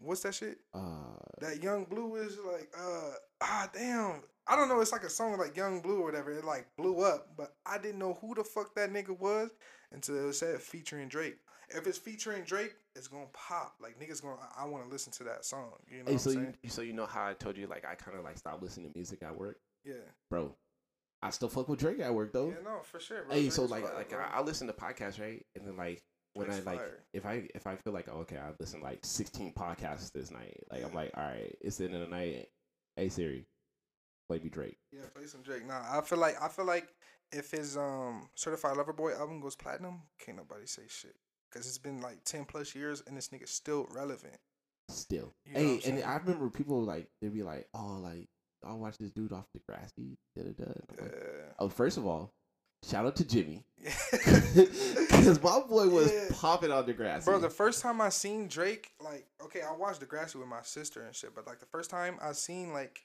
[0.00, 0.58] What's that shit?
[0.74, 4.22] uh, That Yung Bleu is like uh ah damn.
[4.46, 4.80] I don't know.
[4.80, 6.30] It's like a song like Yung Bleu or whatever.
[6.32, 9.50] It like blew up, but I didn't know who the fuck that nigga was
[9.92, 11.36] until it said featuring Drake.
[11.70, 13.74] If it's featuring Drake, it's gonna pop.
[13.80, 14.36] Like niggas gonna.
[14.56, 15.72] I, want to listen to that song.
[15.90, 17.94] You know hey, what so you, so you know how I told you like I
[17.94, 19.94] kind of like stopped listening to music at work, Yeah.
[20.30, 20.54] bro.
[21.20, 22.48] I still fuck with Drake at work though.
[22.48, 22.62] Yeah.
[22.64, 23.24] No, for sure.
[23.24, 23.34] Bro.
[23.34, 24.12] hey, Drake so like like.
[24.14, 26.02] I, I listen to podcasts right, and then like
[26.38, 26.98] when Drake's I like fire.
[27.12, 30.30] if I if I feel like oh, okay I listen to, like 16 podcasts this
[30.30, 32.46] night, like I'm like all right, it's the end of the night.
[32.96, 33.46] Hey Siri,
[34.28, 34.78] play me Drake.
[34.92, 35.66] Yeah, play some Drake.
[35.66, 36.88] Nah, I feel like I feel like
[37.32, 41.16] if his um Certified Lover Boy album goes platinum, can't nobody say shit.
[41.52, 44.36] Cause it's been like ten plus years and this nigga's still relevant.
[44.90, 46.04] Still, You know hey, and?
[46.04, 48.28] I remember people like they'd be like, "Oh, like
[48.64, 50.64] I'll watch this dude off Degrassi." Da, da, da.
[50.90, 51.14] I'm like,
[51.58, 52.32] oh, first of all,
[52.82, 56.28] shout out to Jimmy because my boy was Yeah.
[56.34, 57.24] popping on Degrassi.
[57.24, 60.62] Bro, the first time I seen Drake, like, okay, I watched the Degrassi with my
[60.62, 63.04] sister and shit, but like the first time I seen like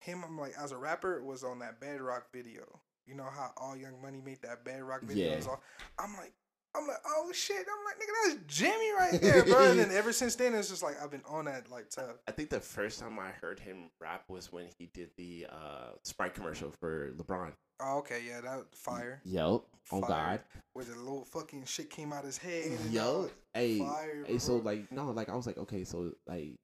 [0.00, 2.62] him, I'm like, as a rapper, was on that Bedrock video.
[3.06, 5.32] You know how all Young Money made that Bedrock video?
[5.36, 5.44] Yeah.
[5.48, 5.62] All-
[5.98, 6.32] I'm like,
[6.74, 7.56] I'm like, oh shit!
[7.58, 9.70] I'm like, nigga, that's Jimmy right there, bro.
[9.70, 12.16] and then ever since then, it's just like I've been on that like tough.
[12.26, 15.90] I think the first time I heard him rap was when he did the uh,
[16.02, 17.52] Sprite commercial for LeBron.
[17.80, 19.20] Oh, okay, yeah, that was fire.
[19.24, 19.62] Yep.
[19.92, 20.40] Oh God.
[20.72, 22.78] Where the little fucking shit came out his head.
[22.90, 23.28] Yo.
[23.52, 23.80] Hey.
[23.80, 24.38] Fire, Hey.
[24.38, 26.54] So like no, like I was like, okay, so like,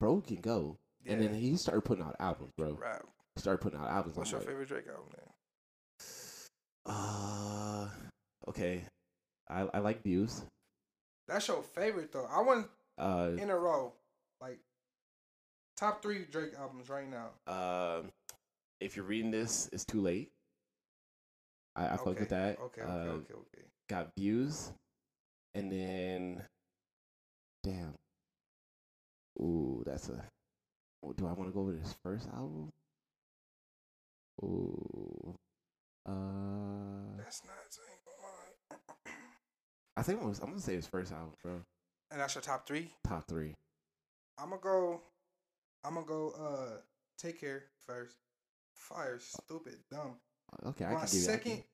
[0.00, 2.78] bro can go, and then he started putting out albums, bro.
[3.36, 4.16] Started putting out albums.
[4.16, 5.10] What's I'm your like, favorite Drake album?
[5.14, 6.94] Then?
[6.94, 7.88] Uh,
[8.48, 8.84] okay.
[9.48, 10.44] I I like views.
[11.28, 12.26] That's your favorite though.
[12.30, 12.68] I want
[12.98, 13.92] Uh, in a row,
[14.40, 14.58] like
[15.76, 17.30] top three Drake albums right now.
[17.52, 18.10] um,
[18.80, 20.30] if you're reading this, it's too late.
[21.74, 22.58] I, I fuck with that.
[22.58, 23.64] Okay, uh, okay, okay, okay.
[23.88, 24.72] Got views,
[25.54, 26.42] and then,
[27.62, 27.94] damn.
[29.40, 30.24] Ooh, that's a.
[31.16, 32.72] Do I want to go with his first album?
[34.42, 35.34] Ooh.
[36.06, 37.54] Uh, That's not.
[39.96, 41.60] I think I'm gonna, I'm gonna say his first album, bro.
[42.10, 42.90] And that's your top three.
[43.06, 43.54] Top three.
[44.38, 45.00] I'm gonna go.
[45.84, 46.30] I'm gonna go.
[46.38, 46.80] Uh,
[47.18, 48.16] take care first.
[48.74, 50.16] Fire, stupid, dumb.
[50.66, 51.04] Okay, I my can.
[51.04, 51.64] I can- second,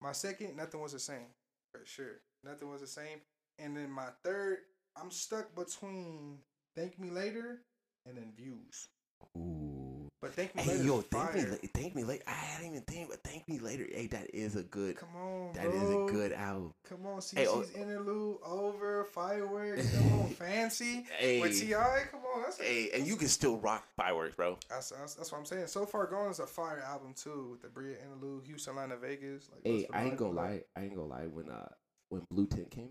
[0.00, 1.26] my second, nothing was the same,
[1.70, 2.20] for sure.
[2.44, 3.20] Nothing was the same.
[3.58, 4.58] And then my third,
[4.96, 6.38] I'm stuck between
[6.74, 7.60] "Thank Me Later"
[8.06, 8.88] and then "Views."
[9.36, 9.77] Ooh.
[10.20, 11.58] But "Thank Me Hey Later" yo, thank me, fire.
[11.74, 12.24] thank me later.
[12.26, 13.86] I didn't even think, but thank me later.
[13.88, 14.96] Hey, that is a good.
[14.96, 16.06] Come on, That is bro.
[16.08, 16.74] a good album.
[16.88, 19.94] Come on, Cece's Hey, oh- interlude over, fireworks.
[19.96, 21.70] Come on, fancy Hey, with Ti.
[21.72, 24.58] Come on, that's hey, and you can still rock fireworks, bro.
[24.68, 25.68] that's, that's that's what I'm saying.
[25.68, 29.48] So far gone is a fire album too with the Bria interlude, Houston, Atlanta, Vegas.
[29.52, 30.62] Like, Hey, I ain't gonna lie.
[30.76, 31.26] I ain't gonna lie.
[31.26, 31.68] When uh,
[32.08, 32.90] when Blue Tint came,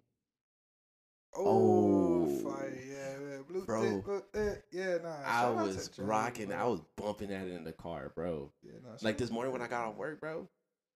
[1.36, 2.50] Oh, Oh.
[2.50, 2.74] fire!
[2.90, 3.38] Yeah.
[3.48, 4.02] Blue Bro.
[4.02, 5.16] Blue, tint, yeah, nah.
[5.26, 6.48] I shout out to was rocking.
[6.48, 6.58] bro.
[6.58, 8.52] I was bumping that in the car, bro.
[8.64, 10.48] Yeah, nah, Like this morning when I got off work, bro.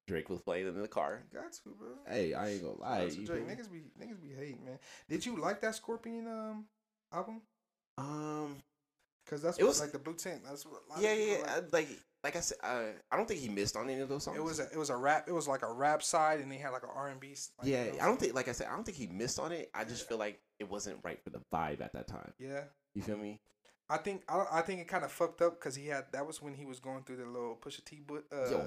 [0.07, 1.23] Drake was playing in the car.
[1.33, 1.87] Got to, bro.
[2.07, 3.09] Hey, I ain't gonna lie.
[3.09, 3.47] Drake.
[3.47, 4.79] Niggas be niggas be hating, man.
[5.07, 6.65] Did you like that Scorpion um
[7.13, 7.41] album?
[7.97, 8.57] Um,
[9.31, 10.41] Cause that's It what, was- like the blue tint.
[10.43, 10.81] That's what.
[10.97, 11.37] a yeah, yeah.
[11.55, 11.73] like.
[11.73, 11.87] Like,
[12.23, 14.37] like I said, uh, I don't think he missed on any of those songs.
[14.37, 15.25] It was a it was a rap.
[15.27, 17.29] It was like a rap side, and they had like an R and B.
[17.57, 19.39] Like, yeah, you know I don't think, like I said, I don't think he missed
[19.39, 19.71] on it.
[19.73, 22.31] I just feel like it wasn't right for the vibe at that time.
[22.37, 23.39] Yeah, You feel me?
[23.89, 26.43] I think I, I think it kind of fucked up because he had that was
[26.43, 28.01] when he was going through the little Pusha T.
[28.05, 28.57] But uh, Yo,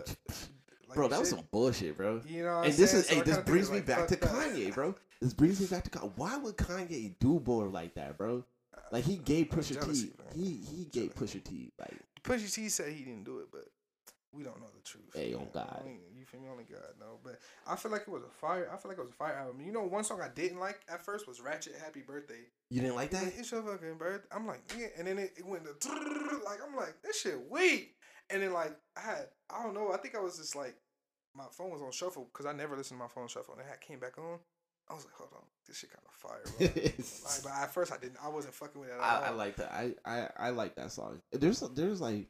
[0.89, 2.23] like bro, that was some bullshit, bro.
[2.27, 3.01] You know, what and I'm this saying?
[3.03, 4.17] is, So hey, this brings me like, back to.
[4.17, 4.97] Kanye, bro.
[5.21, 6.11] This brings me back to Kanye.
[6.17, 8.45] Why would Kanye do more like that, bro?
[8.93, 10.35] Like he gave Pusha T, man.
[10.35, 13.65] he he gave Pusha T like Pusha T said he didn't do it, but
[14.35, 15.11] we don't know the truth.
[15.15, 15.51] Hey, oh on man.
[15.55, 15.81] God.
[15.85, 16.49] Only, you feel me?
[16.51, 17.19] Only God know.
[17.23, 18.69] But I feel like it was a fire.
[18.73, 19.61] I feel like it was a fire album.
[19.65, 22.41] You know, one song I didn't like at first was Ratchet Happy Birthday.
[22.71, 23.23] you didn't like that.
[23.25, 24.27] like, it's your fucking birthday.
[24.33, 24.89] I'm like, yeah.
[24.99, 25.89] And then it, it went to
[26.45, 27.95] like I'm like, this shit weak.
[28.31, 29.93] And then like I had I don't know.
[29.93, 30.75] I think I was just like
[31.37, 33.55] my phone was on shuffle because I never listened to my phone shuffle.
[33.55, 34.39] And it had came back on.
[34.89, 36.43] I was like, hold on, this shit kind of fire.
[36.61, 38.19] Like, but at first I didn't.
[38.23, 38.95] I wasn't fucking with it.
[38.95, 39.73] At I, I like that.
[39.73, 41.21] I, I I like that song.
[41.33, 42.29] There's there's like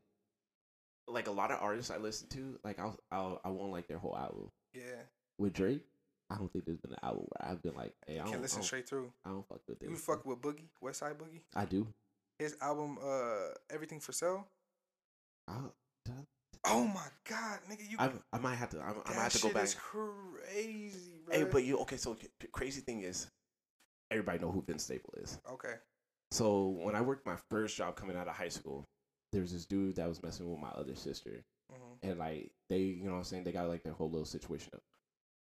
[1.09, 2.59] like a lot of artists I listen to.
[2.65, 4.51] Like I'll, I'll I won't like their whole album.
[4.73, 4.83] Yeah,
[5.39, 5.83] With Drake,
[6.31, 8.31] I don't think there's been an album where I've been like, hey, I you don't,
[8.33, 9.13] can I listen straight through.
[9.25, 9.91] I don't fuck with this.
[9.91, 11.43] You fuck with Boogie, West Side Boogie.
[11.55, 11.87] I do.
[12.39, 14.47] His album, uh, Everything for Sale.
[15.47, 15.59] I,
[16.67, 17.97] Oh my god, nigga, you.
[17.99, 18.79] I, I might have to.
[18.79, 19.55] I, I might have to go back.
[19.55, 21.35] That shit is crazy, bro.
[21.37, 21.97] Hey, but you okay?
[21.97, 23.27] So c- crazy thing is,
[24.11, 25.39] everybody know who Vince Staple is.
[25.53, 25.75] okay,
[26.31, 28.85] So when I worked my first job coming out of high school,
[29.33, 32.81] there was this dude that was messing with my other sister, hmm and like they,
[32.81, 34.83] you know, what I'm saying they got like their whole little situation up.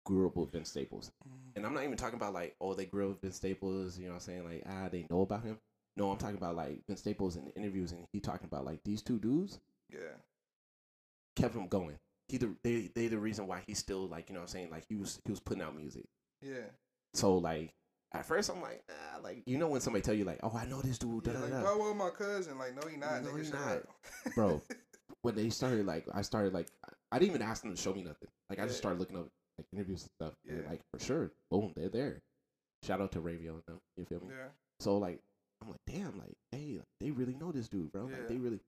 [0.04, 1.12] Grew up with Vince Staples,
[1.56, 3.98] and I'm not even talking about like, oh, they grew up with Vince Staples.
[3.98, 5.58] You know, what I'm saying like, ah, they know about him.
[5.96, 9.02] No, I'm talking about like Vince Staples in interviews, and he talking about like these
[9.02, 9.60] two dudes
[9.90, 10.16] yeah,
[11.36, 11.96] kept him going.
[12.32, 14.70] He the they they the reason why he's still like you know what I'm saying
[14.70, 16.06] like he was he was putting out music.
[16.40, 16.64] yeah.
[17.12, 17.74] So like
[18.14, 20.64] at first I'm like ah, like you know when somebody tell you like oh I
[20.64, 21.60] know this dude yeah da, like, da.
[21.60, 23.22] bro, well, my cousin, like, no, he not.
[23.22, 23.82] No, he not.
[24.34, 24.62] Bro.
[25.20, 26.68] when they started like I started like
[27.10, 28.28] I didn't even ask them to show me nothing.
[28.48, 29.28] Like I just started looking up
[29.58, 30.34] like interviews and stuff.
[30.48, 32.22] And, like for sure, boom, they're there.
[32.82, 33.78] Shout out to Ravio and them.
[33.98, 34.28] You feel me?
[34.30, 34.48] yeah,
[34.80, 35.20] So like
[35.60, 38.08] I'm like damn, like hey, like, they really know this dude, bro.
[38.08, 38.16] Yeah.
[38.16, 38.60] Like they really.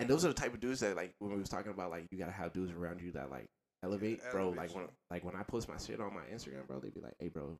[0.00, 2.06] And those are the type of dudes that like when we was talking about like
[2.10, 3.46] you gotta have dudes around you that like
[3.82, 4.42] elevate, bro.
[4.46, 7.00] elevate Like when like when I post my shit on my Instagram, bro, they be
[7.00, 7.56] like, "Hey, bro,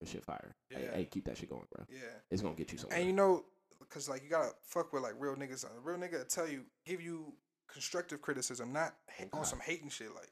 [0.00, 0.52] your shit fire.
[0.70, 0.96] Hey, Yeah.
[0.96, 1.84] hey, keep that shit going, bro.
[1.88, 1.98] Yeah.
[2.30, 3.44] It's gonna get you somewhere." And you know,
[3.78, 5.64] because like you gotta fuck with like real niggas.
[5.64, 7.34] A real nigga tell you, give you
[7.72, 8.94] constructive criticism, not
[9.32, 10.12] Oh, on some hating shit.
[10.14, 10.30] Like,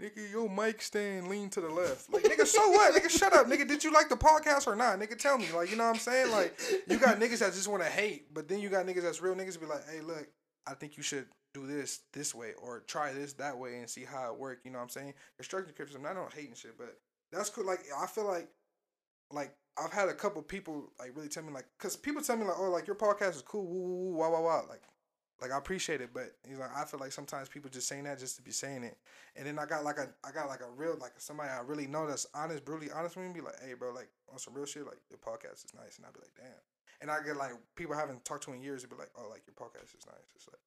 [0.00, 2.12] nigga, your mic stand lean to the left.
[2.12, 2.94] Like, nigga, so what?
[2.94, 3.46] nigga, shut up.
[3.46, 4.98] Nigga, did you like the podcast or not?
[4.98, 5.46] Nigga, tell me.
[5.54, 6.30] Like, you know what I'm saying?
[6.32, 9.22] Like, you got niggas that just want to hate, but then you got niggas that's
[9.22, 10.26] real niggas be like, hey, look,
[10.66, 14.04] I think you should do this this way or try this that way and see
[14.04, 14.60] how it work.
[14.64, 15.14] You know what I'm saying?
[15.36, 16.98] Constructive criticism, I don't on and shit, but
[17.32, 17.64] that's cool.
[17.66, 18.48] Like, I feel like
[19.32, 22.44] like I've had a couple people like really tell me like, cause people tell me
[22.44, 24.82] like, oh, like your podcast is cool, woo woo woo, like,
[25.40, 28.18] like I appreciate it, but he's like, I feel like sometimes people just saying that
[28.18, 28.96] just to be saying it,
[29.34, 31.86] and then I got like a, I got like a real like somebody I really
[31.86, 34.66] know that's honest, brutally honest with me, be like, hey bro, like on some real
[34.66, 36.62] shit, like your podcast is nice, and I'd be like, damn,
[37.00, 39.28] and I get like people I haven't talked to in years, they be like, oh,
[39.30, 40.60] like your podcast is nice, it's like.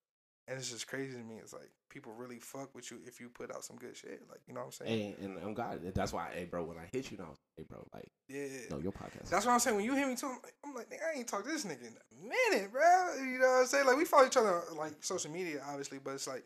[0.47, 1.35] And it's just crazy to me.
[1.35, 4.23] It's like people really fuck with you if you put out some good shit.
[4.27, 5.15] Like you know what I'm saying?
[5.22, 5.80] and, and I'm God.
[5.93, 8.47] That's why, hey, bro, when I hit you, now, hey, bro, like, yeah.
[8.72, 9.30] no, your podcast.
[9.30, 9.76] That's what I'm saying.
[9.76, 11.65] When you hear me too, I'm like, I'm like, nigga, I ain't talked to this
[11.65, 12.81] nigga in a minute, bro.
[13.19, 13.85] You know what I'm saying?
[13.85, 16.43] Like, we follow each other on, like social media, obviously, but it's like,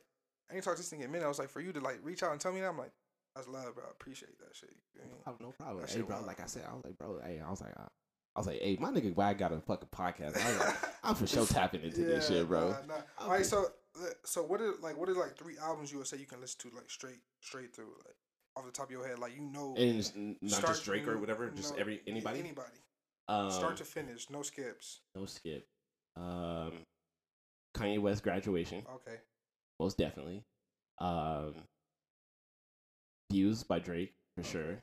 [0.51, 1.23] I ain't talked to this nigga in a minute.
[1.23, 2.91] I was like, for you to like reach out and tell me that, I'm like,
[3.35, 3.85] that's love, bro.
[3.87, 4.75] I appreciate that shit.
[4.95, 5.37] You know I mean?
[5.39, 5.85] Oh, no problem.
[5.85, 6.27] That Hey, bro, wild.
[6.27, 7.87] like I said, I was like, bro, hey, I was like, uh,
[8.35, 10.37] I was like, hey, my nigga, why I got a fucking podcast?
[10.37, 12.69] I like, I'm for sure tapping into this shit, bro.
[12.69, 12.93] Nah, nah.
[13.19, 13.35] All Okay.
[13.37, 13.67] right, so
[14.25, 16.69] so what are like what are like three albums you would say you can listen
[16.71, 18.15] to like straight straight through like
[18.55, 21.49] off the top of your head like you know And not just Drake or whatever,
[21.49, 22.39] just every anybody.
[22.39, 22.79] anybody
[23.27, 25.67] Um, start to finish no skips no skip.
[26.15, 26.73] Um,
[27.75, 29.17] Kanye West graduation, okay
[29.79, 30.43] most definitely.
[30.99, 31.55] Um,
[33.31, 34.81] Views by Drake for sure,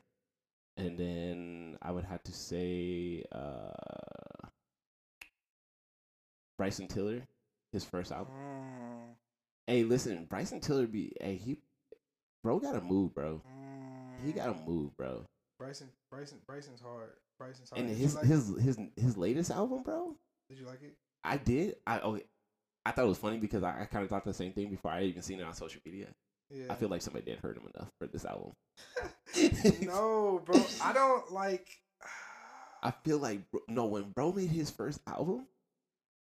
[0.76, 4.46] and then I would have to say uh,
[6.58, 7.22] Bryson Tiller,
[7.72, 8.34] his first album.
[8.34, 9.14] mm,
[9.66, 11.58] Hey, listen, Bryson Tiller be hey he,
[12.42, 13.42] bro, gotta move, bro.
[14.24, 14.36] He mm.
[14.36, 15.24] gotta move, bro.
[15.58, 19.82] Bryson Bryson Bryson's hard Bryson's hard And did his like, his his his latest album,
[19.82, 20.16] bro.
[20.48, 21.76] did you like it I did.
[21.86, 22.24] I okay.
[22.86, 24.90] I thought it was funny because I, I kind of thought the same thing before
[24.90, 26.08] I even seen it on social media.
[26.50, 28.52] Yeah I feel like somebody didn't hurt him enough for this album.
[29.82, 30.62] no bro.
[30.82, 31.68] I don't like
[32.82, 35.46] I feel like bro, no, when bro made his first album,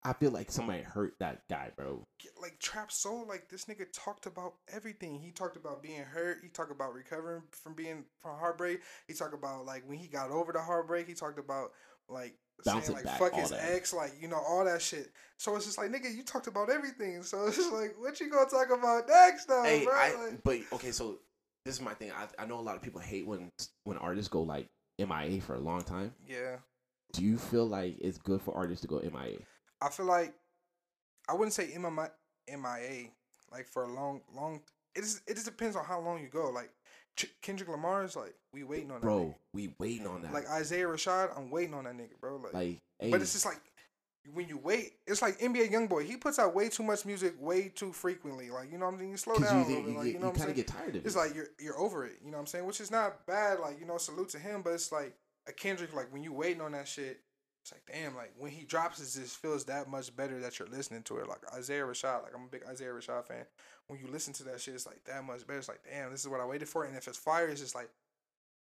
[0.02, 2.04] I feel like somebody hurt that guy, bro.
[2.40, 5.18] like trap soul like this nigga talked about everything.
[5.18, 6.38] He talked about being hurt.
[6.42, 8.80] He talked about recovering from being from heartbreak.
[9.08, 11.72] He talked about like when he got over the heartbreak he talked about
[12.08, 12.34] like
[12.64, 13.72] Bouncing saying like back, fuck his that.
[13.72, 16.70] ex like you know all that shit so it's just like nigga you talked about
[16.70, 20.14] everything so it's just like what you gonna talk about next though hey, bro I,
[20.24, 21.18] like, but okay, so
[21.66, 22.12] this is my thing.
[22.12, 23.50] I, I know a lot of people hate when
[23.84, 24.68] when artists go like
[24.98, 26.14] MIA for a long time.
[26.26, 26.58] yeah
[27.12, 29.38] Do you feel like it's good for artists to go MIA?
[29.82, 30.32] I feel like
[31.28, 32.08] I wouldn't say MMI,
[32.48, 33.08] MIA
[33.52, 34.60] like for a long long
[34.94, 36.70] it just it just depends on how long you go like
[37.16, 39.10] Ch- Kendrick Lamar is like we waiting on that nigga.
[39.10, 40.32] Bro, we waiting on that.
[40.32, 42.36] Like Isaiah Rashad, I'm waiting on that nigga, bro.
[42.36, 43.60] Like, like, hey, but it's just like
[44.34, 46.04] when you wait, it's like NBA YoungBoy.
[46.04, 48.50] He puts out way too much music way too frequently.
[48.50, 49.10] Like you know what I'm saying?
[49.10, 49.96] You slow down you, a little you, bit.
[49.96, 50.66] Like, you, you know what I'm kind of saying?
[50.66, 51.06] get tired of it.
[51.06, 52.16] It's like you're you're over it.
[52.24, 52.66] You know what I'm saying?
[52.66, 53.60] Which is not bad.
[53.60, 54.62] Like you know, salute to him.
[54.62, 55.14] But it's like
[55.48, 55.94] a Kendrick.
[55.94, 57.20] Like when you waiting on that shit,
[57.66, 58.14] it's like damn.
[58.14, 61.28] Like when he drops, it just feels that much better that you're listening to it.
[61.28, 62.22] Like Isaiah Rashad.
[62.22, 63.44] Like I'm a big Isaiah Rashad fan.
[63.88, 65.58] When you listen to that shit, it's like that much better.
[65.58, 66.84] It's like damn, this is what I waited for.
[66.84, 67.90] And if it's fire, it's just like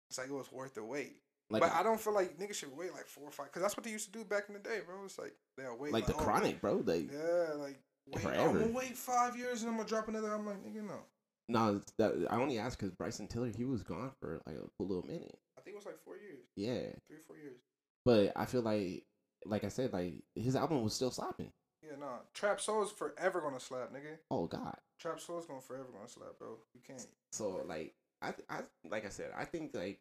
[0.10, 1.18] it's like it was worth the wait.
[1.52, 3.78] like, but I don't feel like niggas should wait like four or five, cause that's
[3.78, 4.96] what they used to do back in the day, bro.
[5.06, 6.82] It's like they'll wait like the oh, chronic, bro.
[6.82, 8.50] They Yeah, like wait, Forever.
[8.50, 10.34] I'm gonna wait five years and I'm gonna drop another.
[10.34, 11.00] I'm like, nigga, no.
[11.48, 15.06] no, that I only asked because Bryson Tiller he was gone for like a little
[15.06, 15.38] minute.
[15.60, 17.62] I think it was like four years, Yeah, three, four years.
[18.06, 19.04] But I feel like,
[19.46, 21.52] like I said, like his album was still slapping.
[21.84, 22.18] Yeah, nah.
[22.34, 24.18] Trap Soul is forever gonna slap, nigga.
[24.32, 24.78] Oh God.
[25.00, 26.58] Trap Soul is gonna forever gonna slap, bro.
[26.74, 27.06] You can't.
[27.32, 30.00] So like I, I like I said, I think like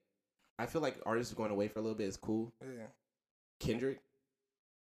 [0.59, 2.53] I feel like artists going away for a little bit is cool.
[2.63, 2.87] Yeah.
[3.61, 4.01] Kendrick,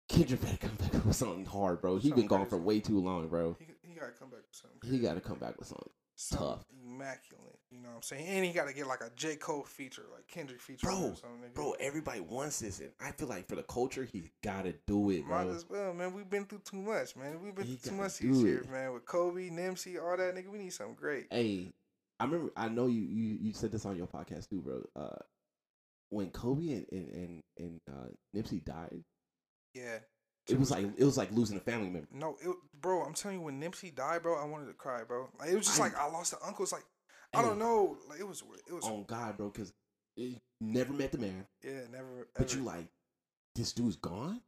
[0.09, 1.97] Kendrick better come back with something hard, bro.
[1.97, 3.57] He been gone for way too long, bro.
[3.59, 4.91] He he gotta come back with something.
[4.91, 5.91] He got to come back with something.
[6.31, 6.65] Tough.
[6.85, 7.59] immaculate.
[7.71, 8.27] You know what I'm saying?
[8.27, 11.51] And he gotta get like a J Cole feature, like Kendrick feature, Bro, or something.
[11.55, 15.27] Bro, everybody wants this, and I feel like for the culture, he gotta do it,
[15.27, 15.55] Might bro.
[15.55, 16.13] as well, man.
[16.15, 17.43] We've been through too much, man.
[17.43, 18.93] We've been He through too much these years, man.
[18.93, 20.49] With Kobe, Nipsey, all that, nigga.
[20.49, 21.27] We need something great.
[21.33, 21.73] Hey,
[22.21, 22.53] I remember.
[22.57, 23.03] I know you.
[23.03, 24.83] You, you said this on your podcast too, bro.
[24.95, 25.19] Uh,
[26.11, 29.03] when Kobe and and and, and uh, Nipsey died,
[29.75, 29.99] Yeah.
[30.49, 32.09] It was like it was like losing a family member.
[32.13, 33.03] No, it, bro.
[33.03, 35.29] I'm telling you, when Nipsey died, bro, I wanted to cry, bro.
[35.39, 36.63] Like it was just I- like I lost an uncle.
[36.65, 36.85] It's like
[37.35, 37.97] I don't know.
[38.09, 38.43] Like it was.
[38.69, 38.85] It was.
[38.85, 39.73] on God, bro, because
[40.17, 42.29] you never met the man, Yeah, never.
[42.37, 42.57] but ever.
[42.59, 42.87] you like
[43.57, 44.41] this dude's gone.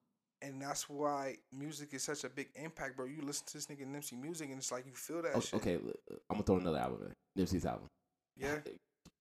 [0.42, 3.06] and that's why music is such a big impact, bro.
[3.06, 5.54] You listen to this nigga Nipsey music, and it's like you feel that O- shit.
[5.54, 7.42] Okay, uh, I'm gonna throw another album in.
[7.44, 7.88] Nipsey's album.
[8.36, 8.58] Yeah,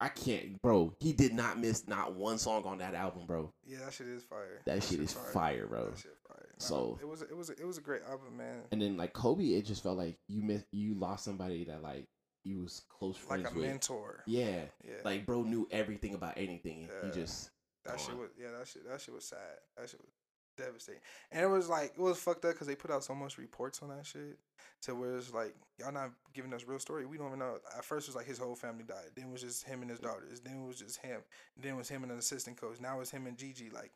[0.06, 0.94] I can't, bro.
[1.00, 3.52] He did not miss not one song on that album, bro.
[3.66, 4.62] yeah, that shit is fire.
[4.66, 5.90] That shit is fire, bro.
[5.90, 6.50] That shit fire.
[6.60, 8.62] So- it was it was it was a great album, man.
[8.72, 12.08] And then like Kobe, it just felt like you miss you lost somebody that like
[12.44, 13.66] you was close friends Like a with.
[13.68, 14.24] mentor.
[14.28, 16.84] Yeah, Yeah, like bro knew everything about anything.
[16.88, 17.10] Yeah.
[17.10, 17.50] He just
[17.86, 19.40] that shit was yeah that shit that shit was sad.
[19.78, 20.12] That shit was
[20.56, 21.02] devastating.
[21.32, 23.82] And it was like it was fucked up because they put out so much reports
[23.82, 24.38] on that shit.
[24.84, 27.06] To where it's like y'all not giving us real story.
[27.06, 27.58] We don't even know.
[27.76, 29.12] At first it was like his whole family died.
[29.16, 30.42] Then it was just him and his daughters.
[30.42, 31.22] Then it was just him.
[31.58, 32.80] Then it was him and an assistant coach.
[32.80, 33.70] Now it's him and Gigi.
[33.70, 33.92] Like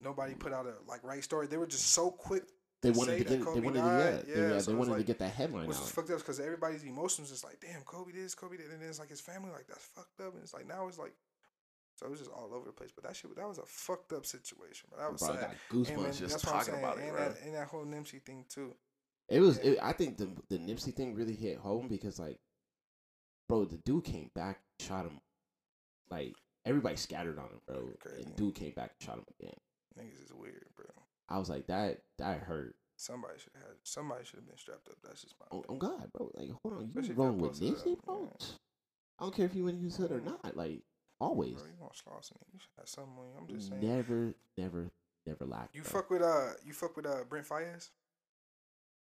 [0.00, 1.46] nobody put out a like right story.
[1.46, 2.44] They were just so quick.
[2.82, 4.88] they wanted to get they wanted died, to yeah, yeah, they, yeah, so they it's
[4.88, 5.82] wanted to get that headline Which out.
[5.82, 8.88] is fucked up because everybody's emotions is like, damn, Kobe this, Kobe that, and then
[8.88, 11.14] it's like his family, like that's fucked up, and it's like now it's like,
[12.00, 12.90] so it was just all over the place.
[12.94, 14.88] But that shit, that was a fucked up situation.
[14.90, 15.40] But that was Bro, I sad.
[15.40, 17.28] got And, goosebumps man, just that's what I'm talking about it, and bro.
[17.28, 18.74] that, and that whole Nipsey thing too.
[19.28, 19.58] It was.
[19.58, 22.38] It, I think the the Nipsey thing really hit home because like,
[23.48, 25.20] bro, the dude came back, shot him,
[26.10, 27.88] like everybody scattered on him, bro.
[28.00, 28.22] Crazy.
[28.24, 29.56] And dude came back and shot him again.
[29.98, 30.86] Niggas is weird, bro.
[31.28, 32.76] I was like, that that hurt.
[32.96, 33.76] Somebody should have.
[33.84, 34.96] Somebody should have been strapped up.
[35.04, 35.46] That's just my.
[35.52, 35.76] Oh, oh.
[35.76, 36.30] God, bro.
[36.34, 38.30] Like, hold on, you you're with Nipsey, bro?
[38.40, 38.46] yeah.
[39.18, 40.56] I don't care if you went in his hood or not.
[40.56, 40.82] Like,
[41.20, 42.40] always, Bro, you gonna sloss me?
[42.52, 43.32] You should have something on you.
[43.40, 43.80] I'm just saying.
[43.86, 44.90] never, never,
[45.26, 45.70] never lack.
[45.74, 45.90] You bro.
[45.90, 47.90] fuck with uh, you fuck with uh Brent Faiyaz.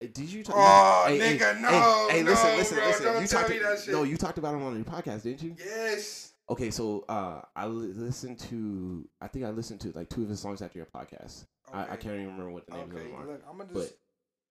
[0.04, 0.44] Uh, Did you?
[0.44, 3.04] Talk, Oh, hey, hey, nigga, hey, no, Hey, listen, no, listen, bro, listen.
[3.06, 3.94] don't you tell talked me that shit.
[3.94, 5.56] No, you talked about him on your podcast, didn't you?
[5.58, 6.34] Yes.
[6.50, 9.08] Okay, so uh, I li- listened to.
[9.22, 11.46] I think I listened to like two of his songs after your podcast.
[11.72, 13.28] I, I can't even remember what the names Okay, of them are.
[13.28, 13.94] look, I'm gonna But- just,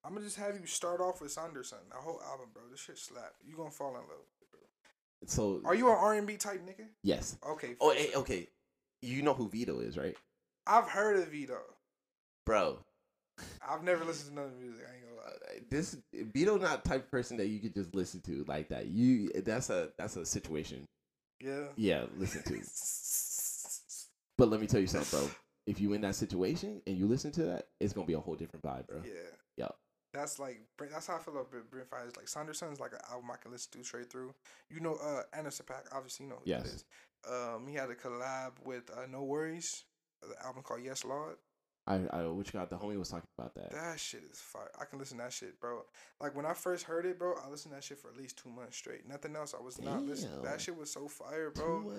[0.05, 2.63] I'm gonna just have you start off with Sonder Son, the whole album, bro.
[2.71, 3.33] This shit slap.
[3.45, 4.29] You gonna fall in love.
[5.21, 5.61] With it, bro.
[5.61, 6.87] So Are you an R and B type nigga?
[7.03, 7.37] yes.
[7.49, 7.77] Okay.
[7.81, 8.49] Oh, hey, okay.
[9.03, 10.17] You know who Vito is, right,
[10.67, 11.59] I've heard of Vito.
[12.45, 12.79] bro?
[13.69, 14.85] I've never listened to none of music.
[14.91, 15.61] I ain't gonna Uh, lie.
[15.71, 18.87] This Vito not type of person that you could just listen to like that.
[18.87, 20.85] You that's a that's a situation.
[21.41, 21.67] Yeah.
[21.77, 22.61] Yeah, listen to.
[24.39, 25.29] But let me tell you something, bro.
[25.67, 28.37] If you in that situation and you listen to that, it's gonna be a whole
[28.37, 29.03] different vibe, bro.
[29.05, 29.13] Yeah.
[29.57, 29.77] Yup.
[30.13, 32.17] That's like that's how I feel about Brent- Faiyaz.
[32.17, 34.35] Like Sonder Son is like an album I can listen to straight through.
[34.71, 35.95] You know, uh, Anderson .Paak.
[35.95, 36.85] Obviously, you know who Yes.
[37.29, 39.83] Um, he had a collab with uh, NxWorries,
[40.23, 41.37] the album called Yes Lord.
[41.87, 43.71] I I which got the homie was talking about that.
[43.71, 44.71] That shit is fire.
[44.81, 45.83] I can listen to that shit, bro.
[46.21, 48.39] Like when I first heard it, bro, I listened to that shit for at least
[48.39, 49.09] two months straight.
[49.09, 49.55] Nothing else.
[49.59, 50.43] I was not listening.
[50.43, 51.91] That shit was so fire, bro.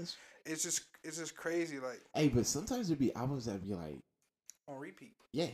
[0.45, 1.80] It's just it's just crazy.
[1.80, 3.99] Like Hey, but sometimes there'd be albums that be like,
[4.68, 5.14] on repeat.
[5.34, 5.48] yeah,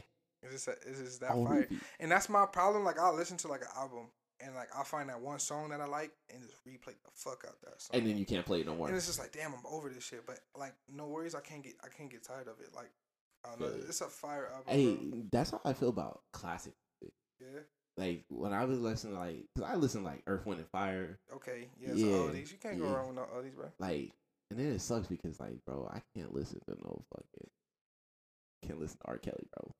[0.51, 1.67] It's just it's just that on fire.
[1.99, 2.83] And that's my problem.
[2.83, 4.07] Like I'll listen to like an album
[4.41, 7.45] and like I'll find that one song that I like and just replay the fuck
[7.47, 7.97] out that song.
[7.99, 8.87] and then you can't play it no more.
[8.87, 10.25] And it's just like, damn, I'm over this shit.
[10.25, 12.69] But like, NxWorries, I can't get I can't get tired of it.
[12.75, 12.91] Like,
[13.45, 14.65] I don't know, it's a fire album.
[14.67, 15.21] Hey, bro.
[15.31, 16.73] that's how I feel about classic.
[17.39, 17.59] Yeah.
[17.97, 21.69] Like when I was listening, like, cause I listen like Earth, Wind, and Fire, Okay.
[21.79, 21.93] Yeah.
[21.93, 22.93] Yeah, So oldies, you can't go yeah.
[22.95, 23.71] wrong with no oldies, bro.
[23.79, 24.11] like,
[24.51, 27.49] and then it sucks because like, bro, I can't listen to no fucking,
[28.65, 29.17] can't listen to R.
[29.17, 29.71] Kelly, bro.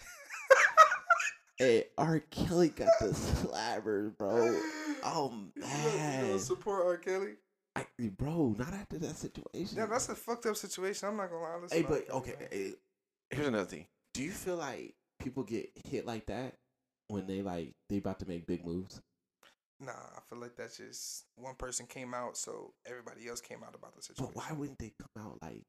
[1.58, 2.20] hey, R.
[2.32, 4.60] Kelly got the slappers, bro.
[5.08, 6.98] Oh don't- You man, don't support R.
[6.98, 7.34] Kelly?
[7.76, 7.86] I,
[8.18, 9.78] bro, not after that situation.
[9.78, 11.08] Yeah, that's a fucked up situation.
[11.10, 11.58] I'm not gonna lie.
[11.62, 12.34] Listen Hey, but okay.
[12.40, 12.48] man.
[12.52, 12.72] eh,
[13.30, 13.86] here's another thing.
[14.16, 16.56] Do you feel like people get hit like that
[17.10, 19.00] when they like they about to make big moves?
[19.82, 23.76] Nah, I feel like that's just one person came out, so everybody else came out
[23.76, 24.32] about the situation.
[24.34, 25.62] But why wouldn't they come out like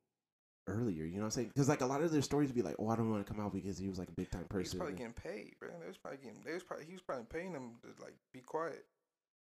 [0.66, 1.04] earlier?
[1.04, 1.48] You know what I'm saying?
[1.48, 3.42] Because like a lot of their stories be like, "Oh, I don't want to come
[3.44, 4.62] out because he was like a big time person.
[4.64, 5.68] He's probably getting paid, bro.
[5.80, 6.40] They was probably getting.
[6.44, 6.86] They was probably.
[6.86, 8.84] He was probably paying them to like be quiet.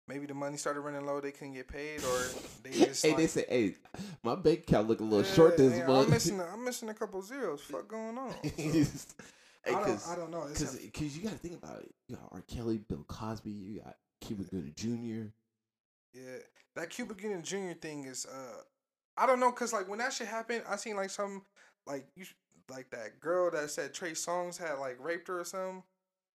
[0.08, 1.20] Maybe the money started running low.
[1.20, 2.18] They couldn't get paid, or
[2.64, 3.02] they just.
[3.04, 3.74] hey, like, they say, "Hey,
[4.22, 6.40] my bank account look a little short this yeah, month." I'm missing.
[6.40, 7.60] a- I'm missing a couple zeros.
[7.62, 8.34] Fuck going on.
[9.62, 10.46] So, hey, I, don't, I don't know.
[10.48, 11.94] Because because you got to think about it.
[12.08, 12.42] You got R.
[12.48, 15.28] Kelly, Bill Cosby, you got Cuba Gooding Jr.
[16.18, 16.38] yeah,
[16.76, 17.72] that Cuba Gooding Jr.
[17.78, 18.24] thing is.
[18.26, 18.62] uh
[19.20, 21.42] I don't know, cause like when that shit happened, I seen like some
[21.86, 22.24] like you
[22.70, 25.82] like that girl that said Trey Songz had like raped her or something.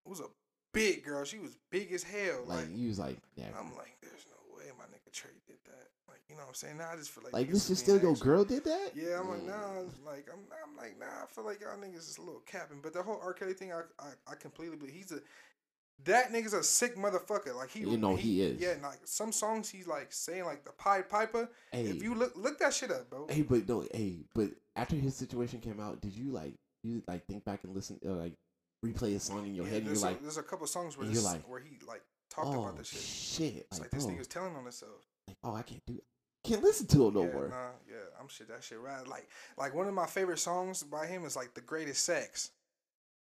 [0.06, 0.30] It was a
[0.74, 1.24] big girl.
[1.26, 2.44] She was big as hell.
[2.46, 5.56] Like Like, you was like, yeah, I'm like, there's no way my nigga Trey did
[5.66, 5.88] that.
[6.08, 6.78] Like, you know what I'm saying?
[6.78, 8.92] Now I just feel like like this is still your girl did that?
[8.94, 9.48] Yeah, I'm like, Mm.
[9.48, 11.24] nah, like I'm, I'm like, nah.
[11.24, 13.34] I feel like y'all niggas is a little capping, but the whole R.
[13.34, 15.20] Kelly thing, I, I, I completely believe he's a,
[16.04, 17.56] that nigga's a sick motherfucker.
[17.56, 18.60] Like he, You know he is.
[18.62, 21.50] Yeah, and like some songs he's like saying like the Pied Piper.
[21.72, 23.28] Hey, If you look, look that shit up, bro.
[23.30, 26.54] Hey, but no, hey, but after his situation came out, did you like
[26.84, 28.34] you like think back and listen, uh, like
[28.86, 30.98] replay a song in your Yeah, head, and you're there's, like, there's a couple songs
[30.98, 33.02] where you're this, like, where he like talked oh about this shit.
[33.02, 34.92] shit, It's like, like, this nigga's telling on himself.
[35.28, 36.00] like, oh, I can't do,
[36.44, 37.48] can't listen to him no yeah, more.
[37.48, 39.08] Nah, yeah, I'm shit that shit right.
[39.08, 39.28] Like,
[39.58, 42.52] like one of my favorite songs by him is like "The Greatest Sex,"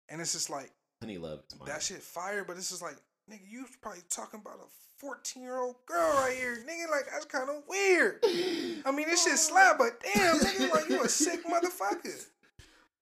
[0.10, 0.72] and it's just like
[1.06, 1.70] Honey Love is mine.
[1.70, 2.96] that shit fire, but it's just like,
[3.32, 4.68] nigga, you probably talking about a
[4.98, 6.90] 14 year old girl right here, nigga.
[6.90, 8.20] Like that's kind of weird.
[8.24, 12.26] I mean, this shit slap, but damn, nigga, like you a sick motherfucker.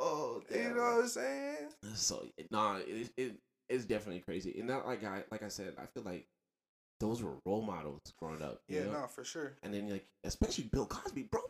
[0.01, 1.55] Oh, You know what I'm saying?
[1.95, 3.35] So nah, it, it
[3.69, 4.53] it's definitely crazy.
[4.57, 6.27] And not like I like I said, I feel like
[6.99, 8.61] those were role models growing up.
[8.67, 9.01] you Yeah, know?
[9.01, 9.53] no, for sure.
[9.63, 11.41] And then like especially Bill Cosby, bro.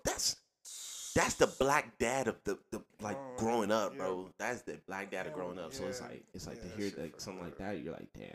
[1.16, 4.00] That's the black dad of the, the like Oh, growing up, yeah.
[4.00, 4.30] bro.
[4.40, 5.74] That's the black dad of growing up.
[5.74, 8.30] So it's like it's like Yeah, to hear like something like that, you're like, damn.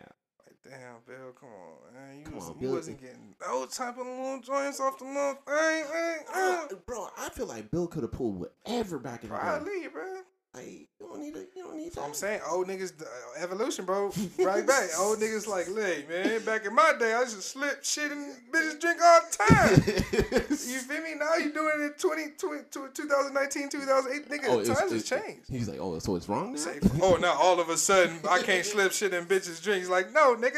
[0.47, 2.19] Like, damn, Bill, come on, man.
[2.19, 2.73] You, Come was, on, Bill.
[2.73, 6.19] wasn't getting no type of little joints off the little thing, man.
[6.33, 9.41] Uh, bro, I feel like Bill could have pulled whatever back in the day.
[9.43, 10.21] Probably, bro.
[10.59, 10.67] Like
[11.01, 12.03] you don't need to, you don't need So.
[12.03, 13.05] I'm saying, old niggas, uh,
[13.43, 14.13] evolution, bro.
[14.39, 14.91] Right back.
[14.99, 18.35] Old niggas like, look, man, back in my day, I used to slip shit and
[18.53, 20.45] bitches drink all the time.
[20.69, 21.15] You feel me?
[21.15, 22.65] Now you doing it in 20, 20,
[22.95, 24.29] 2019, 2008.
[24.29, 25.49] Nigga, Oh, times has changed.
[25.49, 26.59] He's like, oh, so it's wrong now?
[26.59, 29.89] Say, oh, now all of a sudden I can't slip shit in bitches' drinks.
[29.89, 30.57] Like, no, nigga.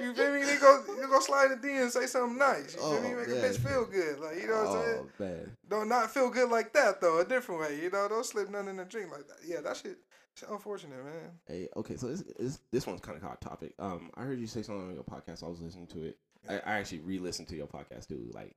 [0.00, 0.40] You feel me?
[0.40, 2.74] You go, you go slide in the D and say something nice.
[2.74, 3.14] You feel Oh, me?
[3.14, 3.36] Make man.
[3.38, 4.18] a bitch feel good.
[4.20, 4.98] Like, you know what I'm saying?
[5.00, 5.56] Oh man.
[5.68, 7.20] Don't not feel good like that though.
[7.20, 7.80] A different way.
[7.82, 9.38] You know, don't slip nothing in the drink like that.
[9.46, 9.98] Yeah, that shit.
[10.32, 11.30] It's unfortunate, man.
[11.46, 13.72] Hey, okay, so this, this this one's kind of hot topic.
[13.78, 15.44] Um, I heard you say something on your podcast.
[15.44, 16.18] I was listening to it.
[16.48, 18.30] I, I actually re-listened to your podcast too.
[18.34, 18.56] Like,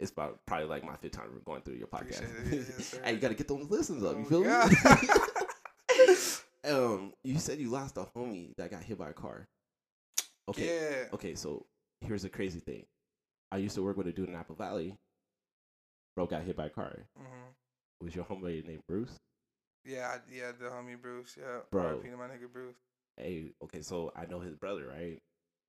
[0.00, 2.22] it's about probably like my fifth time going through your podcast.
[2.50, 2.52] It.
[2.76, 4.16] Yes, hey, you got to get those listens up.
[4.16, 4.70] You Oh, feel God.
[4.70, 6.14] me?
[6.70, 9.46] um, you said you lost a homie that got hit by a car.
[10.48, 10.66] Okay.
[10.66, 11.04] Yeah.
[11.14, 11.66] Okay, so
[12.00, 12.84] here's the crazy thing.
[13.52, 14.96] I used to work with a dude in Apple Valley.
[16.16, 17.06] Bro got hit by a car.
[17.16, 17.50] hmm
[18.00, 19.18] Was your homie named Bruce?
[19.84, 21.36] Yeah, I, yeah, the homie Bruce.
[21.38, 21.98] Yeah, Bro.
[21.98, 22.76] RIP to my nigga Bruce,
[23.16, 25.20] Hey, okay, so I know his brother, right?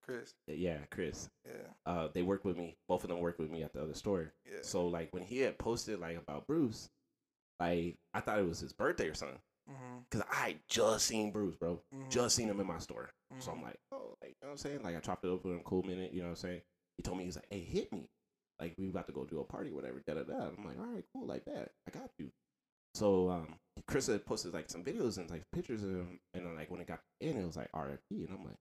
[0.03, 0.33] Chris.
[0.47, 1.29] Yeah, Chris.
[1.45, 2.77] Yeah, Uh, they worked with me.
[2.87, 4.33] Both of them worked with me at the other store.
[4.45, 4.59] yeah.
[4.61, 6.89] So like when he had posted like about Bruce,
[7.59, 9.39] like I thought it was his birthday or something.
[9.67, 11.81] Hmm Cause I just seen Bruce, bro.
[11.91, 13.09] hmm Just seen him in my store.
[13.39, 13.63] So I'm Mhm.
[13.63, 14.83] like, oh, like you know what I'm saying?
[14.83, 16.13] Like I chopped it up with him, cool minute.
[16.13, 16.61] You know what I'm saying?
[16.97, 18.07] He told me he's like, hey, hit me.
[18.59, 20.01] Like we about to go do a party, or whatever.
[20.05, 20.47] Da da da.
[20.57, 21.71] I'm like, all right, cool, like that.
[21.87, 22.31] I got you.
[22.93, 23.55] So um,
[23.87, 26.79] Chris had posted like some videos and like pictures of him, and then like when
[26.79, 28.55] it got in, it was like RFP, and I'm like,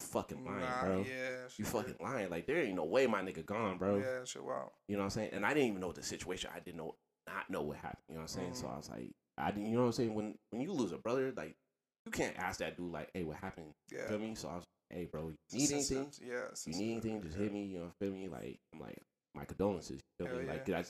[0.00, 1.04] fucking lying, Nah, bro.
[1.08, 2.30] Yeah, You fucking lying.
[2.30, 3.98] Like there ain't no way my nigga gone, bro.
[3.98, 4.44] Yeah, shit.
[4.44, 4.70] Wow.
[4.88, 5.30] You know what I'm saying?
[5.32, 6.50] And I didn't even know the situation.
[6.54, 6.94] I didn't know
[7.26, 8.04] not know what happened.
[8.08, 8.54] You know what I'm saying?
[8.54, 8.74] So Mhm.
[8.74, 9.52] I was like, I.
[9.56, 10.14] You know what I'm saying?
[10.14, 11.56] When when you lose a brother, like
[12.04, 13.72] you can't ask that dude like, hey, what happened?
[13.92, 14.08] Yeah.
[14.08, 14.34] feel me?
[14.34, 16.02] So I was, like, hey, bro, you need sensitive.
[16.02, 16.28] anything?
[16.28, 16.44] Yeah.
[16.66, 17.22] You need anything?
[17.22, 17.42] Just Yeah.
[17.42, 17.64] hit me.
[17.64, 18.28] You know, feel me?
[18.28, 19.02] Like I'm like
[19.34, 20.00] my condolences.
[20.18, 20.46] You feel me?
[20.46, 20.82] Like yeah.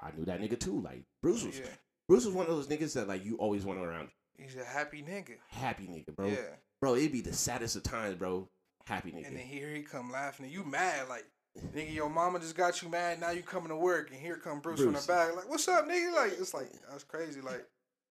[0.00, 0.80] I, I knew that nigga too.
[0.80, 1.66] Like Bruce was Yeah.
[2.08, 4.08] Bruce was one of those niggas that like you always want around.
[4.36, 5.36] He's a happy nigga.
[5.48, 6.26] Happy nigga, bro.
[6.28, 6.56] Yeah.
[6.80, 8.48] Bro, it'd be the saddest of times, bro.
[8.86, 9.28] Happy nigga.
[9.28, 11.24] And then here he come laughing, and you mad like.
[11.72, 13.20] Nigga, your mama just got you mad.
[13.20, 15.36] Now you coming to work, and here come Bruce, from the back.
[15.36, 16.12] Like, what's up, nigga?
[16.12, 17.40] Like, it's like that's crazy.
[17.40, 17.64] Like,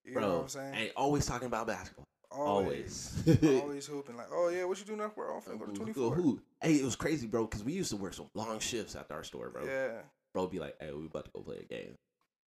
[0.06, 0.74] you bro, know what I'm saying?
[0.76, 2.06] and always talking about basketball.
[2.32, 3.62] Always, Always.
[3.62, 4.18] always hooping.
[4.18, 5.30] Like, oh yeah, what you doing up for?
[5.30, 6.16] Oh, go to Go 24.
[6.16, 6.44] hoop.
[6.62, 9.24] Hey, it was crazy, bro, because we used to work some long shifts at our
[9.24, 9.64] store, bro.
[9.66, 10.02] Yeah.
[10.34, 11.94] Bro, be like, hey, we about to go play a game.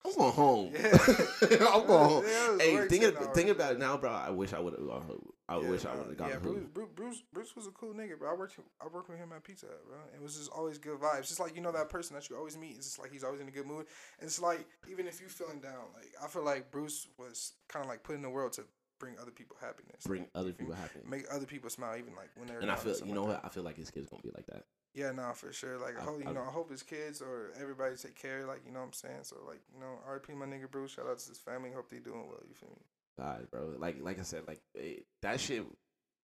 [0.07, 0.73] I'm going home.
[0.73, 0.99] Yeah.
[1.73, 2.25] I'm going home.
[2.27, 4.11] Yeah, Hey, think, of, think about it now, bro.
[4.11, 4.89] I wish I would have.
[4.89, 5.01] Uh,
[5.49, 6.65] I Yeah, wish I would have gone Yeah, a Bruce.
[6.73, 8.31] Bruce, Bruce, Bruce was a cool nigga, bro.
[8.31, 9.97] I worked, I worked with him at Pizza Hut, bro.
[10.15, 11.29] It was just always good vibes.
[11.29, 12.77] Just like you know that person that you always meet.
[12.77, 13.87] It's just like he's always in a good mood.
[14.21, 17.85] And it's like even if you feeling down, like I feel like Bruce was kind
[17.85, 18.65] of like put in the world to
[18.99, 21.07] bring other people happiness, Bring other people happiness.
[21.09, 22.61] make other people smile, even like when they're.
[22.61, 23.45] And I feel, you know like what?
[23.45, 24.65] I feel like his kid's gonna be like that.
[24.97, 25.77] Yeah, no, for sure.
[25.79, 28.47] Like, I hope you I- know, I hope his kids or everybody take care.
[28.47, 29.25] Like, you know what I'm saying.
[29.25, 30.33] So, like, you know, R.P.
[30.33, 30.93] my nigga Bruce.
[30.93, 31.71] Shout out to his family.
[31.71, 32.41] Hope they doing well.
[32.49, 32.83] You feel me?
[33.19, 33.75] God, bro.
[33.79, 35.65] Like, like I said, like it, that shit,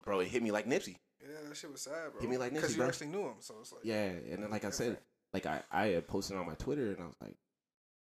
[0.03, 0.19] bro.
[0.19, 0.95] It hit me like Nipsey.
[1.21, 2.21] Yeah, that shit was sad, bro.
[2.21, 2.87] Hit me like Nipsey, because you bro.
[2.87, 3.35] actually knew him.
[3.39, 4.97] So it's like, Yeah, and then like I said,
[5.33, 7.35] like I I had posted on my Twitter, and I was like,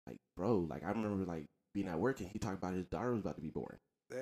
[0.09, 3.13] like bro, like I remember like being at work, and he talked about his daughter
[3.13, 3.79] was about to be born.
[4.13, 4.19] yeah.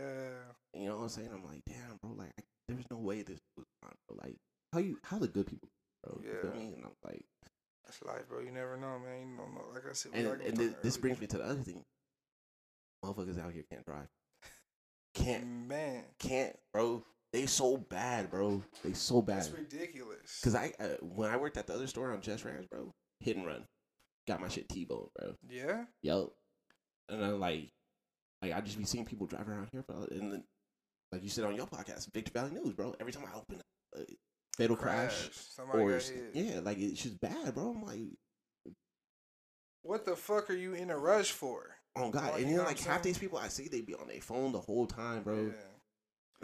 [0.75, 1.31] You know what I'm saying?
[1.33, 2.13] I'm like, damn, bro.
[2.17, 4.19] Like, I, there's no way this was on, bro.
[4.23, 4.37] Like,
[4.75, 5.69] how you, how the good people,
[6.07, 6.21] bro?
[6.23, 6.59] You feel Yeah.
[6.59, 6.75] me?
[6.75, 7.25] And I'm like,
[7.85, 8.41] That's life, bro.
[8.41, 9.29] You never know, man.
[9.29, 9.65] You don't know.
[9.75, 11.83] Like I said, and and talk thi- this brings me to the other thing.
[13.05, 14.09] Motherfuckers out here can't drive.
[15.15, 16.05] Can't, man.
[16.19, 17.03] can't, bro.
[17.33, 18.63] They so bad, bro.
[18.85, 19.39] They so bad.
[19.39, 20.41] That's ridiculous.
[20.43, 23.37] Cause I uh, when I worked at the other store on Jess Ranch, bro, hit
[23.37, 23.65] and run,
[24.27, 25.35] got my shit T-boned, bro.
[25.49, 26.33] yeah, Yo,
[27.09, 27.71] and then like,
[28.43, 30.45] like I just be seeing people driving around here, bro, and then
[31.13, 32.95] like you said on your podcast, Victor Valley News, bro.
[33.01, 33.61] Every time I open
[33.97, 34.01] a
[34.57, 36.31] fatal crash, Somebody or got s- hit.
[36.35, 37.71] yeah, like it's just bad, bro.
[37.71, 38.01] I'm like,
[39.83, 41.77] What the fuck are you in a rush for?
[41.97, 43.95] oh god, Like, and you then know like half these people I see, they be
[43.95, 45.35] on their phone the whole time, bro.
[45.37, 45.53] Yeah, And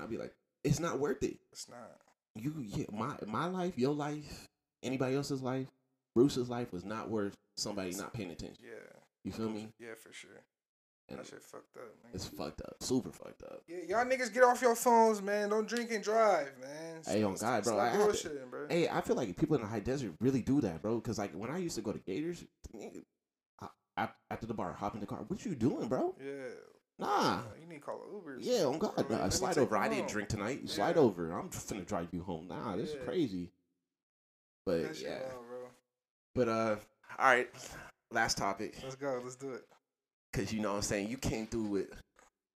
[0.01, 0.35] I'll be like,
[0.65, 1.39] it's not worth it.
[1.53, 1.99] it's not.
[2.35, 4.49] You, yeah, my my life, your life,
[4.83, 5.67] anybody else's life,
[6.15, 8.65] Bruce's life was not worth somebody not paying attention.
[8.65, 9.69] Yeah, You feel me?
[9.79, 10.43] yeah, for sure.
[11.09, 12.13] And That shit fucked up, man.
[12.15, 13.63] it's fucked up, super fucked up.
[13.69, 15.51] Yeah, y'all niggas get off your phones, man.
[15.51, 17.03] Don't drink and drive, man.
[17.05, 18.67] Hey, on God, bro, stop I to- bro.
[18.71, 20.97] Hey, I feel like people in the high desert really do that, bro.
[20.97, 23.03] Because like when I used to go to Gators, nigga,
[23.97, 25.19] I, after the bar, hop in the car.
[25.29, 26.15] What you doing, bro?
[26.19, 26.33] Yeah.
[26.99, 27.41] Nah.
[27.61, 28.37] You need to call an Uber.
[28.41, 29.19] Yeah, on God, bro.
[29.19, 29.77] nah, slide over.
[29.77, 30.61] I didn't drink tonight.
[30.63, 31.31] You slide over.
[31.33, 32.49] I'm just finna drive you home.
[32.49, 33.01] Nah, this Yeah.
[33.01, 33.51] is crazy.
[34.65, 35.59] But That shit yeah, wild, bro.
[36.35, 36.77] but uh,
[37.19, 37.51] all right.
[38.13, 39.21] Last topic, Let's go.
[39.23, 39.65] Let's do it.
[40.33, 41.89] Cause you know what I'm saying you came through with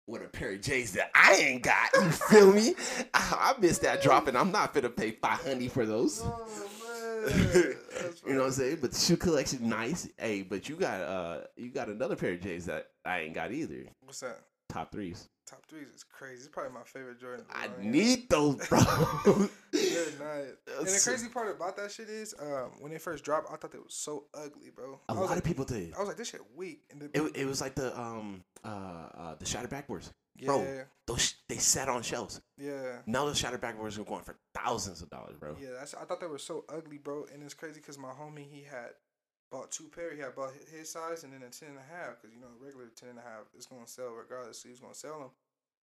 [0.08, 1.90] with a pair of J's that I ain't got.
[1.96, 2.76] You feel me?
[3.14, 6.22] I, I missed that drop, and I'm not fit to pay five hundred for those.
[6.24, 6.46] Oh,
[8.26, 8.78] you know what I'm saying?
[8.82, 10.08] But the shoe collection nice.
[10.18, 13.52] Hey, but you got uh you got another pair of J's that I ain't got
[13.52, 13.86] either.
[14.02, 14.40] What's that?
[14.70, 15.28] Top threes.
[15.46, 16.38] Top threes is crazy.
[16.40, 17.46] It's probably my favorite Jordan.
[17.54, 18.80] I need those, bro.
[19.26, 19.48] They're
[20.20, 20.56] nice.
[20.80, 23.72] And the crazy part about that shit is, um, when they first dropped, I thought
[23.72, 25.00] they was so ugly, bro.
[25.10, 25.94] A lot like, of people did.
[25.94, 26.82] I was like, this shit weak.
[26.92, 30.12] And It, it was like the um uh, uh the shattered backboards.
[30.36, 30.82] yeah, bro.
[31.06, 32.42] Those sh- they sat on shelves.
[32.58, 35.56] yeah, Now the shattered backboards are going for thousands of dollars, bro.
[35.62, 35.70] yeah.
[35.78, 37.26] That's, I thought they were so ugly, bro.
[37.32, 38.94] And it's crazy because my homie he had
[39.52, 40.14] bought two pair.
[40.14, 42.52] He had bought his size and then a ten and a half because you know
[42.60, 44.60] regular ten and a half is gonna sell regardless.
[44.62, 45.32] So he was gonna sell them.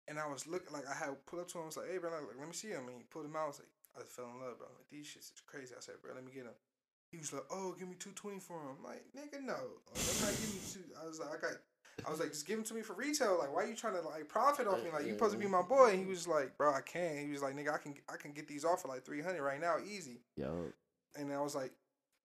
[0.08, 1.64] And I was looking like I had pulled up to him.
[1.64, 3.44] I was like, "Hey, bro, like, let me see him." And he pulled them out.
[3.44, 3.68] I was like,
[3.98, 4.68] I fell in love, bro.
[4.68, 5.74] Like these shits is crazy.
[5.76, 6.54] I said, "Bro, let me get them."
[7.10, 9.58] He was like, "Oh, give me two twenty for him." I'm like, "Nigga, no,
[9.90, 10.84] like, I'm not giving you two.
[11.00, 11.56] I was like, "I got."
[12.06, 13.38] I was like, "Just give them to me for retail.
[13.38, 14.90] Like, why are you trying to like profit off me?
[14.90, 17.32] Like, you supposed to be my boy." And he was like, "Bro, I can't." He
[17.32, 19.60] was like, "Nigga, I can I can get these off for like three hundred right
[19.60, 20.72] now, easy." Yo,
[21.16, 21.72] And I was like,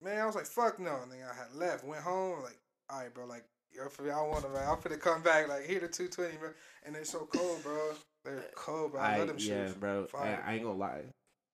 [0.06, 2.58] "Man, I was like, fuck no." And then I had left, went home, like,
[2.90, 3.44] "All right, bro, like."
[3.76, 4.64] Yo, for me, I want them, man.
[4.70, 6.50] I'm finna come back, like, here the 220, bro.
[6.86, 7.92] And they're so cold, bro.
[8.24, 9.02] They're uh, cold, bro.
[9.02, 9.74] I, I, love them yeah, shoes.
[9.76, 10.04] bro.
[10.06, 10.44] I, Fire.
[10.48, 11.02] I ain't gonna lie.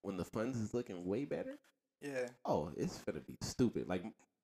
[0.04, 1.58] When the funds is looking way better,
[2.00, 3.88] Yeah, oh, it's gonna be stupid.
[3.88, 4.04] Like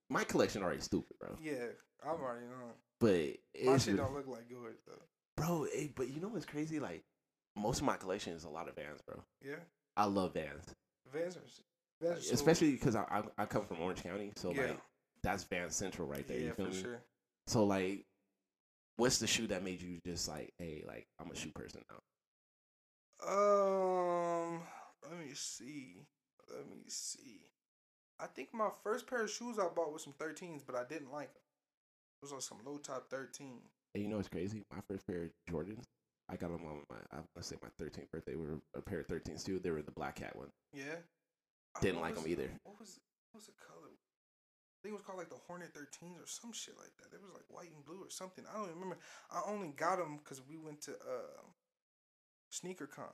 [0.10, 1.36] my collection already stupid, bro.
[1.40, 1.68] yeah.
[2.04, 2.74] I'm already knowing.
[3.00, 5.02] But My shit don't look like yours, though.
[5.36, 5.66] bro.
[5.72, 6.80] It, but you know what's crazy?
[6.80, 7.04] Like
[7.56, 9.22] most of my collection is a lot of Vans, bro.
[9.44, 9.56] Yeah?
[9.96, 10.74] I love Vans,
[11.12, 11.42] Vans are,
[12.02, 14.62] So- especially because I, I I come from Orange County, so Yeah.
[14.68, 14.80] like
[15.24, 16.38] that's Van Central right there.
[16.40, 16.82] yeah, you feel for me?
[16.82, 17.02] sure.
[17.48, 18.06] So like,
[18.98, 21.98] what's the shoe that made you just like, hey, like I'm a shoe person now?
[23.28, 24.62] Um,
[25.10, 26.04] let me see.
[26.54, 27.42] Let me see.
[28.20, 31.12] I think my first pair of shoes I bought was some 13s, but I didn't
[31.12, 31.42] like them.
[32.22, 33.60] It was on some low top 13.
[33.94, 34.64] And you know what's crazy?
[34.72, 35.84] My first pair of Jordans,
[36.30, 38.36] I got them on my I want to say my 13th birthday.
[38.36, 39.60] Were a pair of 13s too.
[39.60, 40.50] They were the black cat one.
[40.74, 40.96] Yeah.
[41.82, 42.50] Didn't like was 'em it- either.
[42.64, 43.00] What was
[43.32, 43.92] what was the color?
[43.92, 47.14] I think it was called like the Hornet 13s or some shit like that.
[47.16, 48.46] It was like white and blue or something.
[48.50, 48.98] I don't remember.
[49.32, 51.42] I only got them because we went to uh,
[52.50, 53.06] Sneaker Con.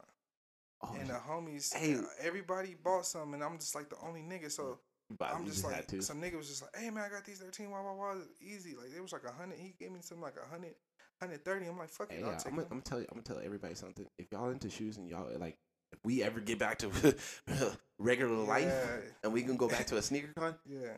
[0.81, 1.95] Oh, and the homies, Hey.
[1.95, 4.51] uh, everybody bought some, and I'm just like the only nigga.
[4.51, 4.79] So
[5.09, 7.71] but I'm just like, some nigga was just like, hey man, I got these 13,
[7.71, 8.75] wah wah wah, easy.
[8.75, 9.59] Like it was like a hundred.
[9.59, 10.75] He gave me some like a hundred,
[11.21, 11.67] hundred thirty.
[11.67, 12.67] I'm like, fuck it, Hey, I'll yeah, take I'm gonna, them.
[12.71, 14.05] I'm gonna tell you, I'm gonna tell everybody something.
[14.17, 15.57] If y'all into shoes and y'all like,
[15.93, 16.89] if we ever get back to
[18.03, 20.97] regular life Yeah, and we can go back to a sneaker con, yeah.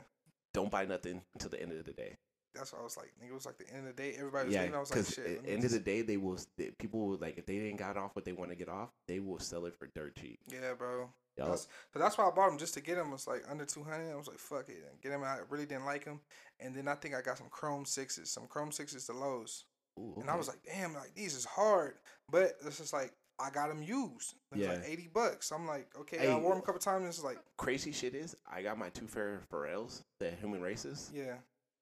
[0.53, 2.15] don't buy nothing until the end of the day.
[2.53, 3.11] That's what I was like.
[3.22, 4.15] Nigga, it was like the end of the day.
[4.18, 4.76] Everybody was Yeah, leaving.
[4.76, 5.26] I was like, shit.
[5.26, 6.40] at the end of the day, they will.
[6.57, 8.90] They, people will like if they didn't got off what they want to get off,
[9.10, 10.40] they will sell it for dirt cheap.
[10.49, 11.10] Yeah, bro.
[11.38, 13.11] Y'all, That's, so that's why I bought them just to get them.
[13.14, 14.10] It's like under two hundred.
[14.10, 15.22] I was like, fuck it, get them.
[15.26, 16.22] I really didn't like them,
[16.61, 19.65] and then I think I got some Chrome sixes, some Chrome sixes, the lows,
[19.99, 21.95] ooh, and I was like, damn, like these is hard,
[22.32, 24.36] but it's just like I got them used.
[24.53, 24.70] It Yeah.
[24.74, 25.52] like eighty bucks.
[25.52, 26.99] I'm like, okay, Hey, I wore them a couple times.
[27.02, 31.12] And it's like, crazy shit is I got my two fair Pharrells, the human races.
[31.14, 31.36] yeah,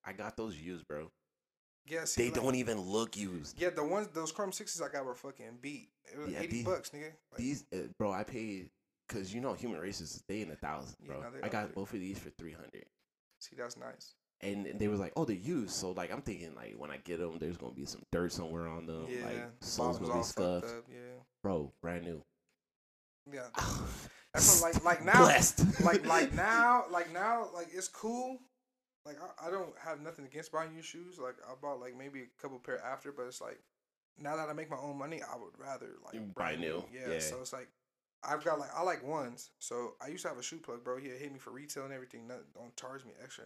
[0.04, 1.12] I got those used, bro.
[1.86, 2.06] yeah.
[2.06, 3.60] See, They like- don't even look used.
[3.60, 5.90] Yeah, the ones those Chrome sixes I got were fucking beat.
[6.12, 7.14] It was Yeah, eighty the- bucks, nigga.
[7.32, 8.70] Like, These, uh, bro, I paid
[9.08, 11.22] because you know human races they in a thousand, Yeah, bro.
[11.30, 12.86] no, I got both of these for three hundred,
[13.40, 14.16] see, that's nice.
[14.44, 15.72] And, they was like, oh, they're used.
[15.72, 18.68] So like I'm thinking like when I get them, there's gonna be some dirt somewhere
[18.68, 19.06] on them.
[19.10, 21.72] Yeah, like soles gonna be scuffed, up, Yeah, bro.
[21.82, 22.22] Brand new.
[23.32, 23.48] yeah.
[24.34, 25.26] That's what, like like now
[25.84, 28.40] like like now like now like it's cool.
[29.06, 31.20] Like I, I don't have nothing against buying new shoes.
[31.20, 33.60] Like I bought like maybe a couple pair after, but it's like
[34.18, 37.14] now that I make my own money, I would rather like Buy brand new, Yeah,
[37.14, 37.20] yeah.
[37.20, 37.70] So it's like
[38.24, 39.52] I've got like I like ones.
[39.60, 40.98] So I used to have a shoe plug, bro.
[40.98, 42.28] He hit me for retail and everything.
[42.28, 43.46] Not, don't charge me extra.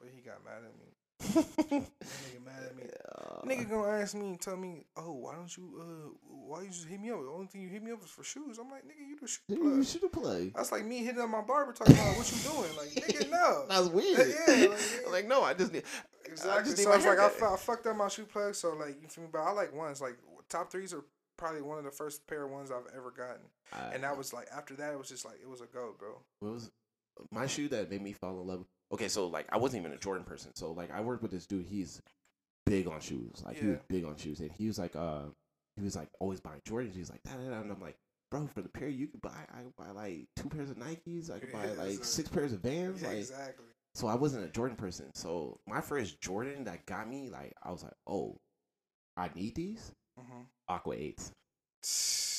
[0.00, 0.90] But he got mad at me.
[1.70, 2.82] Nigga mad at me.
[3.44, 6.10] Nigga gonna ask me and tell me, oh, why don't you, uh,
[6.46, 7.20] why you just hit me up?
[7.22, 8.58] The only thing you hit me up is for shoes.
[8.58, 9.84] I'm like, nigga, you the shoe you plug.
[9.84, 10.54] should have played.
[10.54, 12.76] That's like me hitting up my barber talking about what you doing.
[12.76, 13.66] Like, nigga, no.
[13.68, 14.34] That's weird.
[14.48, 15.82] Yeah, like, like, no, I just need.
[16.26, 16.64] I Exactly.
[16.64, 18.54] just need So I was like, I, fu- I fucked up my shoe plug.
[18.54, 19.30] So like, you feel me?
[19.32, 20.00] But I like ones.
[20.00, 20.16] Like
[20.48, 21.04] top threes are
[21.36, 23.42] probably one of the first pair of ones I've ever gotten.
[23.72, 25.94] I- And that was like after that, it was just like it was a go,
[25.98, 26.20] bro.
[26.40, 26.70] what was
[27.30, 28.64] my shoe that made me fall in love.
[28.94, 30.52] Okay, so like I wasn't even a Jordan person.
[30.54, 31.66] So like I worked with this dude.
[31.66, 32.00] He's
[32.66, 33.42] big on shoes.
[33.44, 35.22] Like he was big on shoes, and he was like, uh,
[35.76, 36.94] he was like always buying Jordans.
[36.94, 37.60] He's like, da, da, da.
[37.60, 37.96] and I'm like,
[38.30, 41.30] bro, for the pair you could buy, I could buy like two pairs of Nikes.
[41.30, 43.02] I could buy Yeah, like so- six pairs of Vans.
[43.02, 43.66] Yeah, like, exactly.
[43.94, 45.10] so I wasn't a Jordan person.
[45.14, 48.38] So my first Jordan that got me, like, I was like, oh,
[49.16, 51.32] I need these hmm Aqua Eights.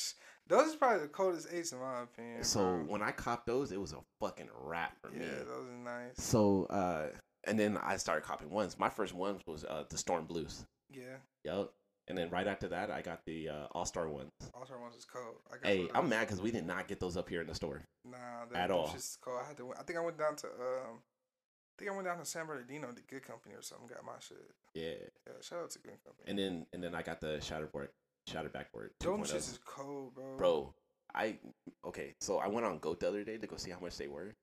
[0.47, 2.43] Those is probably the coldest eights in my opinion.
[2.43, 2.85] So bro.
[2.87, 5.25] when I copped those, it was a fucking wrap for yeah, me.
[5.25, 6.13] Yeah, those are nice.
[6.15, 7.07] So uh,
[7.45, 8.77] and then I started copying ones.
[8.77, 10.65] My first ones was uh, the Storm Blues.
[10.91, 11.71] Yeah, Yep.
[12.07, 14.31] And then right after that, I got the uh, All Star ones.
[14.53, 15.37] All Star ones is cold.
[15.51, 17.55] I got Hey, I'm mad because we did not get those up here in the
[17.55, 17.83] store.
[18.03, 18.91] Nah, at all.
[18.91, 19.39] Shit's cold.
[19.43, 19.73] I had to.
[19.73, 20.99] I think I went down to um.
[20.99, 23.87] I think I went down to San Bernardino, to good company or something.
[23.87, 24.37] Got my shit.
[24.75, 25.09] Yeah.
[25.27, 26.27] Yeah, shout out to good company.
[26.27, 27.87] And then and then I got the Shatterboard,
[28.27, 28.91] Shattered Backboard.
[28.99, 29.23] Them 2.0.
[29.25, 30.37] shits is cold, bro.
[30.37, 30.73] Bro,
[31.13, 31.37] I
[31.85, 32.15] okay.
[32.19, 34.35] So I went on Goat the other day to go see how much they were.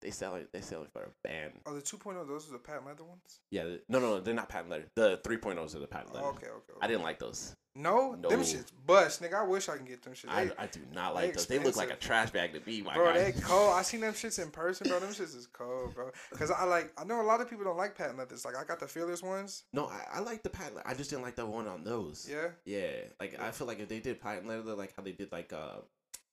[0.00, 0.48] They sell it.
[0.52, 1.54] They sell it for a band.
[1.66, 3.40] Oh, the 2.0, those are the patent leather ones.
[3.50, 3.64] Yeah.
[3.64, 4.20] th- No, no, no.
[4.20, 4.86] They're not patent leather.
[4.94, 6.26] The 3.0s are the patent leather.
[6.26, 6.78] Oh, okay, okay, okay.
[6.80, 7.54] I didn't like those.
[7.78, 8.28] No, No.
[8.28, 9.34] them shits bust, nigga.
[9.34, 10.28] I wish I can get them shits.
[10.28, 11.46] I, I do not like they those.
[11.46, 12.96] They look like a trash bag to me, my guy.
[12.96, 13.30] bro, guy.
[13.30, 13.72] they cold.
[13.72, 14.98] I seen them shits in person, bro.
[14.98, 16.10] Them shits is cold, bro.
[16.34, 18.44] Cause I like, I know a lot of people don't like patent leathers.
[18.44, 19.62] Like I got the fearless ones.
[19.72, 20.80] No, I, I like the patent.
[20.84, 22.28] I just didn't like the one on those.
[22.28, 22.90] Yeah, Yeah,
[23.20, 25.76] like I feel like if they did patent leather, like how they did like uh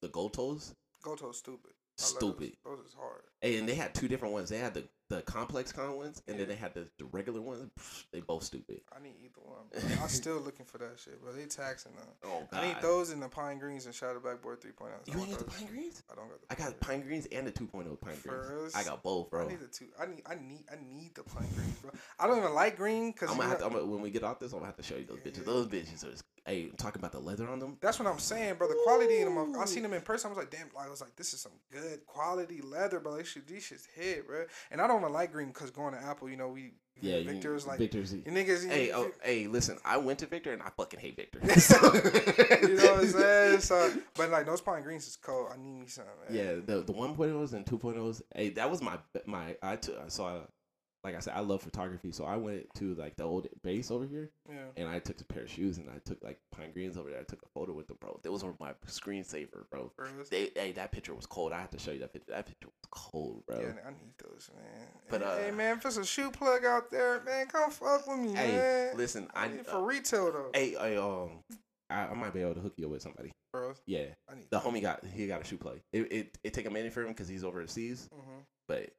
[0.02, 0.74] the gold toes,
[1.04, 1.72] Goto stupid.
[1.98, 2.58] Stupid.
[2.64, 3.22] Those, those is hard.
[3.42, 4.50] Hey, and they had two different ones.
[4.50, 7.70] They had the the ComplexCon ones, and then they had the, the regular ones.
[7.80, 8.82] Pfft, They both stupid.
[8.92, 10.00] I need either one.
[10.02, 11.32] I'm still looking for that shit, bro.
[11.32, 12.08] They taxing them.
[12.24, 12.64] Oh God!
[12.64, 14.88] I need those in the pine greens and Shattered Backboard 3.0.
[14.88, 16.02] I You ain't got the pine greens?
[16.12, 18.76] I don't got the I got pine pine greens and the 2.0 pine greens.
[18.76, 19.46] I got both, bro.
[19.46, 19.86] I need the two.
[20.00, 20.24] I need.
[20.26, 20.64] I need.
[20.72, 21.92] I need the pine greens, bro.
[22.20, 24.40] I don't even like green because I'm gonna have to, gonna, when we get off
[24.40, 25.46] this, I'm gonna have to show you those bitches.
[25.46, 26.18] Those bitches are.
[26.46, 27.78] Hey, talking about the leather on them.
[27.82, 28.68] That's what I'm saying, bro.
[28.68, 30.28] The quality in them, I seen them in person.
[30.28, 33.18] I was like, damn, Like, I was like, this is some good quality leather, bro.
[33.18, 34.46] These shit, these shits hit, bro.
[34.70, 37.64] And I don't even like green because going to Apple, you know, we Yeah, Victor's
[37.64, 38.14] you, like Victor's.
[38.14, 38.64] you niggas.
[38.64, 39.80] you- Hey, oh, hey, listen.
[39.84, 41.40] I went to Victor and I fucking hate Victor.
[41.44, 43.60] you know what I'm saying?
[43.62, 45.48] So, but like those pine greens is cold.
[45.52, 46.06] I need me some.
[46.30, 46.36] Man.
[46.38, 48.22] Yeah, the the 1.0s and 2.0s.
[48.36, 50.42] Hey, that was my my I took I saw
[51.06, 54.06] like I said I love photography, so I went to like the old base over
[54.06, 54.56] here yeah.
[54.76, 57.20] and I took a pair of shoes and I took like pine greens over there.
[57.20, 58.20] I took a photo with them, bro.
[58.24, 59.92] Those were my screensaver, bro.
[59.98, 61.54] Bro, They, hey, that picture was cold.
[61.54, 62.32] I have to show you that picture.
[62.32, 63.60] That picture was cold, bro.
[63.60, 64.88] Yeah, I need those, man.
[65.10, 68.18] But, hey, uh, man, if there's a shoe plug out there, man, come fuck with
[68.18, 68.98] me, Hey, man.
[68.98, 71.40] listen, I, I need it uh, for retail though, hey, I, um,
[71.90, 73.32] I, I might be able to hook you up with somebody.
[73.54, 73.74] bro.
[73.86, 75.80] Yeah, I need the homie got he got a shoe plug.
[75.94, 78.90] It it, it take a minute for him because he's overseas, hmm but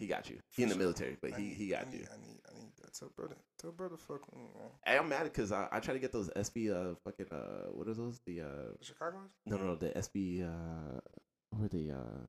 [0.00, 0.38] he got you.
[0.50, 0.80] He in the sure.
[0.82, 1.98] military, but I he need- he got I you.
[1.98, 2.92] need, I need, I need that.
[2.94, 4.70] Tell brother, tell brother, fuck me, man.
[4.84, 7.86] Hey, I'm mad because I, I try to get those SB uh fucking uh what
[7.86, 8.46] are those the uh
[8.78, 9.30] The Chicago's?
[9.46, 11.00] no no no the SB uh
[11.62, 12.26] are the uh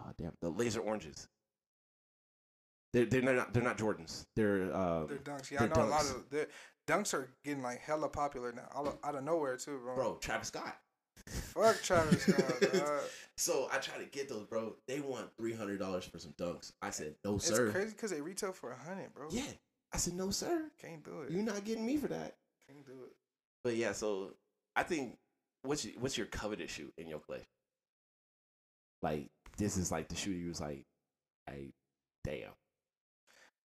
[0.00, 1.28] oh damn the laser oranges.
[2.92, 4.26] They're they're not they're not Jordans.
[4.36, 5.50] They're um They're dunks.
[5.50, 6.46] Yeah, I they're know a lot of their
[6.86, 9.94] dunks are getting like hella popular now, out of, out of nowhere too, bro.
[9.94, 10.76] bro Travis Scott.
[11.54, 12.60] Fuck Travis Scott.
[12.72, 13.00] dog.
[13.36, 14.76] So I try to get those, bro.
[14.86, 16.72] They want three hundred dollars for some dunks.
[16.82, 17.70] I said no, It's sir.
[17.70, 19.28] crazy because they retail for a hundred, bro.
[19.30, 19.42] Yeah,
[19.92, 20.70] I said no, sir.
[20.80, 21.30] can't do it.
[21.32, 22.36] You're not getting me for that.
[22.66, 23.12] can't do it.
[23.64, 24.34] But yeah, so
[24.76, 25.16] I think
[25.62, 27.48] what's your, what's your coveted shoe in your collection?
[29.02, 30.84] Like this is like the shoe you was like,
[31.48, 31.70] I
[32.24, 32.50] damn.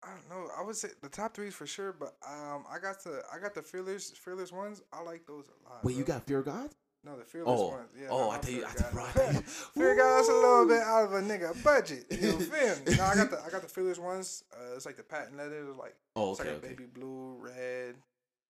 [0.04, 0.50] I don't know.
[0.60, 3.38] I would say the top three is for sure, but um, I got the I
[3.40, 4.82] got the fearless fearless ones.
[4.92, 5.84] I like those a lot.
[5.84, 6.72] Wait, you got Fear God?
[7.04, 7.90] No the fearless Oh, ones.
[8.00, 8.92] Yeah, oh, I tell you, I, God.
[8.92, 9.40] bro, I tell you,
[9.74, 12.06] Fear God's a little bit out of a nigga budget.
[12.10, 12.96] You feel me?
[12.98, 14.44] No, I got the I got the fearless ones.
[14.54, 15.66] Uh, it's like the patent leather.
[15.78, 16.68] Like Oh, okay, like okay.
[16.70, 17.96] baby blue, red,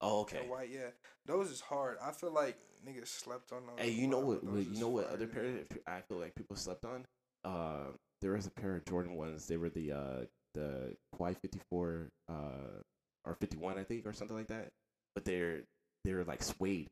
[0.02, 0.46] Oh, okay.
[0.48, 0.70] white.
[0.72, 0.90] Yeah,
[1.26, 1.98] those is hard.
[2.04, 2.58] I feel like
[2.88, 3.86] niggas slept on those.
[3.86, 4.44] Hey, you know what?
[4.44, 5.46] you know what other pair
[5.88, 7.06] I feel like people slept on?
[7.44, 7.92] Uh,
[8.22, 9.48] there was a pair of Jordan ones.
[9.48, 10.20] They were the uh
[10.54, 12.82] the Kawhi fifty four uh
[13.26, 14.68] or fifty one I think or something like that.
[15.16, 15.62] But they're
[16.04, 16.88] they're like suede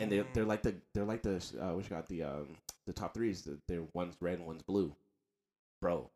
[0.00, 2.48] and they're they're Mm, like the they're like the uh you got the um
[2.86, 3.42] the top threes.
[3.42, 4.94] the- They're one's red, and one's blue.
[5.80, 6.10] Bro,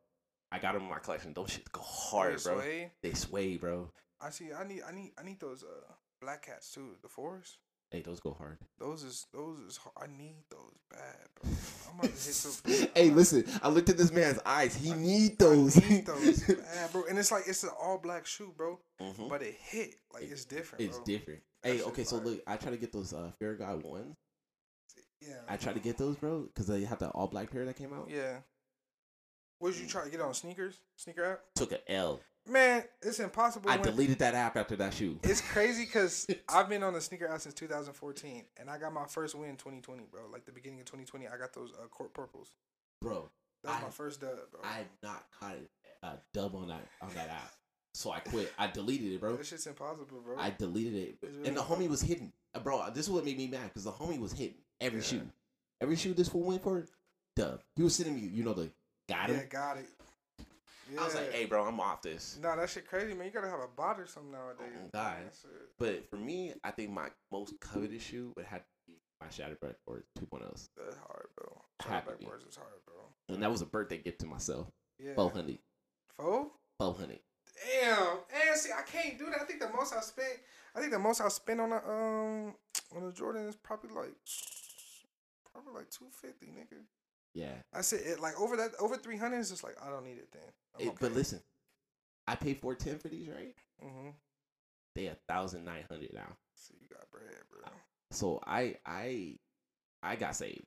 [0.51, 1.33] I got them in my collection.
[1.35, 2.63] Those shit go hard, they're bro.
[2.63, 2.91] suede.
[3.03, 3.91] They sway, bro.
[4.21, 4.53] I see.
[4.53, 4.83] I need.
[4.87, 5.13] I need.
[5.19, 6.97] I need those uh black cats too.
[7.03, 7.59] The fours.
[7.91, 8.57] Hey, those go hard.
[8.79, 9.79] Those is those is.
[9.99, 11.51] I need those bad, bro.
[11.91, 12.89] I'm about to hit some.
[12.95, 14.75] hey, listen, I looked at this man's eyes.
[14.75, 15.91] He need I those.
[15.91, 17.05] need those, bad, bro.
[17.09, 18.81] And it's like it's an all black shoe, bro.
[19.01, 19.29] Mhm.
[19.29, 20.83] But it hit like it's different.
[20.85, 21.05] It's bro.
[21.05, 21.41] different.
[21.63, 22.27] That Hey, shit okay, so fire.
[22.27, 24.17] look, I try to get those uh Fair Guy ones.
[25.21, 25.35] Yeah.
[25.49, 27.93] I try to get those, bro, because they have the all black pair that came
[27.93, 28.09] out.
[28.11, 28.39] Yeah.
[29.61, 30.81] What did you try to get on sneakers?
[30.97, 31.41] Sneaker app?
[31.55, 32.21] Took an L.
[32.49, 33.71] Man, it's impossible.
[33.71, 35.21] I when- deleted that app after that shoe.
[35.23, 39.07] It's crazy because I've been on the sneaker app since 2014, and I got my
[39.07, 40.23] first win 2020, bro.
[40.33, 42.49] Like the beginning of 2020, I got those uh, court purples.
[43.01, 43.31] Bro,
[43.63, 44.61] That was I- my first dub, bro.
[44.65, 45.55] I have not caught
[46.03, 47.53] a dub on that on that app.
[47.95, 48.51] So I quit.
[48.59, 49.37] I deleted it, bro.
[49.37, 50.37] That shit's impossible, bro.
[50.39, 52.89] I deleted it, really and the homie was hidden, Uh, bro.
[52.91, 55.05] This is what made me mad because the homie was hitting every Yeah.
[55.07, 55.29] shoe,
[55.81, 56.87] every shoe this fool went for.
[57.37, 57.63] Dub.
[57.77, 58.71] He was sending me, you know, the
[59.09, 59.37] got him.
[59.37, 59.87] yeah, got it.
[60.91, 61.01] Yeah.
[61.01, 62.39] I was like, hey, bro, I'm off this.
[62.43, 63.27] Nah, that shit crazy, man.
[63.27, 64.73] You gotta have a bot or something nowadays.
[64.85, 65.17] Oh, God.
[65.79, 69.77] But for me, I think my most coveted shoe would have to be my Shatterbird
[69.87, 70.69] or 2.0s.
[70.77, 71.63] That's hard, bro.
[71.81, 72.27] Had to Back be.
[72.27, 72.95] words is hard, bro.
[73.35, 74.67] And that was a birthday gift to myself.
[74.99, 75.15] Yeah.
[75.15, 75.59] 400.
[76.19, 76.51] Four?
[76.79, 77.21] 400.
[77.81, 78.19] Damn.
[78.49, 79.41] And see, I can't do that.
[79.43, 80.39] I think the most I spent,
[80.75, 82.55] I think the most I spent on a um
[82.97, 84.15] on a Jordan is probably like
[85.53, 86.81] probably like two fifty, nigga.
[87.35, 87.55] Yeah.
[87.73, 90.19] I said it like over that over three hundred is just like I don't need
[90.19, 90.87] it then.
[90.89, 91.41] It- But listen,
[92.27, 93.55] I paid 410 for these, right?
[93.85, 94.11] mm-hmm.
[94.95, 96.37] They a thousand nine hundred now.
[96.55, 97.61] So you got bread, bro.
[98.11, 99.37] So I I
[100.03, 100.67] I got saved.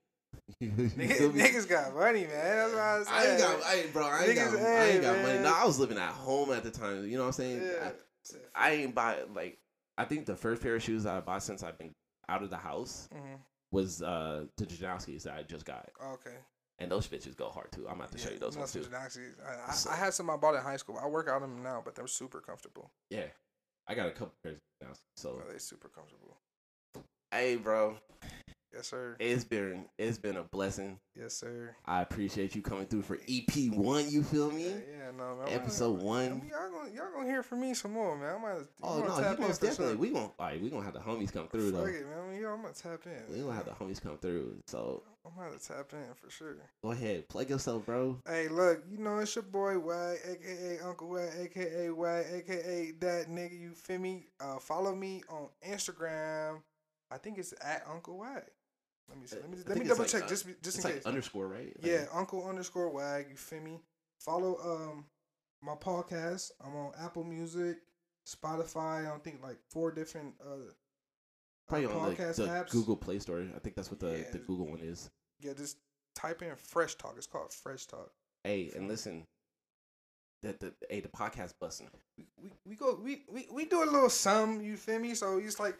[0.61, 2.29] Niggas, niggas got money, man.
[2.31, 3.13] That's what I said.
[3.13, 4.07] I ain't got, I ain't, bro.
[4.07, 5.39] I ain't got, Niggas, I ain't got money.
[5.39, 7.05] No, I was living at home at the time.
[7.05, 7.61] You know what I'm saying?
[7.61, 7.91] Yeah.
[8.55, 9.59] I, I ain't buy like.
[9.97, 11.93] I think the first pair of shoes that I bought since I've been
[12.27, 13.35] out of the house mm-hmm.
[13.71, 16.35] was uh the Janoskis that I just got, Okay.
[16.79, 17.87] and those bitches go hard too.
[17.87, 18.85] I'm about to show you those ones too.
[18.93, 20.99] I, I, So- I had some I bought in high school.
[21.01, 22.91] I work out them now, but they're super comfortable.
[23.09, 23.25] Yeah,
[23.87, 24.99] I got a couple pairs of Janoskis.
[25.17, 26.37] So Bro, they super comfortable.
[27.31, 27.97] hey, bro,
[28.75, 29.15] Yes, sir.
[29.19, 30.99] it's been it's been a blessing.
[31.17, 31.75] Yes, sir.
[31.85, 34.09] I appreciate you coming through for EP one.
[34.11, 34.65] You feel me?
[34.65, 34.75] Yeah,
[35.05, 35.47] yeah, no, man.
[35.47, 36.49] Episode gonna- one.
[36.51, 38.35] Y'all gonna, y'all gonna hear from me some more, man.
[38.35, 38.67] I might.
[38.83, 39.93] Oh no, you most definitely.
[39.93, 39.95] sure.
[39.97, 41.85] We gonna all right, we gonna have the homies come through though.
[41.85, 42.41] Fuck it, man.
[42.41, 43.33] Yo, I'm gonna tap in.
[43.33, 44.57] We gonna have the homies come through.
[44.67, 46.55] So I'm gonna tap in for sure.
[46.83, 48.19] go ahead, plug yourself, bro.
[48.27, 53.27] Hey, look, you know it's your boy Wag, aka Uncle Wag, aka Wag, aka that
[53.29, 53.57] nigga.
[53.59, 54.27] You feel me?
[54.39, 56.61] Uh, follow me on Instagram.
[57.11, 58.43] I think it's at Uncle Wag.
[59.09, 59.37] Let me see.
[59.37, 61.05] Let me let me double like, check uh, just just in like case.
[61.05, 61.73] underscore, right?
[61.81, 63.27] Like, Yeah, Uncle underscore Wag.
[63.29, 63.79] You feel me?
[64.19, 65.05] Follow um
[65.61, 66.51] my podcast.
[66.63, 67.77] I'm on Apple Music,
[68.27, 69.05] Spotify.
[69.05, 70.71] I don't think like four different uh
[71.67, 72.71] probably uh, on the, podcast the apps.
[72.71, 73.45] Google Play Store.
[73.55, 74.31] I think that's what the, Yeah.
[74.31, 75.09] the Google one is.
[75.39, 75.77] Yeah, just
[76.15, 77.13] type in Fresh Talk.
[77.17, 78.11] It's called Fresh Talk.
[78.43, 79.25] Hey, and listen,
[80.41, 81.89] that the hey the podcast busting.
[82.17, 84.61] We we, we go we, we we do a little sum.
[84.61, 85.13] You feel me?
[85.13, 85.77] So it's like.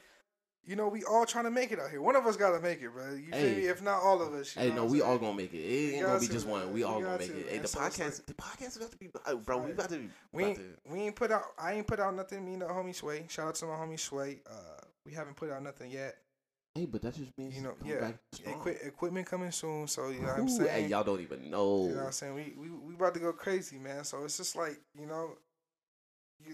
[0.68, 2.02] You know, we all trying to make it out here.
[2.02, 3.14] One of us gotta make it, bro.
[3.14, 3.66] You feel me?
[3.68, 4.54] If not all of us.
[4.56, 5.58] Hey, no, we I'm all gonna make it.
[5.60, 6.68] It ain't gonna be to, just one.
[6.70, 7.50] We We all gonna make to, it.
[7.50, 9.10] Hey, the So podcast, like- the podcast is about to be,
[9.46, 9.58] bro.
[9.60, 11.44] We about to, We about ain't, to we ain't put out.
[11.60, 12.44] I ain't put out nothing.
[12.46, 13.26] Me and the homie Sway.
[13.30, 14.42] Shout out to my homie Sway.
[14.50, 16.18] Uh, we haven't put out nothing yet.
[16.74, 18.12] Hey, but that just means You know, yeah.
[18.46, 19.88] Equi- equipment coming soon.
[19.88, 20.70] So you know what I'm saying.
[20.70, 21.84] Hey, y'all don't even know.
[21.84, 22.34] You know what I'm saying?
[22.34, 24.04] We we we about to go crazy, man.
[24.04, 25.38] So it's just like you know,
[26.44, 26.54] you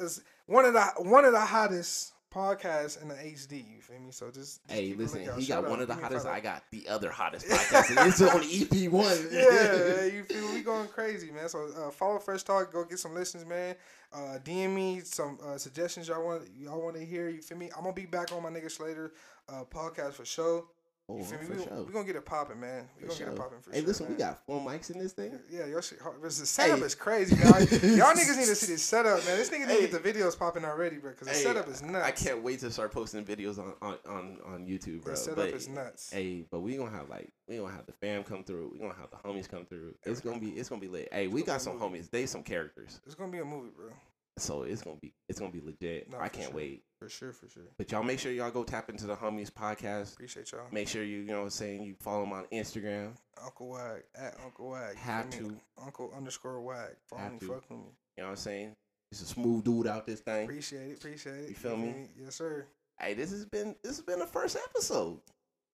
[0.00, 3.58] it's one of the one of the hottest podcasts in the HD.
[3.58, 4.10] You feel me?
[4.10, 6.26] So just, just Hey, listen, he Shout got one of the Give me a hottest.
[6.26, 9.04] I got the other hottest podcast, and it's on EP one.
[9.32, 10.54] yeah, you feel me?
[10.54, 11.48] we going crazy, man.
[11.48, 13.76] So uh, follow Fresh Talk, go get some listens, man.
[14.12, 17.28] Uh, DM me some uh, suggestions y'all want y'all want to hear.
[17.28, 17.70] You feel me?
[17.76, 19.12] I'm gonna be back on my nigga Slater
[19.48, 20.64] uh, podcast for sure.
[21.12, 21.44] Oh, You feel me?
[21.46, 21.82] for We, sure.
[21.84, 22.88] we gonna get it popping, man.
[22.96, 23.28] We For gonna get sure.
[23.32, 23.86] it popping for Hey, sure.
[23.88, 25.38] listen, we got four mics in this thing.
[25.50, 26.00] Yeah, your shit.
[26.00, 26.22] hard.
[26.22, 26.84] This- setup Hey.
[26.84, 27.44] is crazy, y'all.
[27.60, 29.36] y'all niggas need to see this setup, man.
[29.36, 29.86] This nigga need Hey.
[29.86, 31.10] to get the videos popping already, bro.
[31.10, 32.06] Because the Hey, setup is nuts.
[32.06, 35.12] I can't wait to start posting videos on on on, on YouTube, bro.
[35.12, 36.10] The setup But is nuts.
[36.10, 38.70] hey, but we gonna have like we gonna have the fam come through.
[38.72, 39.94] We gonna have the homies come through.
[40.04, 41.08] It's gonna be it's gonna be lit.
[41.12, 41.98] Hey, we got some movie.
[42.00, 42.10] homies.
[42.10, 43.90] They some characters, It's gonna be a movie, bro.
[44.38, 46.10] so it's gonna be it's gonna be legit.
[46.10, 46.54] No, I can't sure.
[46.56, 46.84] wait.
[47.02, 47.64] For sure, for sure.
[47.76, 50.12] But y'all make sure y'all go tap into the homies podcast.
[50.12, 50.60] Appreciate y'all.
[50.70, 53.16] Make sure you you know what I'm saying you follow them on Instagram.
[53.42, 54.94] Uncle Wag at Uncle Wag.
[54.96, 55.56] Have me?
[55.84, 56.90] Uncle underscore Wag.
[57.08, 57.46] Follow Have me, to.
[57.46, 57.84] fuck with me.
[58.16, 58.76] You know what I'm saying?
[59.10, 60.44] He's a smooth dude out this thing.
[60.44, 60.98] Appreciate it.
[60.98, 61.48] Appreciate it.
[61.48, 62.08] You feel me?
[62.22, 62.66] Yes, sir.
[63.00, 65.18] Hey, this has been this has been the first episode.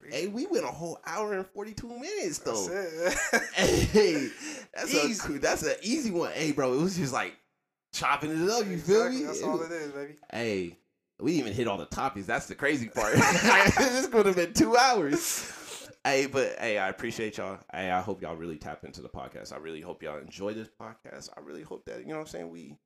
[0.01, 2.67] Appreciate Hey, we went a whole hour and forty two minutes though.
[2.69, 3.43] That's it.
[3.93, 4.29] Hey,
[4.75, 5.35] that's Easy.
[5.35, 6.33] a that's an easy one.
[6.33, 7.37] Hey, bro, it was just like
[7.93, 8.67] chopping it up.
[8.67, 9.25] You feel me?
[9.25, 10.15] That's all it is, baby.
[10.33, 10.79] Hey,
[11.21, 12.27] we didn't even hit all the topics.
[12.27, 13.15] That's the crazy part.
[13.15, 15.53] this could have been two hours.
[16.05, 17.59] Hey, but hey, I appreciate y'all.
[17.73, 19.53] Hey, I hope y'all really tap into the podcast.
[19.53, 21.31] I really hope y'all enjoy this podcast.
[21.37, 22.51] I really hope that you know what I'm saying.
[22.51, 22.77] We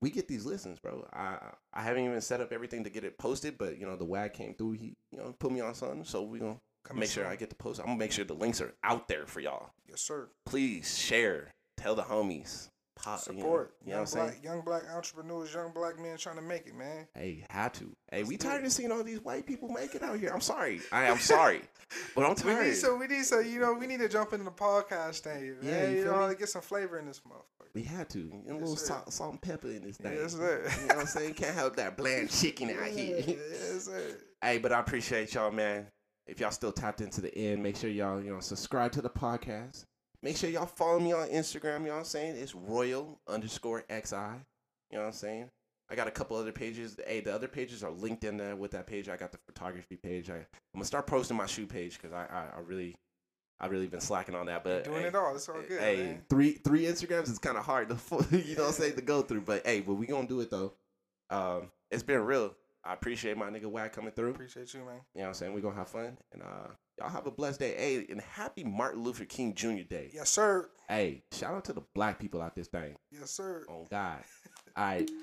[0.00, 1.06] we get these listens, bro.
[1.12, 1.38] I
[1.72, 4.32] I haven't even set up everything to get it posted, but you know the wag
[4.32, 4.72] came through.
[4.72, 7.32] He you know put me on something, so we gonna Coming make sure soon.
[7.32, 7.80] I get the post.
[7.80, 9.70] I'm gonna make sure the links are out there for y'all.
[9.88, 10.28] Yes, sir.
[10.46, 13.74] Please share, tell the homies, pop, you know- Support.
[13.84, 14.26] You know, young what I'm saying?
[14.26, 17.06] black, young black entrepreneurs, young black men trying to make it, man.
[17.14, 17.94] Hey, had to.
[18.10, 18.66] Hey, we Let's do tired it.
[18.66, 20.30] of seeing all these white people make it out here.
[20.34, 20.80] I'm sorry.
[20.90, 21.62] I am sorry,
[22.16, 22.66] but I'm We tired.
[22.66, 25.56] need so we need so you know we need to jump into the podcast thing,
[25.60, 25.62] man.
[25.62, 27.68] Yeah, you you know, get some flavor in this motherfucker.
[27.74, 28.18] we had to.
[28.46, 30.14] And a little salt, salt and pepper in this thing.
[30.14, 30.68] Yes, sir.
[30.80, 31.34] You know what I'm saying?
[31.34, 33.18] Can't help that bland chicken out here.
[33.26, 34.16] yes, sir.
[34.42, 35.86] Hey, but I appreciate y'all, man.
[36.26, 39.08] If y'all still tapped into the end, make sure y'all, you know, subscribe to the
[39.10, 39.84] podcast.
[40.22, 42.36] Make sure y'all follow me on Instagram, you know what I'm saying?
[42.36, 44.16] It's royal underscore XI.
[44.90, 45.50] You know what I'm saying?
[45.88, 46.96] I got a couple other pages.
[47.06, 49.08] Hey, the other pages are linked in there with that page.
[49.08, 50.30] I got the photography page.
[50.30, 50.44] I, I'm
[50.74, 52.96] gonna start posting my shoe page because I, I, I really,
[53.60, 54.64] I really been slacking on that.
[54.64, 55.34] But Doing hey, it all.
[55.34, 55.80] It's all good.
[55.80, 56.22] hey, man.
[56.28, 57.94] three three Instagrams is kind of hard to
[58.36, 59.42] you know what I'm saying to go through.
[59.42, 60.72] But hey, but we gonna do it though.
[61.30, 62.54] Um, it's been real.
[62.84, 64.30] I appreciate my nigga Wag coming through.
[64.30, 64.88] Appreciate you, man.
[64.88, 65.54] You know what I'm saying?
[65.54, 66.16] We're gonna have fun.
[66.32, 67.74] And uh y'all have a blessed day.
[67.76, 69.82] Hey, and happy Martin Luther King Jr.
[69.88, 70.10] Day.
[70.12, 70.68] Yes, sir.
[70.88, 72.96] Hey, shout out to the black people out this thing.
[73.10, 73.64] Yes, sir.
[73.68, 74.18] Oh God.
[74.76, 75.10] All right.